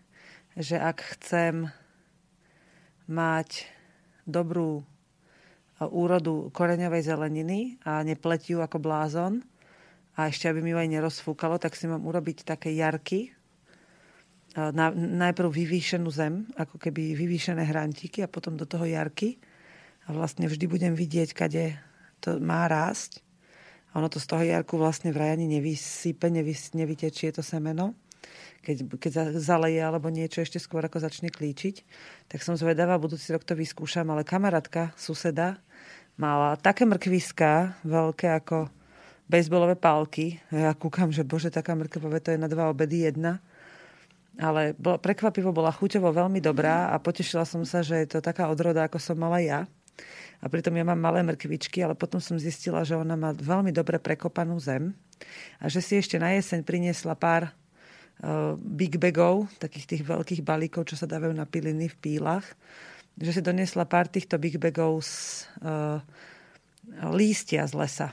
že 0.60 0.76
ak 0.76 1.16
chcem 1.16 1.72
mať 3.08 3.64
dobrú 4.28 4.84
úrodu 5.86 6.50
koreňovej 6.50 7.06
zeleniny 7.06 7.78
a 7.86 8.02
nepletiu 8.02 8.58
ako 8.58 8.82
blázon 8.82 9.46
a 10.18 10.26
ešte 10.26 10.50
aby 10.50 10.58
mi 10.58 10.74
ju 10.74 10.78
aj 10.82 10.90
nerozfúkalo, 10.90 11.62
tak 11.62 11.78
si 11.78 11.86
mám 11.86 12.02
urobiť 12.02 12.42
také 12.42 12.74
jarky, 12.74 13.30
na, 14.56 14.90
najprv 14.94 15.48
vyvýšenú 15.52 16.10
zem, 16.10 16.48
ako 16.58 16.82
keby 16.82 17.14
vyvýšené 17.14 17.62
hrantíky 17.62 18.26
a 18.26 18.30
potom 18.30 18.58
do 18.58 18.66
toho 18.66 18.88
jarky. 18.88 19.38
A 20.08 20.16
vlastne 20.16 20.48
vždy 20.48 20.64
budem 20.66 20.94
vidieť, 20.96 21.36
kade 21.36 21.76
to 22.18 22.40
má 22.42 22.66
rásť. 22.66 23.20
A 23.92 24.00
ono 24.00 24.08
to 24.08 24.18
z 24.18 24.26
toho 24.26 24.42
jarku 24.42 24.80
vlastne 24.80 25.12
v 25.12 25.20
rajani 25.20 25.46
nevysype, 25.46 26.32
nevys, 26.32 26.72
nevytečie 26.72 27.30
to 27.30 27.44
semeno. 27.44 27.94
Keď, 28.64 28.98
keď 28.98 29.12
zaleje 29.38 29.80
alebo 29.80 30.10
niečo 30.10 30.42
ešte 30.42 30.58
skôr 30.58 30.82
ako 30.82 30.98
začne 30.98 31.30
klíčiť. 31.30 31.86
Tak 32.26 32.42
som 32.42 32.58
zvedavá, 32.58 32.98
budúci 32.98 33.30
rok 33.30 33.46
to 33.46 33.54
vyskúšam, 33.54 34.10
ale 34.10 34.26
kamarátka, 34.26 34.92
suseda, 34.98 35.62
mala 36.18 36.58
také 36.58 36.82
mrkviská, 36.82 37.78
veľké 37.86 38.26
ako 38.42 38.66
bejsbolové 39.30 39.78
pálky. 39.78 40.42
Ja 40.50 40.74
kúkam, 40.74 41.14
že 41.14 41.22
bože, 41.22 41.54
taká 41.54 41.78
mrkva, 41.78 42.18
to 42.18 42.34
je 42.34 42.42
na 42.42 42.50
dva 42.50 42.74
obedy 42.74 43.06
jedna. 43.06 43.38
Ale 44.38 44.74
bol, 44.78 44.98
prekvapivo 44.98 45.54
bola 45.54 45.70
chuťovo 45.70 46.10
veľmi 46.10 46.42
dobrá 46.42 46.90
a 46.90 46.98
potešila 46.98 47.46
som 47.46 47.62
sa, 47.62 47.82
že 47.82 48.02
je 48.02 48.18
to 48.18 48.18
taká 48.18 48.50
odroda, 48.50 48.86
ako 48.86 48.98
som 48.98 49.18
mala 49.18 49.38
ja. 49.42 49.66
A 50.38 50.46
pritom 50.46 50.70
ja 50.78 50.86
mám 50.86 50.98
malé 50.98 51.26
mrkvičky, 51.26 51.82
ale 51.82 51.98
potom 51.98 52.22
som 52.22 52.38
zistila, 52.38 52.86
že 52.86 52.94
ona 52.94 53.18
má 53.18 53.34
veľmi 53.34 53.74
dobre 53.74 53.98
prekopanú 53.98 54.54
zem 54.62 54.94
a 55.58 55.66
že 55.66 55.82
si 55.82 55.98
ešte 55.98 56.14
na 56.14 56.30
jeseň 56.38 56.62
priniesla 56.62 57.18
pár 57.18 57.50
uh, 57.50 58.54
big 58.54 59.02
bagov, 59.02 59.50
takých 59.58 59.86
tých 59.90 60.02
veľkých 60.06 60.46
balíkov, 60.46 60.86
čo 60.86 60.94
sa 60.94 61.10
dávajú 61.10 61.34
na 61.34 61.42
piliny 61.42 61.90
v 61.90 61.98
pílach 61.98 62.46
že 63.18 63.34
si 63.34 63.42
doniesla 63.42 63.82
pár 63.90 64.06
týchto 64.06 64.38
big 64.38 64.62
bagov 64.62 65.02
z 65.02 65.44
uh, 65.66 65.98
lístia 67.10 67.66
z 67.66 67.74
lesa. 67.74 68.08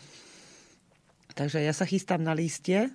Takže 1.38 1.62
ja 1.62 1.72
sa 1.76 1.86
chystám 1.86 2.26
na 2.26 2.34
lístie. 2.34 2.89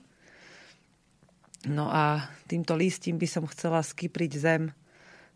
No 1.68 1.92
a 1.92 2.32
týmto 2.48 2.74
lístím 2.74 3.20
by 3.20 3.28
som 3.28 3.44
chcela 3.46 3.84
skypriť 3.84 4.32
zem 4.40 4.62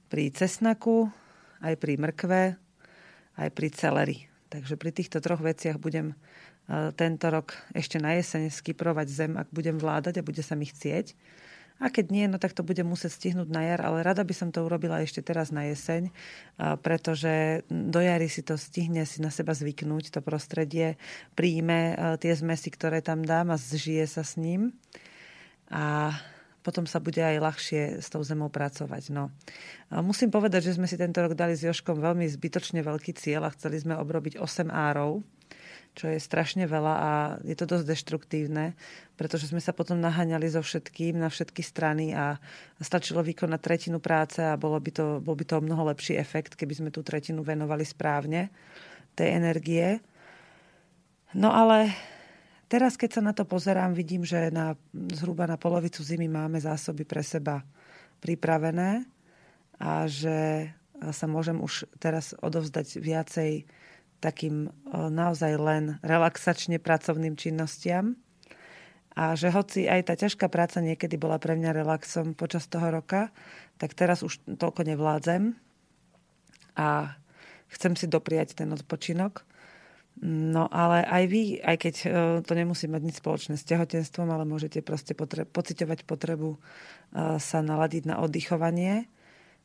pri 0.09 0.33
cesnaku, 0.33 1.13
aj 1.61 1.75
pri 1.79 2.01
mrkve, 2.01 2.43
aj 3.39 3.49
pri 3.53 3.69
celeri. 3.71 4.19
Takže 4.49 4.75
pri 4.81 4.91
týchto 4.91 5.21
troch 5.23 5.45
veciach 5.45 5.79
budem 5.79 6.15
uh, 6.15 6.91
tento 6.97 7.31
rok 7.31 7.55
ešte 7.71 8.03
na 8.03 8.19
jeseň 8.19 8.51
skyprovať 8.51 9.07
zem, 9.07 9.33
ak 9.39 9.47
budem 9.55 9.79
vládať 9.79 10.19
a 10.19 10.27
bude 10.27 10.43
sa 10.43 10.59
mi 10.59 10.67
chcieť. 10.67 11.15
A 11.83 11.91
keď 11.91 12.07
nie, 12.15 12.31
no 12.31 12.39
tak 12.39 12.55
to 12.55 12.63
bude 12.63 12.81
musieť 12.87 13.19
stihnúť 13.19 13.51
na 13.51 13.67
jar, 13.67 13.83
ale 13.83 14.07
rada 14.07 14.23
by 14.23 14.31
som 14.31 14.55
to 14.55 14.63
urobila 14.63 15.03
ešte 15.03 15.27
teraz 15.27 15.51
na 15.51 15.67
jeseň, 15.67 16.15
pretože 16.87 17.67
do 17.67 17.99
jary 17.99 18.31
si 18.31 18.47
to 18.47 18.55
stihne 18.55 19.03
si 19.03 19.19
na 19.19 19.35
seba 19.35 19.59
zvyknúť, 19.59 20.15
to 20.15 20.21
prostredie, 20.23 20.95
príjme 21.35 21.99
tie 22.23 22.33
zmesy, 22.33 22.71
ktoré 22.71 23.03
tam 23.03 23.27
dám 23.27 23.51
a 23.51 23.59
zžije 23.59 24.07
sa 24.07 24.23
s 24.23 24.39
ním. 24.39 24.71
A 25.67 26.15
potom 26.65 26.89
sa 26.89 26.97
bude 27.03 27.21
aj 27.21 27.43
ľahšie 27.43 27.83
s 28.01 28.09
tou 28.09 28.25
zemou 28.25 28.49
pracovať. 28.49 29.13
No. 29.13 29.29
Musím 29.93 30.33
povedať, 30.33 30.73
že 30.73 30.81
sme 30.81 30.89
si 30.89 30.97
tento 30.97 31.21
rok 31.21 31.37
dali 31.37 31.53
s 31.53 31.67
Joškom 31.67 32.01
veľmi 32.01 32.25
zbytočne 32.25 32.81
veľký 32.81 33.13
cieľ 33.13 33.51
a 33.51 33.55
chceli 33.55 33.83
sme 33.83 33.99
obrobiť 34.01 34.41
8 34.41 34.73
árov 34.73 35.21
čo 35.95 36.11
je 36.11 36.19
strašne 36.19 36.67
veľa 36.67 36.95
a 36.99 37.11
je 37.47 37.55
to 37.55 37.71
dosť 37.71 37.87
deštruktívne, 37.87 38.75
pretože 39.15 39.47
sme 39.47 39.63
sa 39.63 39.71
potom 39.71 40.03
naháňali 40.03 40.51
so 40.51 40.59
všetkým 40.59 41.15
na 41.15 41.31
všetky 41.31 41.63
strany 41.63 42.11
a 42.11 42.43
stačilo 42.83 43.23
vykonať 43.23 43.61
tretinu 43.63 44.03
práce 44.03 44.43
a 44.43 44.59
bolo 44.59 44.83
by 44.83 44.91
to, 44.91 45.07
bol 45.23 45.39
by 45.39 45.47
to 45.47 45.63
mnoho 45.63 45.87
lepší 45.95 46.19
efekt, 46.19 46.59
keby 46.59 46.75
sme 46.75 46.91
tú 46.91 47.07
tretinu 47.07 47.47
venovali 47.47 47.87
správne 47.87 48.51
tej 49.15 49.39
energie. 49.39 50.03
No 51.39 51.55
ale 51.55 51.95
teraz, 52.67 52.99
keď 52.99 53.11
sa 53.19 53.23
na 53.23 53.31
to 53.31 53.47
pozerám, 53.47 53.95
vidím, 53.95 54.27
že 54.27 54.51
na, 54.51 54.75
zhruba 55.15 55.47
na 55.47 55.55
polovicu 55.55 56.03
zimy 56.03 56.27
máme 56.27 56.59
zásoby 56.59 57.07
pre 57.07 57.23
seba 57.23 57.63
pripravené 58.19 59.07
a 59.79 60.11
že 60.11 60.71
sa 61.11 61.27
môžem 61.31 61.59
už 61.59 61.91
teraz 62.03 62.35
odovzdať 62.39 62.99
viacej 62.99 63.67
takým 64.25 64.73
naozaj 64.89 65.53
len 65.61 65.85
relaxačne 66.01 66.81
pracovným 66.81 67.37
činnostiam. 67.37 68.17
A 69.15 69.37
že 69.39 69.53
hoci 69.53 69.87
aj 69.87 70.11
tá 70.11 70.15
ťažká 70.17 70.51
práca 70.51 70.83
niekedy 70.83 71.21
bola 71.21 71.39
pre 71.39 71.55
mňa 71.55 71.77
relaxom 71.77 72.35
počas 72.35 72.67
toho 72.67 72.89
roka, 72.91 73.31
tak 73.79 73.95
teraz 73.95 74.27
už 74.27 74.43
toľko 74.59 74.83
nevládzem 74.91 75.55
a 76.75 77.15
chcem 77.71 77.95
si 77.95 78.11
dopriať 78.11 78.59
ten 78.59 78.73
odpočinok. 78.75 79.47
No 80.27 80.67
ale 80.71 81.07
aj 81.07 81.25
vy, 81.31 81.43
aj 81.63 81.77
keď 81.79 81.95
to 82.43 82.53
nemusí 82.55 82.87
mať 82.87 83.03
nič 83.03 83.17
spoločné 83.19 83.55
s 83.55 83.67
tehotenstvom, 83.67 84.31
ale 84.31 84.47
môžete 84.47 84.83
proste 84.83 85.15
potre- 85.15 85.47
pociťovať 85.47 86.07
potrebu 86.07 86.59
sa 87.39 87.59
naladiť 87.63 88.11
na 88.11 88.19
oddychovanie 88.23 89.07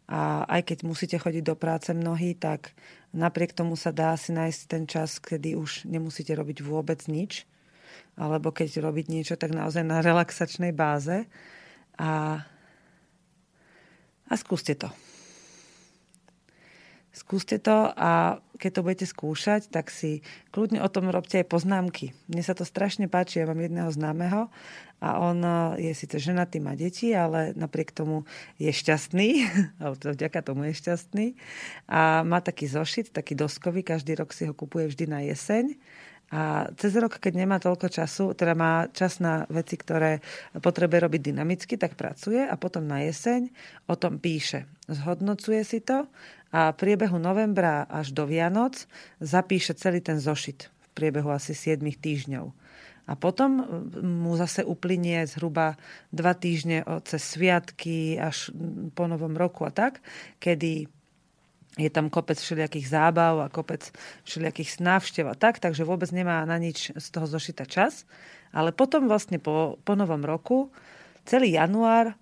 a 0.10 0.42
aj 0.50 0.74
keď 0.74 0.78
musíte 0.90 1.22
chodiť 1.22 1.44
do 1.46 1.54
práce 1.54 1.94
mnohí, 1.94 2.34
tak 2.34 2.74
napriek 3.14 3.54
tomu 3.54 3.78
sa 3.78 3.94
dá 3.94 4.18
si 4.18 4.34
nájsť 4.34 4.62
ten 4.66 4.84
čas, 4.90 5.22
kedy 5.22 5.54
už 5.54 5.86
nemusíte 5.86 6.34
robiť 6.34 6.66
vôbec 6.66 6.98
nič. 7.06 7.46
Alebo 8.18 8.50
keď 8.50 8.82
robiť 8.82 9.06
niečo, 9.06 9.38
tak 9.38 9.54
naozaj 9.54 9.86
na 9.86 10.02
relaxačnej 10.02 10.74
báze. 10.74 11.30
A, 12.02 12.42
a 14.26 14.34
skúste 14.34 14.74
to. 14.74 14.90
Skúste 17.10 17.58
to 17.58 17.90
a 17.90 18.38
keď 18.62 18.72
to 18.76 18.86
budete 18.86 19.08
skúšať, 19.10 19.74
tak 19.74 19.90
si 19.90 20.22
kľudne 20.54 20.84
o 20.84 20.90
tom 20.92 21.10
robte 21.10 21.42
aj 21.42 21.50
poznámky. 21.50 22.14
Mne 22.30 22.44
sa 22.46 22.54
to 22.54 22.68
strašne 22.68 23.10
páči, 23.10 23.42
ja 23.42 23.50
mám 23.50 23.58
jedného 23.58 23.90
známeho 23.90 24.54
a 25.00 25.10
on 25.18 25.42
je 25.80 25.90
síce 25.96 26.20
ženatý, 26.22 26.62
má 26.62 26.78
deti, 26.78 27.16
ale 27.16 27.56
napriek 27.58 27.96
tomu 27.96 28.30
je 28.62 28.70
šťastný, 28.70 29.48
alebo 29.82 29.96
to 29.98 30.14
vďaka 30.14 30.40
tomu 30.46 30.70
je 30.70 30.74
šťastný. 30.76 31.26
A 31.90 32.22
má 32.28 32.46
taký 32.46 32.70
zošit, 32.70 33.10
taký 33.10 33.34
doskový, 33.34 33.82
každý 33.82 34.14
rok 34.14 34.30
si 34.30 34.46
ho 34.46 34.54
kupuje 34.54 34.92
vždy 34.92 35.06
na 35.10 35.26
jeseň 35.26 35.80
a 36.30 36.70
cez 36.78 36.94
rok, 36.94 37.18
keď 37.18 37.34
nemá 37.42 37.58
toľko 37.58 37.90
času, 37.90 38.38
teda 38.38 38.54
má 38.54 38.86
čas 38.94 39.18
na 39.18 39.50
veci, 39.50 39.82
ktoré 39.82 40.22
potrebuje 40.62 41.00
robiť 41.10 41.22
dynamicky, 41.34 41.74
tak 41.74 41.98
pracuje 41.98 42.46
a 42.46 42.54
potom 42.54 42.86
na 42.86 43.02
jeseň 43.02 43.50
o 43.90 43.98
tom 43.98 44.22
píše. 44.22 44.70
Zhodnocuje 44.86 45.66
si 45.66 45.82
to 45.82 46.06
a 46.54 46.70
v 46.70 46.78
priebehu 46.78 47.18
novembra 47.18 47.90
až 47.90 48.14
do 48.14 48.30
Vianoc 48.30 48.86
zapíše 49.18 49.74
celý 49.74 50.06
ten 50.06 50.22
zošit 50.22 50.70
v 50.70 50.88
priebehu 50.94 51.34
asi 51.34 51.58
7 51.58 51.82
týždňov. 51.82 52.54
A 53.10 53.18
potom 53.18 53.66
mu 54.06 54.38
zase 54.38 54.62
uplynie 54.62 55.26
zhruba 55.26 55.82
dva 56.14 56.38
týždne 56.38 56.86
cez 57.10 57.26
sviatky 57.26 58.22
až 58.22 58.54
po 58.94 59.10
novom 59.10 59.34
roku 59.34 59.66
a 59.66 59.74
tak, 59.74 60.06
kedy 60.38 60.86
je 61.80 61.92
tam 61.92 62.12
kopec 62.12 62.36
všelijakých 62.36 62.92
zábav 62.92 63.48
a 63.48 63.52
kopec 63.52 63.90
všelijakých 64.28 64.84
návštev 64.84 65.26
a 65.32 65.36
tak, 65.36 65.64
takže 65.64 65.88
vôbec 65.88 66.12
nemá 66.12 66.44
na 66.44 66.60
nič 66.60 66.92
z 66.92 67.08
toho 67.10 67.26
zošita 67.26 67.64
čas. 67.64 68.04
Ale 68.52 68.76
potom 68.76 69.08
vlastne 69.08 69.40
po, 69.40 69.80
po 69.88 69.94
novom 69.96 70.22
roku 70.26 70.74
celý 71.24 71.56
január 71.56 72.18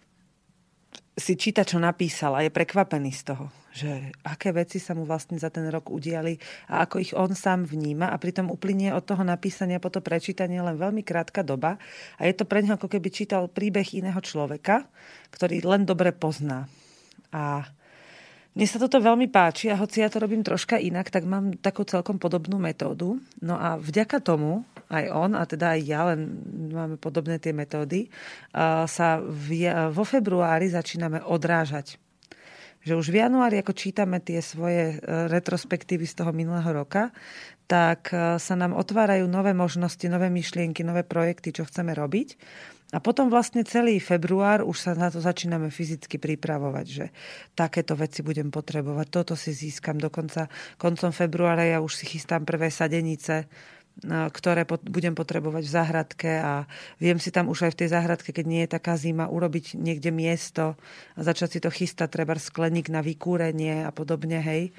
si 1.17 1.33
číta, 1.33 1.65
čo 1.65 1.81
napísal 1.81 2.37
a 2.37 2.45
je 2.45 2.53
prekvapený 2.53 3.09
z 3.09 3.33
toho, 3.33 3.49
že 3.73 4.13
aké 4.21 4.53
veci 4.53 4.77
sa 4.77 4.93
mu 4.93 5.01
vlastne 5.01 5.41
za 5.41 5.49
ten 5.49 5.65
rok 5.65 5.89
udiali 5.89 6.37
a 6.69 6.85
ako 6.85 7.01
ich 7.01 7.17
on 7.17 7.33
sám 7.33 7.65
vníma 7.65 8.13
a 8.13 8.21
pritom 8.21 8.53
uplynie 8.53 8.93
od 8.93 9.01
toho 9.01 9.25
napísania 9.25 9.81
po 9.81 9.89
to 9.89 10.05
prečítanie 10.05 10.61
len 10.61 10.77
veľmi 10.77 11.01
krátka 11.01 11.41
doba 11.41 11.81
a 12.21 12.29
je 12.29 12.37
to 12.37 12.45
pre 12.45 12.61
neho 12.61 12.77
ako 12.77 12.85
keby 12.85 13.09
čítal 13.09 13.49
príbeh 13.49 13.97
iného 13.97 14.21
človeka, 14.21 14.85
ktorý 15.33 15.65
len 15.65 15.89
dobre 15.89 16.13
pozná. 16.13 16.69
A 17.33 17.65
mne 18.57 18.65
sa 18.65 18.81
toto 18.81 18.97
veľmi 18.97 19.29
páči 19.29 19.69
a 19.69 19.77
hoci 19.77 20.01
ja 20.01 20.09
to 20.09 20.17
robím 20.17 20.41
troška 20.41 20.81
inak, 20.81 21.13
tak 21.13 21.29
mám 21.29 21.53
takú 21.61 21.85
celkom 21.85 22.17
podobnú 22.17 22.57
metódu. 22.57 23.21
No 23.37 23.53
a 23.53 23.77
vďaka 23.77 24.17
tomu, 24.17 24.65
aj 24.89 25.13
on, 25.13 25.37
a 25.37 25.45
teda 25.45 25.77
aj 25.77 25.81
ja, 25.85 26.01
len 26.09 26.41
máme 26.73 26.97
podobné 26.97 27.37
tie 27.37 27.53
metódy, 27.53 28.09
sa 28.89 29.21
vo 29.93 30.01
februári 30.01 30.73
začíname 30.73 31.21
odrážať. 31.21 32.01
Že 32.81 32.97
už 32.97 33.07
v 33.13 33.19
januári, 33.21 33.61
ako 33.61 33.77
čítame 33.77 34.17
tie 34.23 34.39
svoje 34.39 34.95
e, 34.95 35.27
retrospektívy 35.27 36.07
z 36.07 36.23
toho 36.23 36.31
minulého 36.31 36.71
roka, 36.71 37.11
tak 37.67 38.15
e, 38.15 38.39
sa 38.39 38.55
nám 38.55 38.71
otvárajú 38.79 39.27
nové 39.27 39.51
možnosti, 39.51 40.07
nové 40.07 40.31
myšlienky, 40.31 40.87
nové 40.87 41.03
projekty, 41.03 41.51
čo 41.51 41.67
chceme 41.67 41.91
robiť. 41.91 42.39
A 42.95 43.03
potom 43.03 43.27
vlastne 43.27 43.67
celý 43.67 43.99
február 43.99 44.63
už 44.63 44.77
sa 44.79 44.91
na 44.95 45.11
to 45.11 45.19
začíname 45.19 45.67
fyzicky 45.67 46.15
pripravovať, 46.15 46.85
že 46.87 47.05
takéto 47.51 47.99
veci 47.99 48.23
budem 48.23 48.47
potrebovať, 48.47 49.07
toto 49.11 49.35
si 49.35 49.51
získam. 49.51 49.99
Dokonca 49.99 50.47
koncom 50.79 51.11
februára 51.11 51.67
ja 51.67 51.83
už 51.83 51.99
si 51.99 52.07
chystám 52.07 52.47
prvé 52.47 52.71
sadenice, 52.71 53.51
ktoré 54.05 54.61
budem 54.69 55.17
potrebovať 55.17 55.63
v 55.65 55.73
záhradke 55.73 56.31
a 56.37 56.69
viem 57.01 57.17
si 57.17 57.33
tam 57.33 57.49
už 57.49 57.67
aj 57.67 57.71
v 57.73 57.79
tej 57.81 57.89
záhradke, 57.89 58.29
keď 58.29 58.45
nie 58.45 58.61
je 58.63 58.73
taká 58.77 58.93
zima, 58.93 59.25
urobiť 59.25 59.73
niekde 59.73 60.13
miesto 60.13 60.77
a 61.17 61.19
začať 61.25 61.57
si 61.57 61.59
to 61.59 61.73
chystať, 61.73 62.13
treba 62.13 62.37
skleník 62.37 62.93
na 62.93 63.01
vykúrenie 63.01 63.83
a 63.83 63.91
podobne, 63.91 64.37
hej. 64.37 64.69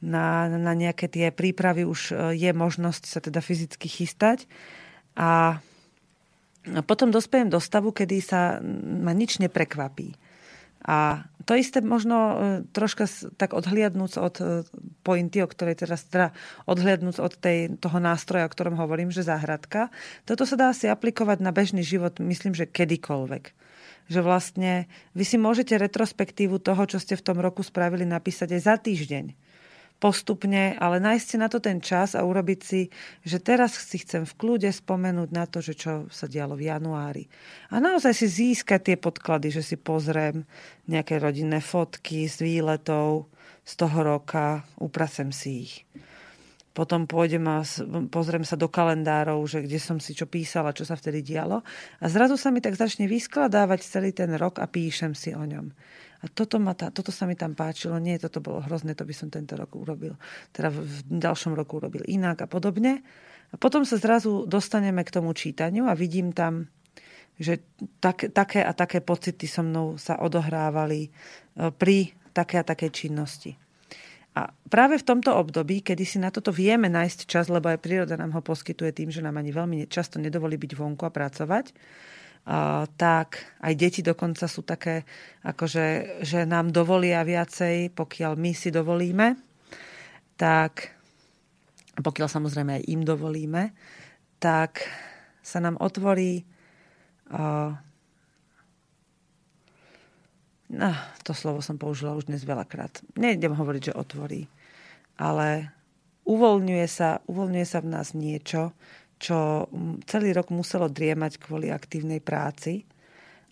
Na, 0.00 0.48
na 0.48 0.72
nejaké 0.72 1.12
tie 1.12 1.28
prípravy 1.28 1.84
už 1.84 2.16
e, 2.16 2.32
je 2.32 2.50
možnosť 2.56 3.04
sa 3.04 3.20
teda 3.20 3.44
fyzicky 3.44 3.84
chystať 3.84 4.48
a 5.12 5.60
a 6.76 6.80
potom 6.86 7.10
dospejem 7.10 7.50
do 7.50 7.58
stavu, 7.58 7.90
kedy 7.90 8.16
sa 8.22 8.62
ma 9.02 9.10
nič 9.10 9.42
neprekvapí. 9.42 10.14
A 10.80 11.28
to 11.44 11.52
isté 11.60 11.84
možno 11.84 12.16
e, 12.16 12.34
troška 12.72 13.04
tak 13.36 13.52
odhliadnúc 13.52 14.16
od 14.16 14.34
e, 14.40 14.44
pointy, 15.04 15.44
o 15.44 15.50
ktorej 15.50 15.84
teraz 15.84 16.08
teda 16.08 16.32
odhliadnúc 16.64 17.20
od 17.20 17.36
tej, 17.36 17.76
toho 17.76 18.00
nástroja, 18.00 18.48
o 18.48 18.52
ktorom 18.52 18.80
hovorím, 18.80 19.12
že 19.12 19.20
záhradka, 19.20 19.92
toto 20.24 20.48
sa 20.48 20.56
dá 20.56 20.72
si 20.72 20.88
aplikovať 20.88 21.44
na 21.44 21.52
bežný 21.52 21.84
život, 21.84 22.16
myslím, 22.16 22.56
že 22.56 22.64
kedykoľvek. 22.64 23.44
Že 24.08 24.20
vlastne 24.24 24.88
vy 25.12 25.24
si 25.28 25.36
môžete 25.36 25.76
retrospektívu 25.76 26.56
toho, 26.64 26.88
čo 26.88 26.96
ste 26.96 27.12
v 27.12 27.26
tom 27.28 27.44
roku 27.44 27.60
spravili, 27.60 28.08
napísať 28.08 28.56
aj 28.56 28.62
za 28.64 28.74
týždeň 28.80 29.49
postupne, 30.00 30.74
ale 30.80 30.96
nájsť 30.96 31.26
si 31.28 31.36
na 31.36 31.52
to 31.52 31.60
ten 31.60 31.78
čas 31.78 32.16
a 32.16 32.24
urobiť 32.24 32.60
si, 32.64 32.88
že 33.20 33.36
teraz 33.36 33.76
si 33.76 34.00
chcem 34.00 34.24
v 34.24 34.36
kľude 34.40 34.72
spomenúť 34.72 35.28
na 35.28 35.44
to, 35.44 35.60
že 35.60 35.76
čo 35.76 36.08
sa 36.08 36.24
dialo 36.24 36.56
v 36.56 36.72
januári. 36.72 37.28
A 37.68 37.78
naozaj 37.78 38.16
si 38.16 38.26
získať 38.26 38.80
tie 38.80 38.96
podklady, 38.96 39.52
že 39.52 39.62
si 39.62 39.76
pozriem 39.76 40.48
nejaké 40.88 41.20
rodinné 41.20 41.60
fotky 41.60 42.24
z 42.24 42.40
výletov 42.40 43.28
z 43.68 43.72
toho 43.76 44.00
roka, 44.00 44.64
upracem 44.80 45.28
si 45.30 45.68
ich. 45.68 45.74
Potom 46.70 47.04
pôjdem 47.04 47.44
a 47.50 47.60
pozriem 48.08 48.46
sa 48.46 48.54
do 48.54 48.70
kalendárov, 48.70 49.42
že 49.44 49.66
kde 49.66 49.76
som 49.82 49.98
si 50.00 50.16
čo 50.16 50.24
písala, 50.24 50.72
čo 50.72 50.86
sa 50.86 50.96
vtedy 50.96 51.20
dialo. 51.20 51.60
A 52.00 52.04
zrazu 52.08 52.40
sa 52.40 52.48
mi 52.48 52.62
tak 52.62 52.78
začne 52.78 53.04
vyskladávať 53.10 53.84
celý 53.84 54.14
ten 54.16 54.32
rok 54.38 54.62
a 54.62 54.70
píšem 54.70 55.12
si 55.12 55.34
o 55.36 55.44
ňom. 55.44 55.74
A 56.20 56.28
toto, 56.28 56.60
ma 56.60 56.76
tá, 56.76 56.92
toto 56.92 57.08
sa 57.08 57.24
mi 57.24 57.32
tam 57.32 57.56
páčilo, 57.56 57.96
nie, 57.96 58.20
toto 58.20 58.44
bolo 58.44 58.60
hrozné, 58.60 58.92
to 58.92 59.08
by 59.08 59.14
som 59.16 59.32
tento 59.32 59.56
rok 59.56 59.72
urobil. 59.72 60.20
Teda 60.52 60.68
v, 60.68 60.84
v 60.84 60.98
ďalšom 61.16 61.56
roku 61.56 61.80
urobil 61.80 62.04
inak 62.04 62.44
a 62.44 62.48
podobne. 62.48 63.00
A 63.50 63.54
potom 63.56 63.88
sa 63.88 63.96
zrazu 63.96 64.44
dostaneme 64.44 65.00
k 65.02 65.14
tomu 65.16 65.32
čítaniu 65.32 65.88
a 65.88 65.96
vidím 65.96 66.36
tam, 66.36 66.68
že 67.40 67.64
tak, 68.04 68.28
také 68.36 68.60
a 68.60 68.76
také 68.76 69.00
pocity 69.00 69.48
so 69.48 69.64
mnou 69.64 69.96
sa 69.96 70.20
odohrávali 70.20 71.08
e, 71.08 71.10
pri 71.72 72.12
také 72.36 72.60
a 72.60 72.64
takej 72.68 72.90
činnosti. 72.92 73.56
A 74.36 74.54
práve 74.70 74.94
v 75.00 75.08
tomto 75.08 75.34
období, 75.34 75.82
kedy 75.82 76.04
si 76.06 76.22
na 76.22 76.30
toto 76.30 76.54
vieme 76.54 76.86
nájsť 76.86 77.26
čas, 77.26 77.50
lebo 77.50 77.66
aj 77.66 77.82
príroda 77.82 78.14
nám 78.14 78.30
ho 78.38 78.42
poskytuje 78.44 78.94
tým, 78.94 79.10
že 79.10 79.24
nám 79.24 79.40
ani 79.40 79.50
veľmi 79.50 79.90
často 79.90 80.22
nedovolí 80.22 80.54
byť 80.54 80.72
vonku 80.78 81.02
a 81.02 81.10
pracovať, 81.10 81.74
tak 82.96 83.28
aj 83.60 83.72
deti 83.76 84.00
dokonca 84.00 84.48
sú 84.48 84.66
také, 84.66 85.04
akože, 85.44 86.18
že 86.24 86.48
nám 86.48 86.72
dovolia 86.74 87.22
viacej, 87.22 87.92
pokiaľ 87.94 88.32
my 88.34 88.50
si 88.56 88.72
dovolíme, 88.72 89.36
tak 90.40 90.96
pokiaľ 92.00 92.28
samozrejme 92.32 92.80
aj 92.80 92.88
im 92.88 93.02
dovolíme, 93.04 93.76
tak 94.40 94.88
sa 95.44 95.60
nám 95.60 95.76
otvorí 95.78 96.48
uh, 97.28 97.76
no, 100.70 100.90
to 101.26 101.32
slovo 101.34 101.60
som 101.60 101.76
použila 101.76 102.14
už 102.14 102.30
dnes 102.30 102.46
veľakrát. 102.46 103.02
Nejdem 103.18 103.58
hovoriť, 103.58 103.90
že 103.90 103.98
otvorí, 103.98 104.46
ale 105.18 105.74
uvoľňuje 106.24 106.86
sa, 106.86 107.20
uvoľňuje 107.26 107.66
sa 107.66 107.78
v 107.82 107.90
nás 107.90 108.14
niečo, 108.14 108.72
čo 109.20 109.68
celý 110.08 110.32
rok 110.32 110.48
muselo 110.48 110.88
driemať 110.88 111.36
kvôli 111.36 111.68
aktívnej 111.68 112.24
práci 112.24 112.88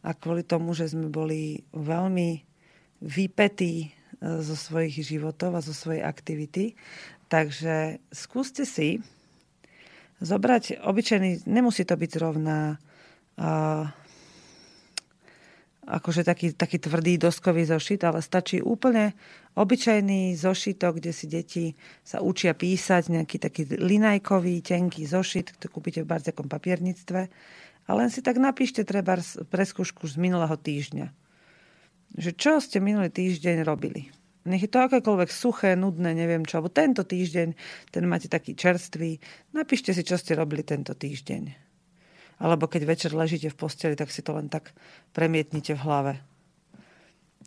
a 0.00 0.16
kvôli 0.16 0.42
tomu, 0.42 0.72
že 0.72 0.88
sme 0.88 1.12
boli 1.12 1.60
veľmi 1.76 2.40
vypetí 3.04 3.74
e, 3.84 3.88
zo 4.40 4.56
svojich 4.56 5.04
životov 5.04 5.54
a 5.54 5.60
zo 5.60 5.76
svojej 5.76 6.00
aktivity. 6.00 6.72
Takže 7.28 8.00
skúste 8.08 8.64
si 8.64 9.04
zobrať 10.24 10.80
obyčajný, 10.80 11.44
nemusí 11.46 11.84
to 11.84 11.94
byť 11.94 12.10
zrovna 12.10 12.74
uh, 13.38 13.86
akože 15.88 16.20
taký, 16.20 16.52
taký 16.52 16.76
tvrdý 16.76 17.16
doskový 17.16 17.64
zošit, 17.64 18.04
ale 18.04 18.20
stačí 18.20 18.60
úplne 18.60 19.16
obyčajný 19.56 20.36
zošitok, 20.36 21.00
kde 21.00 21.12
si 21.16 21.26
deti 21.26 21.64
sa 22.04 22.20
učia 22.20 22.52
písať, 22.52 23.08
nejaký 23.08 23.36
taký 23.40 23.62
linajkový, 23.72 24.60
tenký 24.60 25.08
zošit, 25.08 25.56
to 25.56 25.72
kúpite 25.72 26.04
v 26.04 26.10
barzekom 26.12 26.46
papierníctve. 26.46 27.20
A 27.88 27.90
len 27.96 28.12
si 28.12 28.20
tak 28.20 28.36
napíšte 28.36 28.84
treba 28.84 29.16
preskúšku 29.48 30.04
z 30.04 30.20
minulého 30.20 30.54
týždňa. 30.60 31.08
Že 32.20 32.30
čo 32.36 32.52
ste 32.60 32.84
minulý 32.84 33.08
týždeň 33.08 33.64
robili. 33.64 34.12
Nech 34.44 34.64
je 34.64 34.70
to 34.72 34.84
akékoľvek 34.84 35.28
suché, 35.32 35.72
nudné, 35.72 36.12
neviem 36.12 36.44
čo. 36.44 36.60
Alebo 36.60 36.72
tento 36.72 37.04
týždeň, 37.04 37.48
ten 37.92 38.04
máte 38.04 38.28
taký 38.28 38.52
čerstvý. 38.52 39.20
Napíšte 39.56 39.92
si, 39.96 40.04
čo 40.04 40.20
ste 40.20 40.36
robili 40.36 40.64
tento 40.64 40.92
týždeň 40.92 41.67
alebo 42.38 42.70
keď 42.70 42.82
večer 42.86 43.10
ležíte 43.14 43.50
v 43.50 43.58
posteli, 43.58 43.94
tak 43.98 44.14
si 44.14 44.22
to 44.22 44.34
len 44.34 44.46
tak 44.46 44.70
premietnite 45.12 45.74
v 45.74 45.82
hlave. 45.82 46.14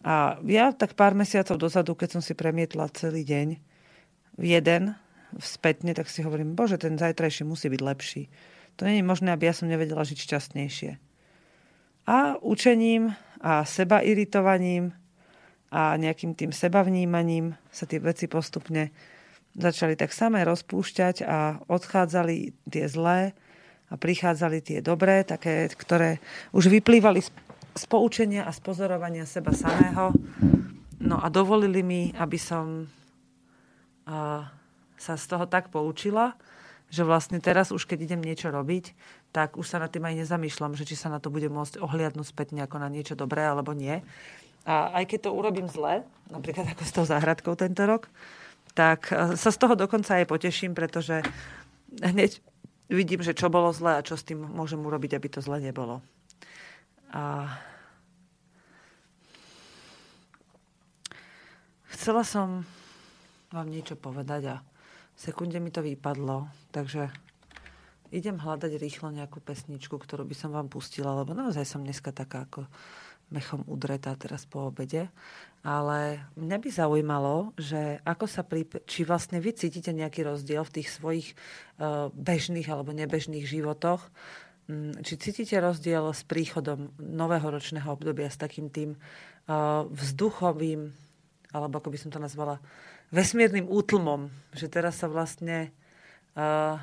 A 0.04 0.38
ja 0.44 0.76
tak 0.76 1.00
pár 1.00 1.16
mesiacov 1.16 1.58
dozadu, 1.62 1.96
keď 1.96 2.20
som 2.20 2.22
si 2.24 2.36
premietla 2.36 2.92
celý 2.92 3.24
deň, 3.24 3.48
jeden 4.42 4.96
spätne, 5.40 5.96
tak 5.96 6.12
si 6.12 6.26
hovorím, 6.26 6.58
bože, 6.58 6.82
ten 6.82 7.00
zajtrajší 7.00 7.48
musí 7.48 7.72
byť 7.72 7.82
lepší. 7.82 8.24
To 8.80 8.88
nie 8.88 9.06
možné, 9.06 9.32
aby 9.32 9.48
ja 9.48 9.56
som 9.56 9.72
nevedela 9.72 10.04
žiť 10.04 10.20
šťastnejšie. 10.28 10.92
A 12.10 12.36
učením 12.42 13.14
a 13.40 13.64
seba 13.64 14.02
iritovaním 14.02 14.92
a 15.72 15.96
nejakým 15.96 16.36
tým 16.36 16.52
sebavnímaním 16.52 17.56
sa 17.72 17.88
tie 17.88 18.02
veci 18.04 18.28
postupne 18.28 18.92
začali 19.56 19.96
tak 19.96 20.12
samé 20.12 20.44
rozpúšťať 20.44 21.24
a 21.24 21.64
odchádzali 21.68 22.56
tie 22.68 22.86
zlé 22.92 23.32
a 23.92 24.00
prichádzali 24.00 24.64
tie 24.64 24.80
dobré, 24.80 25.28
také, 25.28 25.68
ktoré 25.76 26.24
už 26.56 26.72
vyplývali 26.72 27.20
z, 27.76 27.86
poučenia 27.92 28.48
a 28.48 28.56
z 28.56 28.60
pozorovania 28.64 29.28
seba 29.28 29.52
samého. 29.52 30.16
No 31.04 31.20
a 31.20 31.28
dovolili 31.28 31.84
mi, 31.84 32.02
aby 32.16 32.40
som 32.40 32.88
a, 34.08 34.48
sa 34.96 35.14
z 35.20 35.26
toho 35.28 35.44
tak 35.44 35.68
poučila, 35.68 36.40
že 36.88 37.04
vlastne 37.04 37.44
teraz 37.44 37.72
už 37.76 37.84
keď 37.84 38.08
idem 38.08 38.22
niečo 38.24 38.48
robiť, 38.48 38.96
tak 39.32 39.56
už 39.56 39.64
sa 39.68 39.80
nad 39.80 39.92
tým 39.92 40.04
aj 40.08 40.24
nezamýšľam, 40.24 40.76
že 40.76 40.84
či 40.88 41.00
sa 41.00 41.08
na 41.08 41.24
to 41.24 41.32
bude 41.32 41.48
môcť 41.48 41.80
ohliadnúť 41.80 42.28
späť 42.28 42.56
ako 42.56 42.78
na 42.80 42.92
niečo 42.92 43.16
dobré 43.16 43.48
alebo 43.48 43.72
nie. 43.72 44.04
A 44.68 45.02
aj 45.02 45.16
keď 45.16 45.20
to 45.28 45.36
urobím 45.36 45.66
zle, 45.72 46.06
napríklad 46.30 46.68
ako 46.76 46.84
s 46.86 46.94
tou 46.94 47.06
záhradkou 47.08 47.58
tento 47.58 47.82
rok, 47.88 48.12
tak 48.78 49.10
e, 49.10 49.34
sa 49.40 49.50
z 49.50 49.58
toho 49.58 49.74
dokonca 49.74 50.22
aj 50.22 50.30
poteším, 50.30 50.78
pretože 50.78 51.26
hneď 51.98 52.44
vidím, 52.92 53.24
že 53.24 53.32
čo 53.32 53.48
bolo 53.48 53.72
zle 53.72 53.98
a 53.98 54.06
čo 54.06 54.20
s 54.20 54.28
tým 54.28 54.44
môžem 54.44 54.84
urobiť, 54.84 55.16
aby 55.16 55.28
to 55.32 55.40
zle 55.40 55.64
nebolo. 55.64 56.04
A 57.16 57.48
chcela 61.96 62.28
som 62.28 62.68
vám 63.52 63.68
niečo 63.68 63.96
povedať 63.96 64.42
a 64.52 64.56
v 65.16 65.20
sekunde 65.20 65.60
mi 65.60 65.72
to 65.72 65.84
vypadlo, 65.84 66.48
takže 66.72 67.12
idem 68.12 68.40
hľadať 68.40 68.80
rýchlo 68.80 69.12
nejakú 69.12 69.40
pesničku, 69.40 69.96
ktorú 69.96 70.28
by 70.28 70.36
som 70.36 70.52
vám 70.52 70.68
pustila, 70.68 71.16
lebo 71.16 71.32
naozaj 71.32 71.64
som 71.64 71.84
dneska 71.84 72.12
taká 72.12 72.48
ako 72.48 72.68
mechom 73.32 73.64
udretá 73.66 74.14
teraz 74.20 74.44
po 74.44 74.68
obede. 74.68 75.08
Ale 75.62 76.26
mňa 76.36 76.58
by 76.58 76.70
zaujímalo, 76.74 77.54
že 77.56 78.02
ako 78.04 78.26
sa 78.26 78.42
pri, 78.42 78.66
či 78.90 79.06
vlastne 79.06 79.38
vy 79.38 79.54
cítite 79.54 79.94
nejaký 79.94 80.26
rozdiel 80.26 80.66
v 80.66 80.74
tých 80.82 80.90
svojich 80.90 81.28
uh, 81.32 82.10
bežných 82.12 82.66
alebo 82.68 82.92
nebežných 82.92 83.46
životoch, 83.46 84.02
um, 84.68 84.92
či 85.06 85.22
cítite 85.22 85.56
rozdiel 85.62 86.12
s 86.12 86.26
príchodom 86.26 86.92
nového 86.98 87.46
ročného 87.46 87.88
obdobia 87.94 88.34
s 88.34 88.42
takým 88.42 88.74
tým 88.74 88.98
uh, 88.98 89.86
vzduchovým, 89.86 90.92
alebo 91.54 91.78
ako 91.78 91.90
by 91.94 91.98
som 91.98 92.10
to 92.10 92.18
nazvala, 92.18 92.58
vesmírnym 93.14 93.70
útlmom, 93.70 94.34
že 94.58 94.66
teraz 94.66 94.98
sa 94.98 95.08
vlastne 95.08 95.70
uh, 96.34 96.82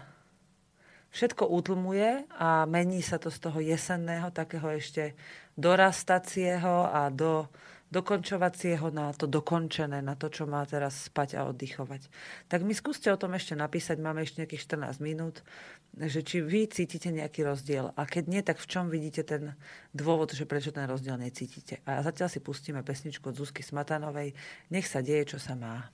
všetko 1.14 1.48
utlmuje 1.48 2.28
a 2.36 2.64
mení 2.68 3.00
sa 3.00 3.16
to 3.16 3.32
z 3.32 3.38
toho 3.38 3.58
jesenného, 3.60 4.32
takého 4.34 4.68
ešte 4.72 5.16
dorastacieho 5.58 6.88
a 6.88 7.10
do 7.10 7.48
dokončovacieho 7.88 8.92
na 8.92 9.16
to 9.16 9.24
dokončené, 9.24 10.04
na 10.04 10.12
to, 10.12 10.28
čo 10.28 10.44
má 10.44 10.60
teraz 10.68 11.08
spať 11.08 11.40
a 11.40 11.48
oddychovať. 11.48 12.12
Tak 12.52 12.60
mi 12.60 12.76
skúste 12.76 13.08
o 13.08 13.16
tom 13.16 13.32
ešte 13.32 13.56
napísať, 13.56 13.96
máme 13.96 14.20
ešte 14.20 14.44
nejakých 14.44 14.76
14 14.92 15.00
minút, 15.00 15.40
že 15.96 16.20
či 16.20 16.44
vy 16.44 16.68
cítite 16.68 17.08
nejaký 17.08 17.48
rozdiel 17.48 17.96
a 17.96 18.02
keď 18.04 18.24
nie, 18.28 18.42
tak 18.44 18.60
v 18.60 18.68
čom 18.68 18.92
vidíte 18.92 19.24
ten 19.24 19.56
dôvod, 19.96 20.36
že 20.36 20.44
prečo 20.44 20.68
ten 20.68 20.84
rozdiel 20.84 21.16
necítite. 21.16 21.80
A 21.88 22.04
zatiaľ 22.04 22.28
si 22.28 22.44
pustíme 22.44 22.84
pesničku 22.84 23.32
od 23.32 23.40
Zuzky 23.40 23.64
Smatanovej 23.64 24.36
Nech 24.68 24.84
sa 24.84 25.00
deje, 25.00 25.36
čo 25.36 25.38
sa 25.40 25.56
má. 25.56 25.88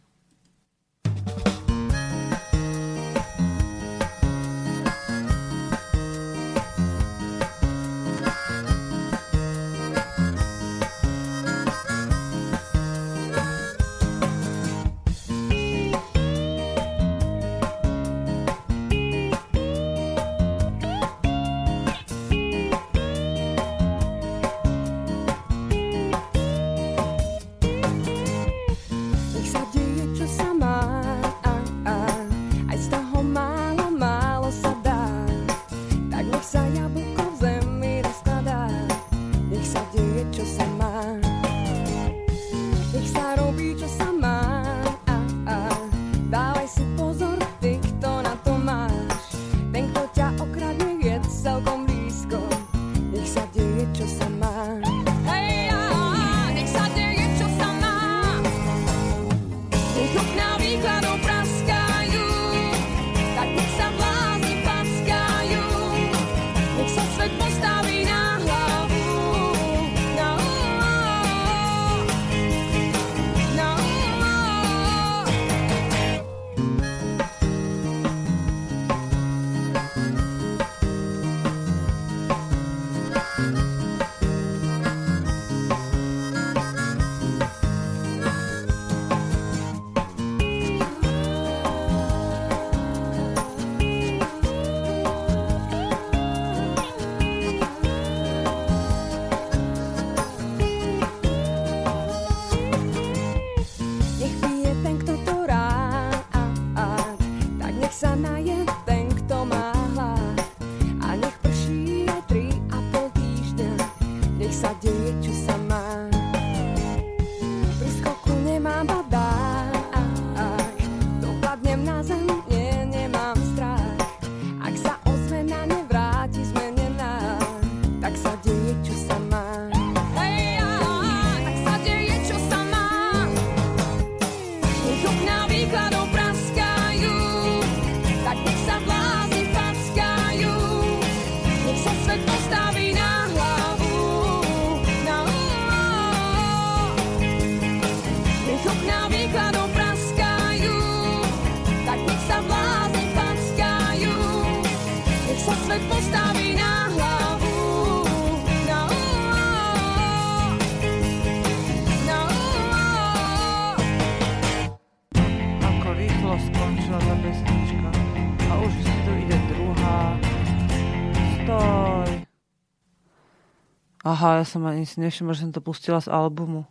Aha, 174.05 174.41
ja 174.41 174.45
som 174.45 174.63
ani 174.69 174.85
si 174.85 175.01
nevšimla, 175.01 175.33
že 175.33 175.49
som 175.49 175.53
to 175.57 175.65
pustila 175.65 175.99
z 175.99 176.13
albumu. 176.13 176.69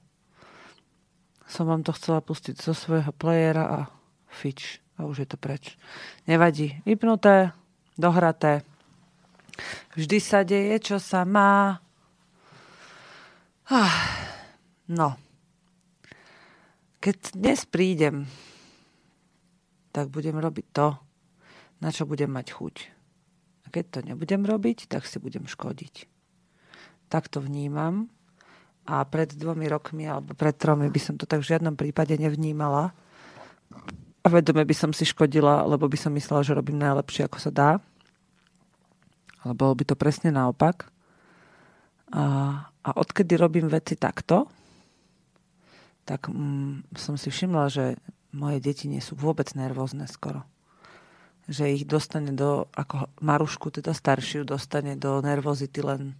Som 1.49 1.65
vám 1.67 1.81
to 1.81 1.91
chcela 1.97 2.21
pustiť 2.21 2.61
zo 2.61 2.77
svojho 2.77 3.09
playera 3.09 3.65
a 3.65 3.79
fič. 4.29 4.79
A 5.01 5.09
už 5.09 5.25
je 5.25 5.27
to 5.33 5.37
preč. 5.41 5.73
Nevadí. 6.29 6.77
Vypnuté, 6.85 7.49
dohraté. 7.97 8.61
Vždy 9.97 10.17
sa 10.21 10.45
deje, 10.45 10.77
čo 10.93 11.01
sa 11.01 11.25
má. 11.25 11.81
Ah, 13.65 13.97
no. 14.85 15.17
Keď 17.01 17.33
dnes 17.33 17.65
prídem 17.65 18.29
tak 19.93 20.09
budem 20.09 20.41
robiť 20.41 20.65
to, 20.73 20.97
na 21.85 21.93
čo 21.93 22.09
budem 22.09 22.33
mať 22.33 22.57
chuť. 22.57 22.75
A 23.63 23.67
keď 23.69 23.85
to 23.93 23.99
nebudem 24.01 24.41
robiť, 24.41 24.89
tak 24.89 25.05
si 25.05 25.21
budem 25.21 25.45
škodiť. 25.45 26.09
Tak 27.07 27.31
to 27.31 27.39
vnímam. 27.41 28.11
A 28.83 29.03
pred 29.07 29.31
dvomi 29.31 29.71
rokmi 29.71 30.03
alebo 30.07 30.35
pred 30.35 30.55
tromi 30.59 30.91
by 30.91 30.99
som 30.99 31.15
to 31.15 31.23
tak 31.23 31.39
v 31.39 31.55
žiadnom 31.55 31.79
prípade 31.79 32.19
nevnímala. 32.19 32.91
A 34.23 34.27
vedome 34.31 34.63
by 34.63 34.75
som 34.75 34.91
si 34.95 35.03
škodila, 35.03 35.67
lebo 35.67 35.87
by 35.87 35.99
som 35.99 36.15
myslela, 36.15 36.47
že 36.47 36.55
robím 36.55 36.79
najlepšie, 36.79 37.27
ako 37.27 37.37
sa 37.39 37.51
dá. 37.51 37.71
Ale 39.43 39.53
bolo 39.55 39.75
by 39.75 39.83
to 39.83 39.95
presne 39.99 40.31
naopak. 40.31 40.87
A, 42.15 42.23
a 42.69 42.89
odkedy 42.95 43.35
robím 43.35 43.67
veci 43.67 43.99
takto, 43.99 44.47
tak 46.03 46.31
mm, 46.31 46.95
som 46.95 47.15
si 47.19 47.31
všimla, 47.31 47.65
že 47.71 47.99
moje 48.35 48.59
deti 48.59 48.87
nie 48.91 48.99
sú 48.99 49.15
vôbec 49.15 49.47
nervózne 49.55 50.07
skoro. 50.07 50.43
Že 51.47 51.75
ich 51.75 51.83
dostane 51.83 52.31
do, 52.31 52.71
ako 52.71 53.11
Marušku, 53.19 53.71
teda 53.75 53.91
staršiu, 53.91 54.47
dostane 54.47 54.95
do 54.95 55.19
nervozity 55.19 55.83
len 55.83 56.15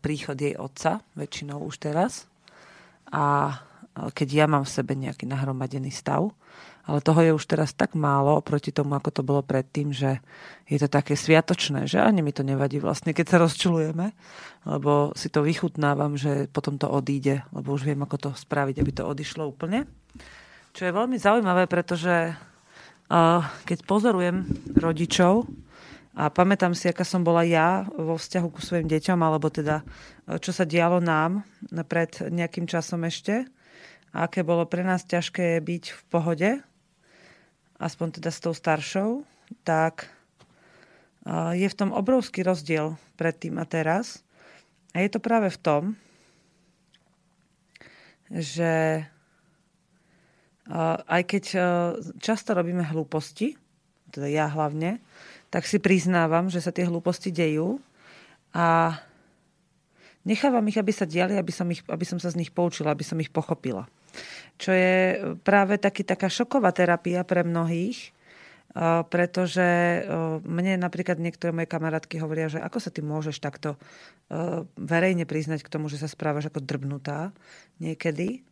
príchod 0.00 0.38
jej 0.38 0.56
otca, 0.56 1.04
väčšinou 1.12 1.60
už 1.68 1.76
teraz. 1.80 2.24
A 3.12 3.58
keď 4.14 4.28
ja 4.30 4.46
mám 4.46 4.64
v 4.64 4.74
sebe 4.74 4.94
nejaký 4.94 5.26
nahromadený 5.26 5.90
stav, 5.90 6.32
ale 6.88 7.04
toho 7.04 7.20
je 7.20 7.36
už 7.36 7.44
teraz 7.44 7.76
tak 7.76 7.92
málo 7.92 8.40
oproti 8.40 8.72
tomu, 8.72 8.96
ako 8.96 9.20
to 9.20 9.22
bolo 9.26 9.44
predtým, 9.44 9.92
že 9.92 10.24
je 10.64 10.80
to 10.80 10.88
také 10.88 11.20
sviatočné, 11.20 11.84
že 11.84 12.00
ani 12.00 12.24
mi 12.24 12.32
to 12.32 12.40
nevadí 12.40 12.80
vlastne, 12.80 13.12
keď 13.12 13.26
sa 13.28 13.42
rozčulujeme, 13.44 14.16
lebo 14.64 15.12
si 15.12 15.28
to 15.28 15.44
vychutnávam, 15.44 16.16
že 16.16 16.48
potom 16.48 16.80
to 16.80 16.88
odíde, 16.88 17.44
lebo 17.52 17.76
už 17.76 17.84
viem, 17.84 18.00
ako 18.00 18.16
to 18.16 18.30
spraviť, 18.32 18.80
aby 18.80 18.92
to 18.96 19.04
odišlo 19.04 19.44
úplne. 19.44 19.84
Čo 20.72 20.88
je 20.88 20.96
veľmi 20.96 21.20
zaujímavé, 21.20 21.68
pretože 21.68 22.32
uh, 22.32 23.44
keď 23.68 23.78
pozorujem 23.84 24.48
rodičov, 24.72 25.44
a 26.18 26.26
pamätám 26.34 26.74
si, 26.74 26.90
aká 26.90 27.06
som 27.06 27.22
bola 27.22 27.46
ja 27.46 27.86
vo 27.94 28.18
vzťahu 28.18 28.48
ku 28.50 28.58
svojim 28.58 28.90
deťom, 28.90 29.22
alebo 29.22 29.46
teda 29.54 29.86
čo 30.42 30.50
sa 30.50 30.66
dialo 30.66 30.98
nám 30.98 31.46
pred 31.86 32.10
nejakým 32.26 32.66
časom 32.66 33.06
ešte, 33.06 33.46
a 34.10 34.26
aké 34.26 34.42
bolo 34.42 34.66
pre 34.66 34.82
nás 34.82 35.06
ťažké 35.06 35.62
byť 35.62 35.84
v 35.94 36.02
pohode 36.10 36.50
aspoň 37.78 38.18
teda 38.18 38.30
s 38.34 38.42
tou 38.42 38.50
staršou, 38.50 39.22
tak 39.62 40.10
je 41.54 41.68
v 41.70 41.78
tom 41.78 41.94
obrovský 41.94 42.42
rozdiel 42.42 42.98
predtým 43.14 43.60
a 43.62 43.68
teraz. 43.68 44.26
A 44.96 45.06
je 45.06 45.10
to 45.12 45.22
práve 45.22 45.52
v 45.54 45.62
tom, 45.62 45.82
že 48.26 49.06
aj 51.06 51.22
keď 51.22 51.44
často 52.18 52.56
robíme 52.56 52.82
hlúposti, 52.82 53.54
teda 54.10 54.26
ja 54.26 54.50
hlavne, 54.50 54.98
tak 55.48 55.64
si 55.64 55.80
priznávam, 55.80 56.52
že 56.52 56.60
sa 56.60 56.72
tie 56.74 56.84
hlúposti 56.84 57.32
dejú 57.32 57.80
a 58.52 58.98
nechávam 60.24 60.64
ich, 60.68 60.76
aby 60.76 60.92
sa 60.92 61.08
diali, 61.08 61.36
aby 61.36 61.52
som, 61.52 61.68
ich, 61.72 61.80
aby 61.88 62.04
som 62.04 62.20
sa 62.20 62.28
z 62.28 62.38
nich 62.40 62.52
poučila, 62.52 62.92
aby 62.92 63.04
som 63.04 63.16
ich 63.20 63.32
pochopila 63.32 63.88
čo 64.58 64.74
je 64.74 64.94
práve 65.46 65.78
taký, 65.78 66.02
taká 66.02 66.26
šoková 66.26 66.74
terapia 66.74 67.22
pre 67.22 67.46
mnohých, 67.46 68.10
pretože 69.08 69.66
mne 70.44 70.78
napríklad 70.78 71.18
niektoré 71.18 71.50
moje 71.54 71.70
kamarátky 71.70 72.20
hovoria, 72.20 72.52
že 72.52 72.60
ako 72.62 72.78
sa 72.78 72.90
ty 72.92 73.00
môžeš 73.00 73.40
takto 73.40 73.78
verejne 74.76 75.24
priznať 75.24 75.64
k 75.64 75.72
tomu, 75.72 75.88
že 75.88 75.98
sa 75.98 76.10
správaš 76.10 76.52
ako 76.52 76.62
drbnutá 76.62 77.32
niekedy. 77.80 78.44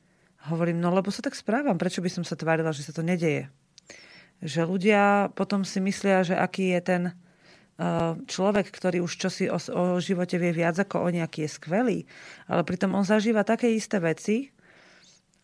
Hovorím, 0.47 0.79
no 0.79 0.95
lebo 0.95 1.11
sa 1.11 1.27
tak 1.27 1.35
správam, 1.35 1.75
prečo 1.75 2.01
by 2.01 2.11
som 2.11 2.25
sa 2.25 2.39
tvárila, 2.39 2.71
že 2.71 2.87
sa 2.87 2.95
to 2.95 3.03
nedeje. 3.03 3.51
Že 4.45 4.61
ľudia 4.69 5.33
potom 5.33 5.65
si 5.65 5.81
myslia, 5.81 6.27
že 6.27 6.37
aký 6.37 6.77
je 6.77 6.83
ten 6.83 7.03
človek, 8.25 8.73
ktorý 8.73 9.05
už 9.05 9.21
čosi 9.21 9.53
o, 9.53 9.61
o 9.61 10.01
živote 10.01 10.41
vie 10.41 10.49
viac 10.49 10.81
ako 10.81 10.97
o 10.97 11.09
nejaký 11.13 11.45
je 11.45 11.51
skvelý, 11.61 11.99
ale 12.49 12.65
pritom 12.65 12.97
on 12.97 13.05
zažíva 13.05 13.45
také 13.45 13.69
isté 13.69 14.01
veci, 14.01 14.49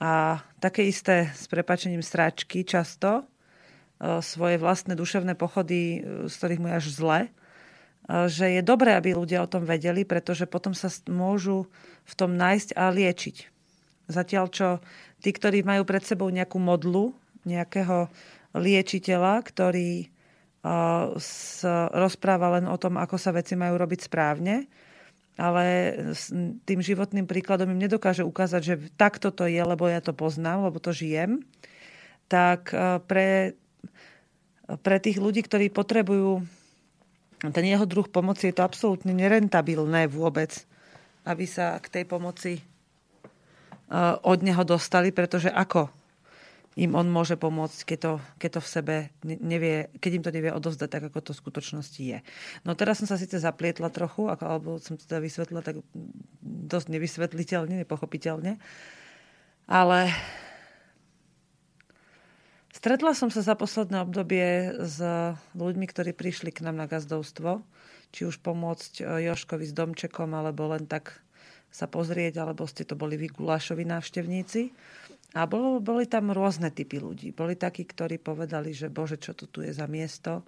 a 0.03 0.43
také 0.59 0.83
isté 0.91 1.31
s 1.31 1.47
prepačením 1.47 2.03
stráčky 2.03 2.67
často, 2.67 3.23
e, 3.23 4.19
svoje 4.19 4.59
vlastné 4.59 4.99
duševné 4.99 5.39
pochody, 5.39 6.03
e, 6.03 6.27
z 6.27 6.35
ktorých 6.35 6.59
mu 6.59 6.67
je 6.67 6.75
až 6.75 6.87
zle, 6.91 7.21
e, 7.23 7.31
že 8.27 8.51
je 8.59 8.63
dobré, 8.67 8.99
aby 8.99 9.15
ľudia 9.15 9.47
o 9.47 9.51
tom 9.51 9.63
vedeli, 9.63 10.03
pretože 10.03 10.51
potom 10.51 10.75
sa 10.75 10.91
môžu 11.07 11.71
v 12.03 12.15
tom 12.19 12.35
nájsť 12.35 12.75
a 12.75 12.91
liečiť. 12.91 13.37
Zatiaľ, 14.11 14.51
čo 14.51 14.69
tí, 15.23 15.31
ktorí 15.31 15.63
majú 15.63 15.87
pred 15.87 16.03
sebou 16.03 16.27
nejakú 16.35 16.59
modlu, 16.59 17.15
nejakého 17.47 18.11
liečiteľa, 18.53 19.43
ktorý 19.45 20.13
rozpráva 21.91 22.59
len 22.59 22.71
o 22.71 22.79
tom, 22.79 22.95
ako 22.95 23.19
sa 23.19 23.35
veci 23.35 23.59
majú 23.59 23.75
robiť 23.83 24.07
správne, 24.07 24.71
ale 25.35 25.97
tým 26.63 26.81
životným 26.85 27.27
príkladom 27.27 27.67
im 27.73 27.83
nedokáže 27.83 28.23
ukázať, 28.23 28.63
že 28.63 28.75
takto 28.95 29.35
to 29.35 29.51
je, 29.51 29.59
lebo 29.59 29.91
ja 29.91 29.99
to 29.99 30.15
poznám, 30.15 30.71
lebo 30.71 30.79
to 30.79 30.95
žijem, 30.95 31.43
tak 32.31 32.71
e, 32.71 33.01
pre, 33.03 33.59
pre 34.85 34.97
tých 35.03 35.19
ľudí, 35.19 35.43
ktorí 35.43 35.73
potrebujú 35.73 36.45
ten 37.43 37.65
jeho 37.67 37.89
druh 37.89 38.07
pomoci, 38.07 38.53
je 38.53 38.61
to 38.61 38.63
absolútne 38.63 39.11
nerentabilné 39.11 40.07
vôbec, 40.07 40.63
aby 41.27 41.49
sa 41.49 41.81
k 41.83 41.91
tej 41.91 42.05
pomoci 42.07 42.61
e, 42.61 42.63
od 44.23 44.39
neho 44.45 44.63
dostali, 44.63 45.11
pretože 45.11 45.51
ako 45.51 45.91
im 46.73 46.97
on 46.97 47.05
môže 47.05 47.37
pomôcť, 47.37 47.85
keď 47.85 47.99
to, 48.01 48.13
keď 48.41 48.51
to 48.57 48.61
v 48.65 48.69
sebe 48.73 48.95
nevie, 49.25 49.93
keď 50.01 50.11
im 50.17 50.25
to 50.25 50.33
nevie 50.33 50.51
odovzdať 50.57 50.89
tak, 50.89 51.05
ako 51.13 51.21
to 51.21 51.33
v 51.37 51.41
skutočnosti 51.45 52.03
je. 52.03 52.19
No 52.65 52.73
teraz 52.73 53.05
som 53.05 53.09
sa 53.09 53.21
síce 53.21 53.37
zaplietla 53.37 53.93
trochu, 53.93 54.33
ako, 54.33 54.45
alebo 54.49 54.71
som 54.81 54.97
to 54.97 55.05
teda 55.05 55.21
vysvetlila 55.21 55.61
tak 55.61 55.85
dosť 56.43 56.87
nevysvetliteľne, 56.89 57.85
nepochopiteľne, 57.85 58.57
ale 59.69 59.99
stretla 62.73 63.13
som 63.13 63.29
sa 63.29 63.45
za 63.45 63.53
posledné 63.53 64.01
obdobie 64.09 64.73
s 64.81 64.97
ľuďmi, 65.53 65.85
ktorí 65.85 66.17
prišli 66.17 66.57
k 66.57 66.65
nám 66.65 66.81
na 66.81 66.89
gazdovstvo, 66.89 67.61
či 68.13 68.29
už 68.29 68.41
pomôcť 68.45 68.93
e, 69.01 69.29
Joškovi 69.29 69.65
s 69.65 69.73
domčekom, 69.73 70.33
alebo 70.37 70.69
len 70.69 70.85
tak 70.85 71.21
sa 71.73 71.89
pozrieť, 71.89 72.45
alebo 72.45 72.69
ste 72.69 72.85
to 72.85 72.93
boli 72.93 73.17
vy 73.17 73.33
gulášovi 73.33 73.89
návštevníci. 73.89 74.77
A 75.33 75.49
bolo, 75.49 75.81
boli 75.81 76.05
tam 76.05 76.29
rôzne 76.29 76.69
typy 76.69 77.01
ľudí. 77.01 77.33
Boli 77.33 77.57
takí, 77.57 77.89
ktorí 77.89 78.21
povedali, 78.21 78.77
že 78.77 78.93
bože, 78.93 79.17
čo 79.17 79.33
to 79.33 79.49
tu 79.49 79.65
je 79.65 79.73
za 79.73 79.89
miesto, 79.89 80.45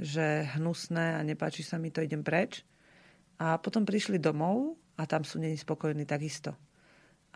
že 0.00 0.48
hnusné 0.56 1.16
a 1.16 1.20
nepáči 1.20 1.60
sa 1.60 1.76
mi 1.76 1.92
to, 1.92 2.00
idem 2.00 2.24
preč. 2.24 2.64
A 3.36 3.60
potom 3.60 3.84
prišli 3.84 4.16
domov 4.16 4.80
a 4.96 5.04
tam 5.04 5.20
sú 5.20 5.36
není 5.36 5.60
spokojní 5.60 6.08
takisto. 6.08 6.56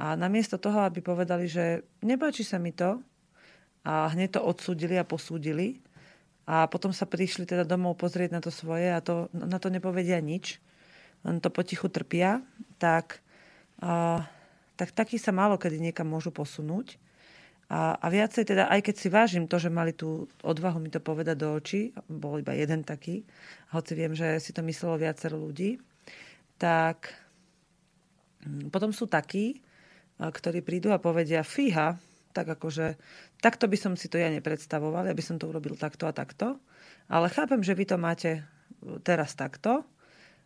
A 0.01 0.17
namiesto 0.17 0.57
toho, 0.57 0.85
aby 0.89 1.05
povedali, 1.05 1.49
že 1.49 1.85
nepáči 2.01 2.45
sa 2.45 2.57
mi 2.57 2.73
to, 2.73 3.01
a 3.87 4.11
hneď 4.11 4.41
to 4.41 4.41
odsúdili 4.43 4.97
a 4.97 5.07
posúdili, 5.07 5.85
a 6.47 6.71
potom 6.71 6.95
sa 6.95 7.11
prišli 7.11 7.43
teda 7.43 7.67
domov 7.67 7.99
pozrieť 7.99 8.31
na 8.31 8.41
to 8.41 8.55
svoje 8.55 8.95
a 8.95 9.03
to, 9.03 9.27
na 9.35 9.59
to 9.59 9.67
nepovedia 9.67 10.23
nič, 10.23 10.63
len 11.27 11.43
to 11.43 11.51
potichu 11.51 11.91
trpia, 11.91 12.39
tak 12.79 13.19
uh, 13.83 14.23
tak 14.77 14.93
takí 14.93 15.17
sa 15.17 15.33
málo 15.33 15.57
kedy 15.57 15.81
niekam 15.81 16.09
môžu 16.09 16.31
posunúť. 16.31 17.01
A, 17.67 17.99
a 17.99 18.07
viacej 18.07 18.47
teda, 18.47 18.71
aj 18.71 18.79
keď 18.87 18.95
si 18.95 19.09
vážim 19.11 19.45
to, 19.51 19.59
že 19.59 19.75
mali 19.75 19.91
tú 19.91 20.31
odvahu 20.47 20.79
mi 20.79 20.87
to 20.87 21.03
povedať 21.03 21.35
do 21.35 21.51
očí, 21.51 21.91
bol 22.07 22.39
iba 22.39 22.55
jeden 22.55 22.87
taký, 22.87 23.27
hoci 23.75 23.93
viem, 23.99 24.15
že 24.15 24.39
si 24.39 24.55
to 24.55 24.63
myslelo 24.63 24.95
viacero 24.95 25.35
ľudí, 25.35 25.75
tak 26.63 27.11
mm, 28.47 28.71
potom 28.71 28.95
sú 28.95 29.11
takí, 29.11 29.59
ktorí 30.17 30.63
prídu 30.63 30.95
a 30.95 31.03
povedia, 31.03 31.43
fíha, 31.43 31.99
tak 32.31 32.47
akože, 32.55 32.95
takto 33.43 33.67
by 33.67 33.77
som 33.81 33.93
si 33.99 34.07
to 34.07 34.21
ja 34.21 34.31
nepredstavoval, 34.31 35.09
ja 35.09 35.17
by 35.17 35.25
som 35.25 35.37
to 35.37 35.51
urobil 35.51 35.75
takto 35.75 36.07
a 36.07 36.15
takto, 36.15 36.63
ale 37.11 37.33
chápem, 37.35 37.67
že 37.67 37.75
vy 37.75 37.85
to 37.89 37.97
máte 37.99 38.47
teraz 39.03 39.35
takto 39.35 39.83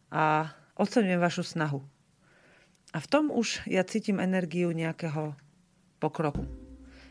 a 0.08 0.48
oceňujem 0.80 1.20
vašu 1.20 1.44
snahu. 1.44 1.84
A 2.90 2.98
v 2.98 3.06
tom 3.06 3.30
už 3.30 3.70
ja 3.70 3.86
cítim 3.86 4.18
energiu 4.18 4.74
nejakého 4.74 5.38
pokroku. 6.02 6.42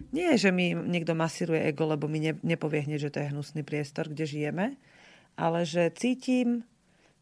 Nie, 0.10 0.36
že 0.36 0.50
mi 0.50 0.74
niekto 0.74 1.14
masíruje 1.14 1.70
ego, 1.70 1.86
lebo 1.86 2.10
mi 2.10 2.20
ne, 2.20 2.34
nepovie 2.42 2.84
hneď, 2.84 3.00
že 3.08 3.14
to 3.14 3.20
je 3.22 3.32
hnusný 3.32 3.62
priestor, 3.62 4.10
kde 4.10 4.26
žijeme, 4.26 4.66
ale 5.38 5.64
že 5.64 5.94
cítim, 5.94 6.66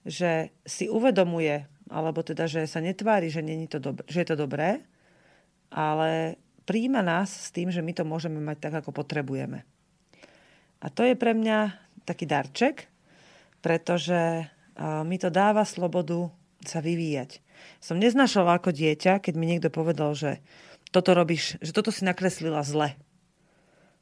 že 0.07 0.55
si 0.63 0.87
uvedomuje, 0.87 1.67
alebo 1.91 2.23
teda, 2.23 2.47
že 2.47 2.63
sa 2.65 2.79
netvári, 2.79 3.27
že, 3.27 3.43
není 3.43 3.67
to 3.67 3.77
dobré, 3.83 4.07
že 4.07 4.23
je 4.23 4.27
to 4.31 4.37
dobré, 4.39 4.81
ale 5.67 6.39
príjma 6.63 7.03
nás 7.03 7.27
s 7.27 7.49
tým, 7.51 7.67
že 7.69 7.83
my 7.83 7.91
to 7.91 8.07
môžeme 8.07 8.39
mať 8.39 8.57
tak, 8.71 8.73
ako 8.79 8.95
potrebujeme. 8.95 9.67
A 10.79 10.87
to 10.87 11.03
je 11.03 11.19
pre 11.19 11.35
mňa 11.35 11.75
taký 12.07 12.23
darček, 12.23 12.87
pretože 13.59 14.47
mi 15.03 15.17
to 15.19 15.27
dáva 15.27 15.65
slobodu 15.67 16.29
sa 16.63 16.79
vyvíjať. 16.79 17.43
Som 17.79 18.01
neznašala 18.01 18.57
ako 18.57 18.73
dieťa, 18.73 19.21
keď 19.21 19.33
mi 19.37 19.45
niekto 19.45 19.69
povedal, 19.69 20.13
že 20.17 20.43
toto 20.91 21.11
robíš, 21.11 21.59
že 21.59 21.75
toto 21.75 21.91
si 21.91 22.07
nakreslila 22.07 22.63
zle. 22.63 22.95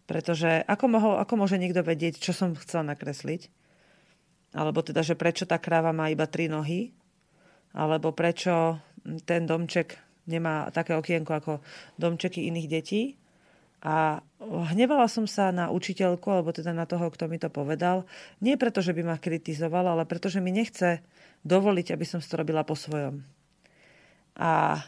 Pretože 0.06 0.62
ako, 0.70 0.86
mohol, 0.86 1.14
ako 1.18 1.34
môže 1.34 1.58
niekto 1.58 1.82
vedieť, 1.82 2.22
čo 2.22 2.30
som 2.30 2.54
chcela 2.54 2.94
nakresliť? 2.94 3.50
Alebo 4.54 4.86
teda, 4.86 5.02
že 5.02 5.18
prečo 5.18 5.50
tá 5.50 5.58
kráva 5.58 5.90
má 5.92 6.14
iba 6.14 6.30
tri 6.30 6.46
nohy? 6.46 6.94
Alebo 7.76 8.14
prečo 8.14 8.80
ten 9.26 9.44
domček 9.50 9.98
nemá 10.30 10.70
také 10.70 10.94
okienko 10.96 11.32
ako 11.34 11.54
domčeky 11.98 12.48
iných 12.48 12.70
detí? 12.70 13.02
A 13.86 14.18
hnevala 14.72 15.06
som 15.06 15.30
sa 15.30 15.54
na 15.54 15.70
učiteľku, 15.70 16.26
alebo 16.26 16.50
teda 16.50 16.74
na 16.74 16.90
toho, 16.90 17.06
kto 17.14 17.30
mi 17.30 17.38
to 17.38 17.54
povedal. 17.54 18.10
Nie 18.42 18.58
preto, 18.58 18.82
že 18.82 18.98
by 18.98 19.02
ma 19.06 19.18
kritizoval, 19.22 19.86
ale 19.86 20.10
preto, 20.10 20.26
že 20.26 20.42
mi 20.42 20.50
nechce 20.50 21.06
dovoliť, 21.46 21.94
aby 21.94 22.06
som 22.06 22.18
to 22.18 22.34
robila 22.34 22.66
po 22.66 22.74
svojom. 22.74 23.22
A 24.36 24.84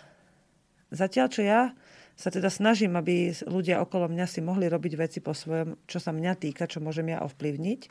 zatiaľ, 0.92 1.28
čo 1.32 1.42
ja 1.44 1.72
sa 2.18 2.34
teda 2.34 2.50
snažím, 2.50 2.98
aby 2.98 3.30
ľudia 3.46 3.78
okolo 3.86 4.10
mňa 4.10 4.26
si 4.26 4.42
mohli 4.42 4.66
robiť 4.66 4.94
veci 4.98 5.20
po 5.22 5.38
svojom, 5.38 5.86
čo 5.86 6.02
sa 6.02 6.10
mňa 6.10 6.34
týka, 6.42 6.66
čo 6.66 6.82
môžem 6.82 7.14
ja 7.14 7.22
ovplyvniť. 7.22 7.82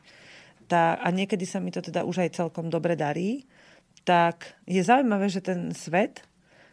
Tá, 0.67 0.99
a 0.99 1.15
niekedy 1.15 1.47
sa 1.47 1.63
mi 1.63 1.71
to 1.71 1.79
teda 1.79 2.03
už 2.03 2.27
aj 2.27 2.43
celkom 2.43 2.67
dobre 2.67 2.99
darí. 2.99 3.47
Tak 4.03 4.59
je 4.67 4.83
zaujímavé, 4.83 5.31
že 5.31 5.47
ten 5.47 5.71
svet 5.71 6.27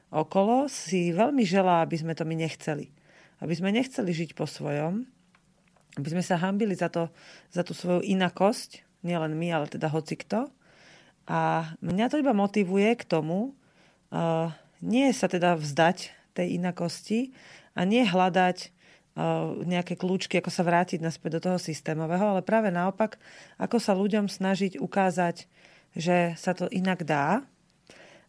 okolo 0.10 0.66
si 0.66 1.14
veľmi 1.14 1.46
želá, 1.46 1.86
aby 1.86 2.02
sme 2.02 2.18
to 2.18 2.26
my 2.26 2.34
nechceli. 2.34 2.90
Aby 3.38 3.54
sme 3.54 3.70
nechceli 3.70 4.10
žiť 4.10 4.34
po 4.34 4.50
svojom, 4.50 5.06
aby 6.02 6.08
sme 6.10 6.26
sa 6.26 6.42
hambili 6.42 6.74
za, 6.74 6.90
to, 6.90 7.14
za 7.54 7.62
tú 7.62 7.78
svoju 7.78 8.02
inakosť, 8.02 8.82
nielen 9.06 9.38
my, 9.38 9.54
ale 9.54 9.70
teda 9.70 9.94
hocikto. 9.94 10.50
A 11.30 11.70
mňa 11.86 12.10
to 12.10 12.18
iba 12.18 12.34
motivuje 12.34 12.98
k 12.98 13.06
tomu, 13.06 13.54
uh, 14.10 14.50
nie 14.84 15.08
sa 15.16 15.32
teda 15.32 15.56
vzdať 15.56 16.12
tej 16.36 16.60
inakosti 16.60 17.32
a 17.72 17.88
nie 17.88 18.04
hľadať 18.04 18.58
uh, 19.16 19.64
nejaké 19.64 19.96
kľúčky, 19.96 20.44
ako 20.44 20.52
sa 20.52 20.68
vrátiť 20.68 21.00
naspäť 21.00 21.40
do 21.40 21.42
toho 21.50 21.58
systémového, 21.58 22.36
ale 22.36 22.42
práve 22.44 22.68
naopak, 22.68 23.16
ako 23.56 23.80
sa 23.80 23.96
ľuďom 23.96 24.28
snažiť 24.28 24.78
ukázať, 24.78 25.48
že 25.96 26.36
sa 26.36 26.52
to 26.52 26.68
inak 26.68 27.08
dá. 27.08 27.46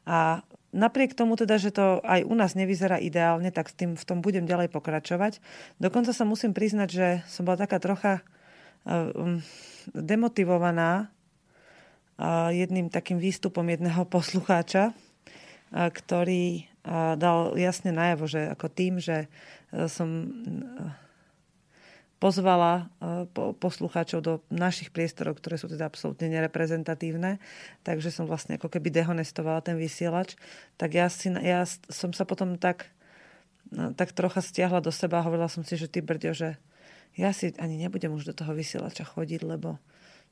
A 0.04 0.44
napriek 0.70 1.16
tomu 1.16 1.34
teda, 1.34 1.56
že 1.56 1.72
to 1.72 1.98
aj 2.04 2.22
u 2.28 2.34
nás 2.36 2.52
nevyzerá 2.54 3.00
ideálne, 3.00 3.48
tak 3.50 3.72
s 3.72 3.74
tým 3.74 3.96
v 3.98 4.04
tom 4.04 4.20
budem 4.20 4.44
ďalej 4.44 4.68
pokračovať. 4.70 5.40
Dokonca 5.80 6.14
sa 6.14 6.28
musím 6.28 6.52
priznať, 6.54 6.88
že 6.92 7.06
som 7.26 7.48
bola 7.48 7.58
taká 7.58 7.82
trocha 7.82 8.20
uh, 8.20 9.40
demotivovaná 9.90 11.08
uh, 12.20 12.52
jedným 12.54 12.92
takým 12.92 13.18
výstupom 13.18 13.64
jedného 13.64 14.04
poslucháča, 14.14 14.94
ktorý 15.74 16.70
dal 17.16 17.56
jasne 17.56 17.90
najavo, 17.90 18.28
že 18.28 18.52
ako 18.52 18.66
tým, 18.68 19.00
že 19.00 19.26
e, 19.72 19.88
som 19.88 20.08
e, 20.08 20.26
pozvala 22.20 22.92
e, 23.00 23.26
poslucháčov 23.56 24.20
do 24.20 24.32
našich 24.52 24.92
priestorov, 24.92 25.40
ktoré 25.40 25.56
sú 25.56 25.72
teda 25.72 25.88
absolútne 25.88 26.28
nereprezentatívne, 26.28 27.40
takže 27.82 28.12
som 28.12 28.28
vlastne 28.28 28.60
ako 28.60 28.68
keby 28.68 28.92
dehonestovala 28.92 29.64
ten 29.64 29.80
vysielač, 29.80 30.36
tak 30.76 30.92
ja, 30.92 31.08
si, 31.08 31.32
ja 31.32 31.64
som 31.88 32.12
sa 32.12 32.28
potom 32.28 32.60
tak, 32.60 32.92
tak 33.96 34.12
trocha 34.12 34.44
stiahla 34.44 34.84
do 34.84 34.92
seba 34.92 35.24
a 35.24 35.26
hovorila 35.26 35.48
som 35.48 35.64
si, 35.64 35.80
že 35.80 35.88
ty 35.88 36.04
brďo, 36.04 36.36
že 36.36 36.48
ja 37.16 37.32
si 37.32 37.56
ani 37.56 37.80
nebudem 37.80 38.12
už 38.12 38.28
do 38.28 38.34
toho 38.36 38.52
vysielača 38.52 39.08
chodiť, 39.08 39.40
lebo 39.40 39.80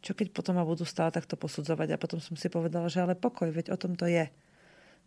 čo 0.05 0.13
keď 0.13 0.35
potom 0.35 0.59
ma 0.59 0.67
budú 0.67 0.83
stále 0.83 1.15
takto 1.15 1.39
posudzovať? 1.39 1.95
A 1.95 2.01
potom 2.03 2.19
som 2.19 2.35
si 2.35 2.51
povedala, 2.51 2.91
že 2.91 3.01
ale 3.01 3.15
pokoj, 3.15 3.49
veď 3.55 3.71
o 3.71 3.79
tom 3.79 3.95
to 3.95 4.11
je 4.11 4.27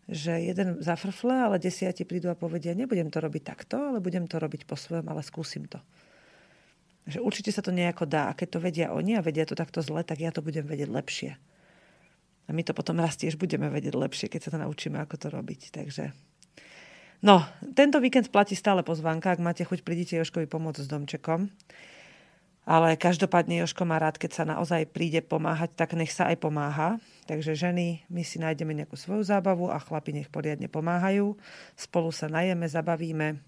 že 0.06 0.38
jeden 0.38 0.78
zafrfle, 0.78 1.34
ale 1.50 1.58
desiati 1.58 2.06
prídu 2.06 2.30
a 2.30 2.38
povedia, 2.38 2.78
nebudem 2.78 3.10
to 3.10 3.18
robiť 3.18 3.42
takto, 3.42 3.76
ale 3.90 3.98
budem 3.98 4.30
to 4.30 4.38
robiť 4.38 4.62
po 4.62 4.78
svojom, 4.78 5.06
ale 5.10 5.26
skúsim 5.26 5.66
to. 5.66 5.82
Že 7.10 7.22
určite 7.22 7.50
sa 7.50 7.62
to 7.62 7.74
nejako 7.74 8.06
dá. 8.06 8.30
A 8.30 8.36
keď 8.38 8.58
to 8.58 8.62
vedia 8.62 8.86
oni 8.94 9.18
a 9.18 9.22
vedia 9.22 9.46
to 9.46 9.58
takto 9.58 9.82
zle, 9.82 10.02
tak 10.06 10.22
ja 10.22 10.30
to 10.30 10.42
budem 10.42 10.66
vedieť 10.66 10.90
lepšie. 10.90 11.30
A 12.46 12.50
my 12.54 12.62
to 12.62 12.70
potom 12.74 13.02
raz 13.02 13.18
tiež 13.18 13.34
budeme 13.34 13.66
vedieť 13.66 13.94
lepšie, 13.98 14.30
keď 14.30 14.40
sa 14.46 14.50
to 14.54 14.62
naučíme, 14.62 14.98
ako 15.02 15.14
to 15.18 15.26
robiť. 15.30 15.74
Takže 15.74 16.14
No, 17.24 17.40
tento 17.72 17.96
víkend 17.96 18.28
platí 18.28 18.52
stále 18.52 18.84
pozvánka. 18.84 19.32
Ak 19.32 19.40
máte 19.40 19.64
chuť, 19.64 19.80
prídite 19.80 20.20
Joškovi 20.20 20.44
pomôcť 20.44 20.84
s 20.84 20.90
domčekom. 20.90 21.48
Ale 22.66 22.98
každopádne 22.98 23.62
Joško 23.62 23.86
má 23.86 24.02
rád, 24.02 24.18
keď 24.18 24.42
sa 24.42 24.44
naozaj 24.44 24.90
príde 24.90 25.22
pomáhať, 25.22 25.78
tak 25.78 25.94
nech 25.94 26.10
sa 26.10 26.34
aj 26.34 26.42
pomáha. 26.42 26.98
Takže 27.30 27.54
ženy, 27.54 28.02
my 28.10 28.26
si 28.26 28.42
nájdeme 28.42 28.74
nejakú 28.74 28.98
svoju 28.98 29.22
zábavu 29.22 29.70
a 29.70 29.78
chlapi 29.78 30.10
nech 30.10 30.26
poriadne 30.26 30.66
pomáhajú. 30.66 31.38
Spolu 31.78 32.10
sa 32.10 32.26
najeme, 32.26 32.66
zabavíme, 32.66 33.38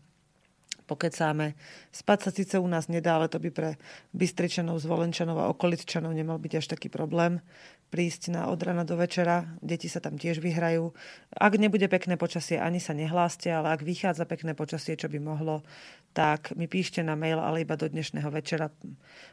pokecáme. 0.87 1.59
Spať 1.91 2.19
sa 2.25 2.31
síce 2.31 2.55
u 2.63 2.69
nás 2.71 2.87
nedá, 2.87 3.19
ale 3.19 3.27
to 3.27 3.43
by 3.43 3.51
pre 3.51 3.71
Bystričanov, 4.15 4.79
Zvolenčanov 4.79 5.43
a 5.43 5.51
okolitčanov 5.51 6.15
nemal 6.15 6.39
byť 6.39 6.53
až 6.63 6.67
taký 6.79 6.87
problém 6.87 7.43
prísť 7.89 8.37
na 8.37 8.53
od 8.53 8.61
rana 8.61 8.85
do 8.85 8.95
večera. 8.95 9.49
Deti 9.65 9.89
sa 9.89 9.99
tam 9.99 10.21
tiež 10.21 10.45
vyhrajú. 10.45 10.93
Ak 11.33 11.57
nebude 11.57 11.89
pekné 11.89 12.21
počasie, 12.21 12.61
ani 12.61 12.81
sa 12.81 12.93
nehláste, 12.93 13.49
ale 13.49 13.73
ak 13.73 13.81
vychádza 13.81 14.29
pekné 14.29 14.53
počasie, 14.53 14.95
čo 14.97 15.09
by 15.09 15.17
mohlo, 15.17 15.65
tak 16.13 16.53
mi 16.57 16.69
píšte 16.69 17.01
na 17.01 17.17
mail, 17.17 17.41
ale 17.41 17.65
iba 17.65 17.77
do 17.77 17.89
dnešného 17.89 18.29
večera 18.29 18.69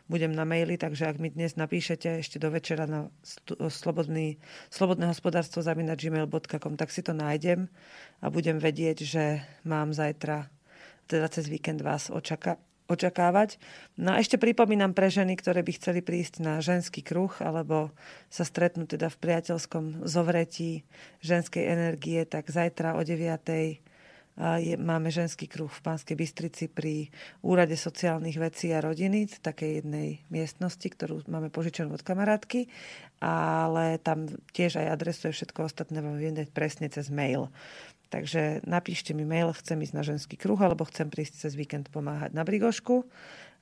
budem 0.07 0.31
na 0.31 0.43
maili, 0.47 0.79
takže 0.79 1.11
ak 1.11 1.17
mi 1.19 1.31
dnes 1.31 1.55
napíšete 1.55 2.19
ešte 2.19 2.37
do 2.39 2.51
večera 2.51 2.87
na 2.87 3.11
slobodný, 3.57 4.37
slobodné 4.71 5.09
hospodárstvo 5.09 5.63
gmail.com, 5.65 6.73
tak 6.75 6.89
si 6.91 7.01
to 7.01 7.15
nájdem 7.15 7.67
a 8.21 8.27
budem 8.31 8.59
vedieť, 8.59 8.97
že 9.03 9.23
mám 9.65 9.91
zajtra, 9.91 10.47
teda 11.07 11.27
cez 11.31 11.49
víkend 11.49 11.81
vás 11.81 12.13
očaká, 12.13 12.59
očakávať. 12.85 13.57
No 13.97 14.13
a 14.13 14.21
ešte 14.21 14.37
pripomínam 14.37 14.93
pre 14.93 15.09
ženy, 15.09 15.33
ktoré 15.37 15.65
by 15.65 15.71
chceli 15.77 16.05
prísť 16.05 16.41
na 16.41 16.61
ženský 16.61 17.01
kruh 17.01 17.33
alebo 17.41 17.89
sa 18.29 18.45
stretnúť 18.45 18.97
teda 18.99 19.07
v 19.09 19.21
priateľskom 19.21 20.05
zovretí 20.05 20.85
ženskej 21.25 21.65
energie, 21.65 22.21
tak 22.29 22.49
zajtra 22.49 22.93
o 22.95 23.01
9 23.01 23.85
je, 24.35 24.75
máme 24.75 25.07
ženský 25.07 25.47
kruh 25.47 25.71
v 25.71 25.79
Pánskej 25.79 26.19
Bystrici 26.19 26.67
pri 26.67 27.07
Úrade 27.39 27.79
sociálnych 27.79 28.35
vecí 28.35 28.75
a 28.75 28.83
rodiny, 28.83 29.31
v 29.31 29.37
takej 29.39 29.71
jednej 29.79 30.19
miestnosti, 30.27 30.83
ktorú 30.83 31.23
máme 31.31 31.47
požičanú 31.47 31.95
od 31.95 32.03
kamarátky, 32.03 32.67
ale 33.23 33.95
tam 34.03 34.27
tiež 34.51 34.83
aj 34.83 34.91
adresuje 34.91 35.31
všetko 35.31 35.71
ostatné 35.71 36.03
vám 36.03 36.19
viem 36.19 36.35
presne 36.51 36.91
cez 36.91 37.07
mail. 37.07 37.47
Takže 38.09 38.61
napíšte 38.63 39.11
mi 39.17 39.25
mail, 39.25 39.51
chcem 39.57 39.81
ísť 39.81 39.95
na 39.95 40.03
ženský 40.05 40.35
kruh, 40.37 40.57
alebo 40.61 40.85
chcem 40.85 41.09
prísť 41.09 41.47
cez 41.47 41.53
víkend 41.57 41.89
pomáhať 41.89 42.31
na 42.37 42.45
Brigošku. 42.45 43.05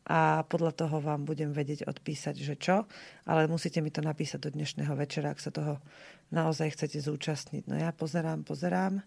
A 0.04 0.44
podľa 0.52 0.76
toho 0.76 1.00
vám 1.00 1.24
budem 1.24 1.56
vedieť 1.56 1.88
odpísať, 1.88 2.36
že 2.36 2.60
čo, 2.60 2.84
ale 3.24 3.48
musíte 3.48 3.80
mi 3.80 3.88
to 3.88 4.04
napísať 4.04 4.44
do 4.44 4.50
dnešného 4.52 4.92
večera, 5.00 5.32
ak 5.32 5.40
sa 5.40 5.48
toho 5.48 5.80
naozaj 6.28 6.76
chcete 6.76 7.00
zúčastniť. 7.00 7.72
No 7.72 7.80
ja 7.80 7.96
pozerám, 7.96 8.44
pozerám, 8.44 9.00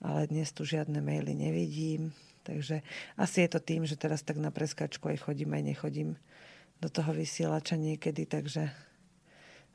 ale 0.00 0.20
dnes 0.32 0.48
tu 0.56 0.64
žiadne 0.64 1.04
maily 1.04 1.36
nevidím, 1.36 2.16
takže 2.48 2.80
asi 3.20 3.44
je 3.44 3.50
to 3.52 3.60
tým, 3.60 3.84
že 3.84 4.00
teraz 4.00 4.24
tak 4.24 4.40
na 4.40 4.48
preskačku 4.48 5.12
aj 5.12 5.28
chodím, 5.28 5.52
aj 5.52 5.76
nechodím 5.76 6.16
do 6.80 6.88
toho 6.88 7.12
vysielača 7.12 7.76
niekedy, 7.76 8.24
takže 8.24 8.72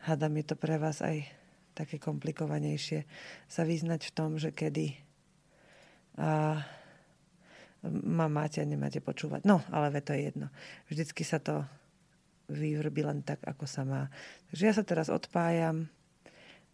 hádam 0.10 0.34
je 0.42 0.46
to 0.50 0.56
pre 0.58 0.82
vás 0.82 0.98
aj 1.06 1.30
také 1.76 2.00
komplikovanejšie 2.00 3.04
sa 3.52 3.68
vyznať 3.68 4.02
v 4.08 4.16
tom, 4.16 4.40
že 4.40 4.56
kedy 4.56 4.96
a 6.16 6.64
ma 7.86 8.26
máte 8.32 8.64
a 8.64 8.66
nemáte 8.66 9.04
počúvať. 9.04 9.46
No, 9.46 9.62
ale 9.70 9.94
to 10.02 10.16
je 10.16 10.32
jedno. 10.32 10.48
Vždycky 10.90 11.22
sa 11.22 11.38
to 11.38 11.62
vyvrbí 12.50 13.06
len 13.06 13.22
tak, 13.22 13.46
ako 13.46 13.66
sa 13.70 13.86
má. 13.86 14.10
Takže 14.50 14.64
ja 14.66 14.74
sa 14.74 14.82
teraz 14.86 15.12
odpájam 15.12 15.86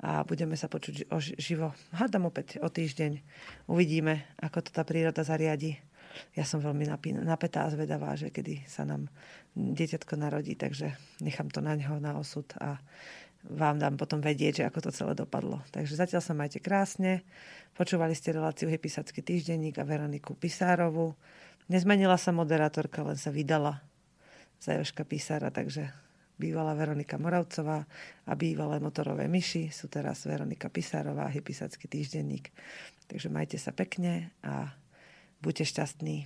a 0.02 0.24
budeme 0.24 0.56
sa 0.56 0.72
počuť 0.72 1.12
o 1.12 1.18
živo. 1.20 1.76
Hádam 1.93 2.32
opäť 2.32 2.64
o 2.64 2.68
týždeň. 2.72 3.22
Uvidíme, 3.68 4.30
ako 4.39 4.66
to 4.66 4.70
tá 4.72 4.88
príroda 4.88 5.22
zariadi. 5.26 5.78
Ja 6.36 6.43
som 6.43 6.60
veľmi 6.60 6.88
napätá 7.24 7.64
a 7.64 7.72
zvedavá, 7.72 8.20
že 8.20 8.36
kedy 8.36 8.68
sa 8.68 8.84
nám 8.84 9.08
dieťatko 9.56 10.20
narodí, 10.20 10.60
takže 10.60 10.91
nechám 11.24 11.47
to 11.47 11.64
na 11.64 11.80
ňo, 11.80 12.04
na 12.04 12.20
osud 12.20 12.47
a 12.60 12.84
vám 13.50 13.82
dám 13.82 13.98
potom 13.98 14.22
vedieť, 14.22 14.62
že 14.62 14.68
ako 14.70 14.80
to 14.89 14.92
celé 14.94 15.14
dopadlo. 15.18 15.66
Takže 15.74 15.98
zatiaľ 15.98 16.22
sa 16.22 16.38
majte 16.38 16.62
krásne. 16.62 17.26
Počúvali 17.74 18.14
ste 18.14 18.36
reláciu 18.36 18.70
Hypisacký 18.70 19.26
týždenník 19.26 19.80
a 19.82 19.88
Veroniku 19.88 20.38
Pisárovu. 20.38 21.18
Nezmenila 21.72 22.20
sa 22.20 22.36
moderátorka, 22.36 23.02
len 23.02 23.18
sa 23.18 23.34
vydala 23.34 23.82
za 24.62 24.78
Joška 24.78 25.08
Písara, 25.08 25.50
takže 25.50 25.89
bývalá 26.38 26.74
Veronika 26.74 27.22
Moravcová 27.22 27.86
a 28.26 28.32
bývalé 28.34 28.82
motorové 28.82 29.30
myši 29.30 29.70
sú 29.70 29.86
teraz 29.89 30.26
Veronika 30.26 30.70
Pisárová 30.74 31.30
a 31.30 31.34
Hypisacký 31.34 31.86
týždenník. 31.86 32.50
Takže 33.06 33.30
majte 33.30 33.62
sa 33.62 33.70
pekne 33.74 34.34
a 34.42 34.74
buďte 35.42 35.70
šťastní. 35.70 36.26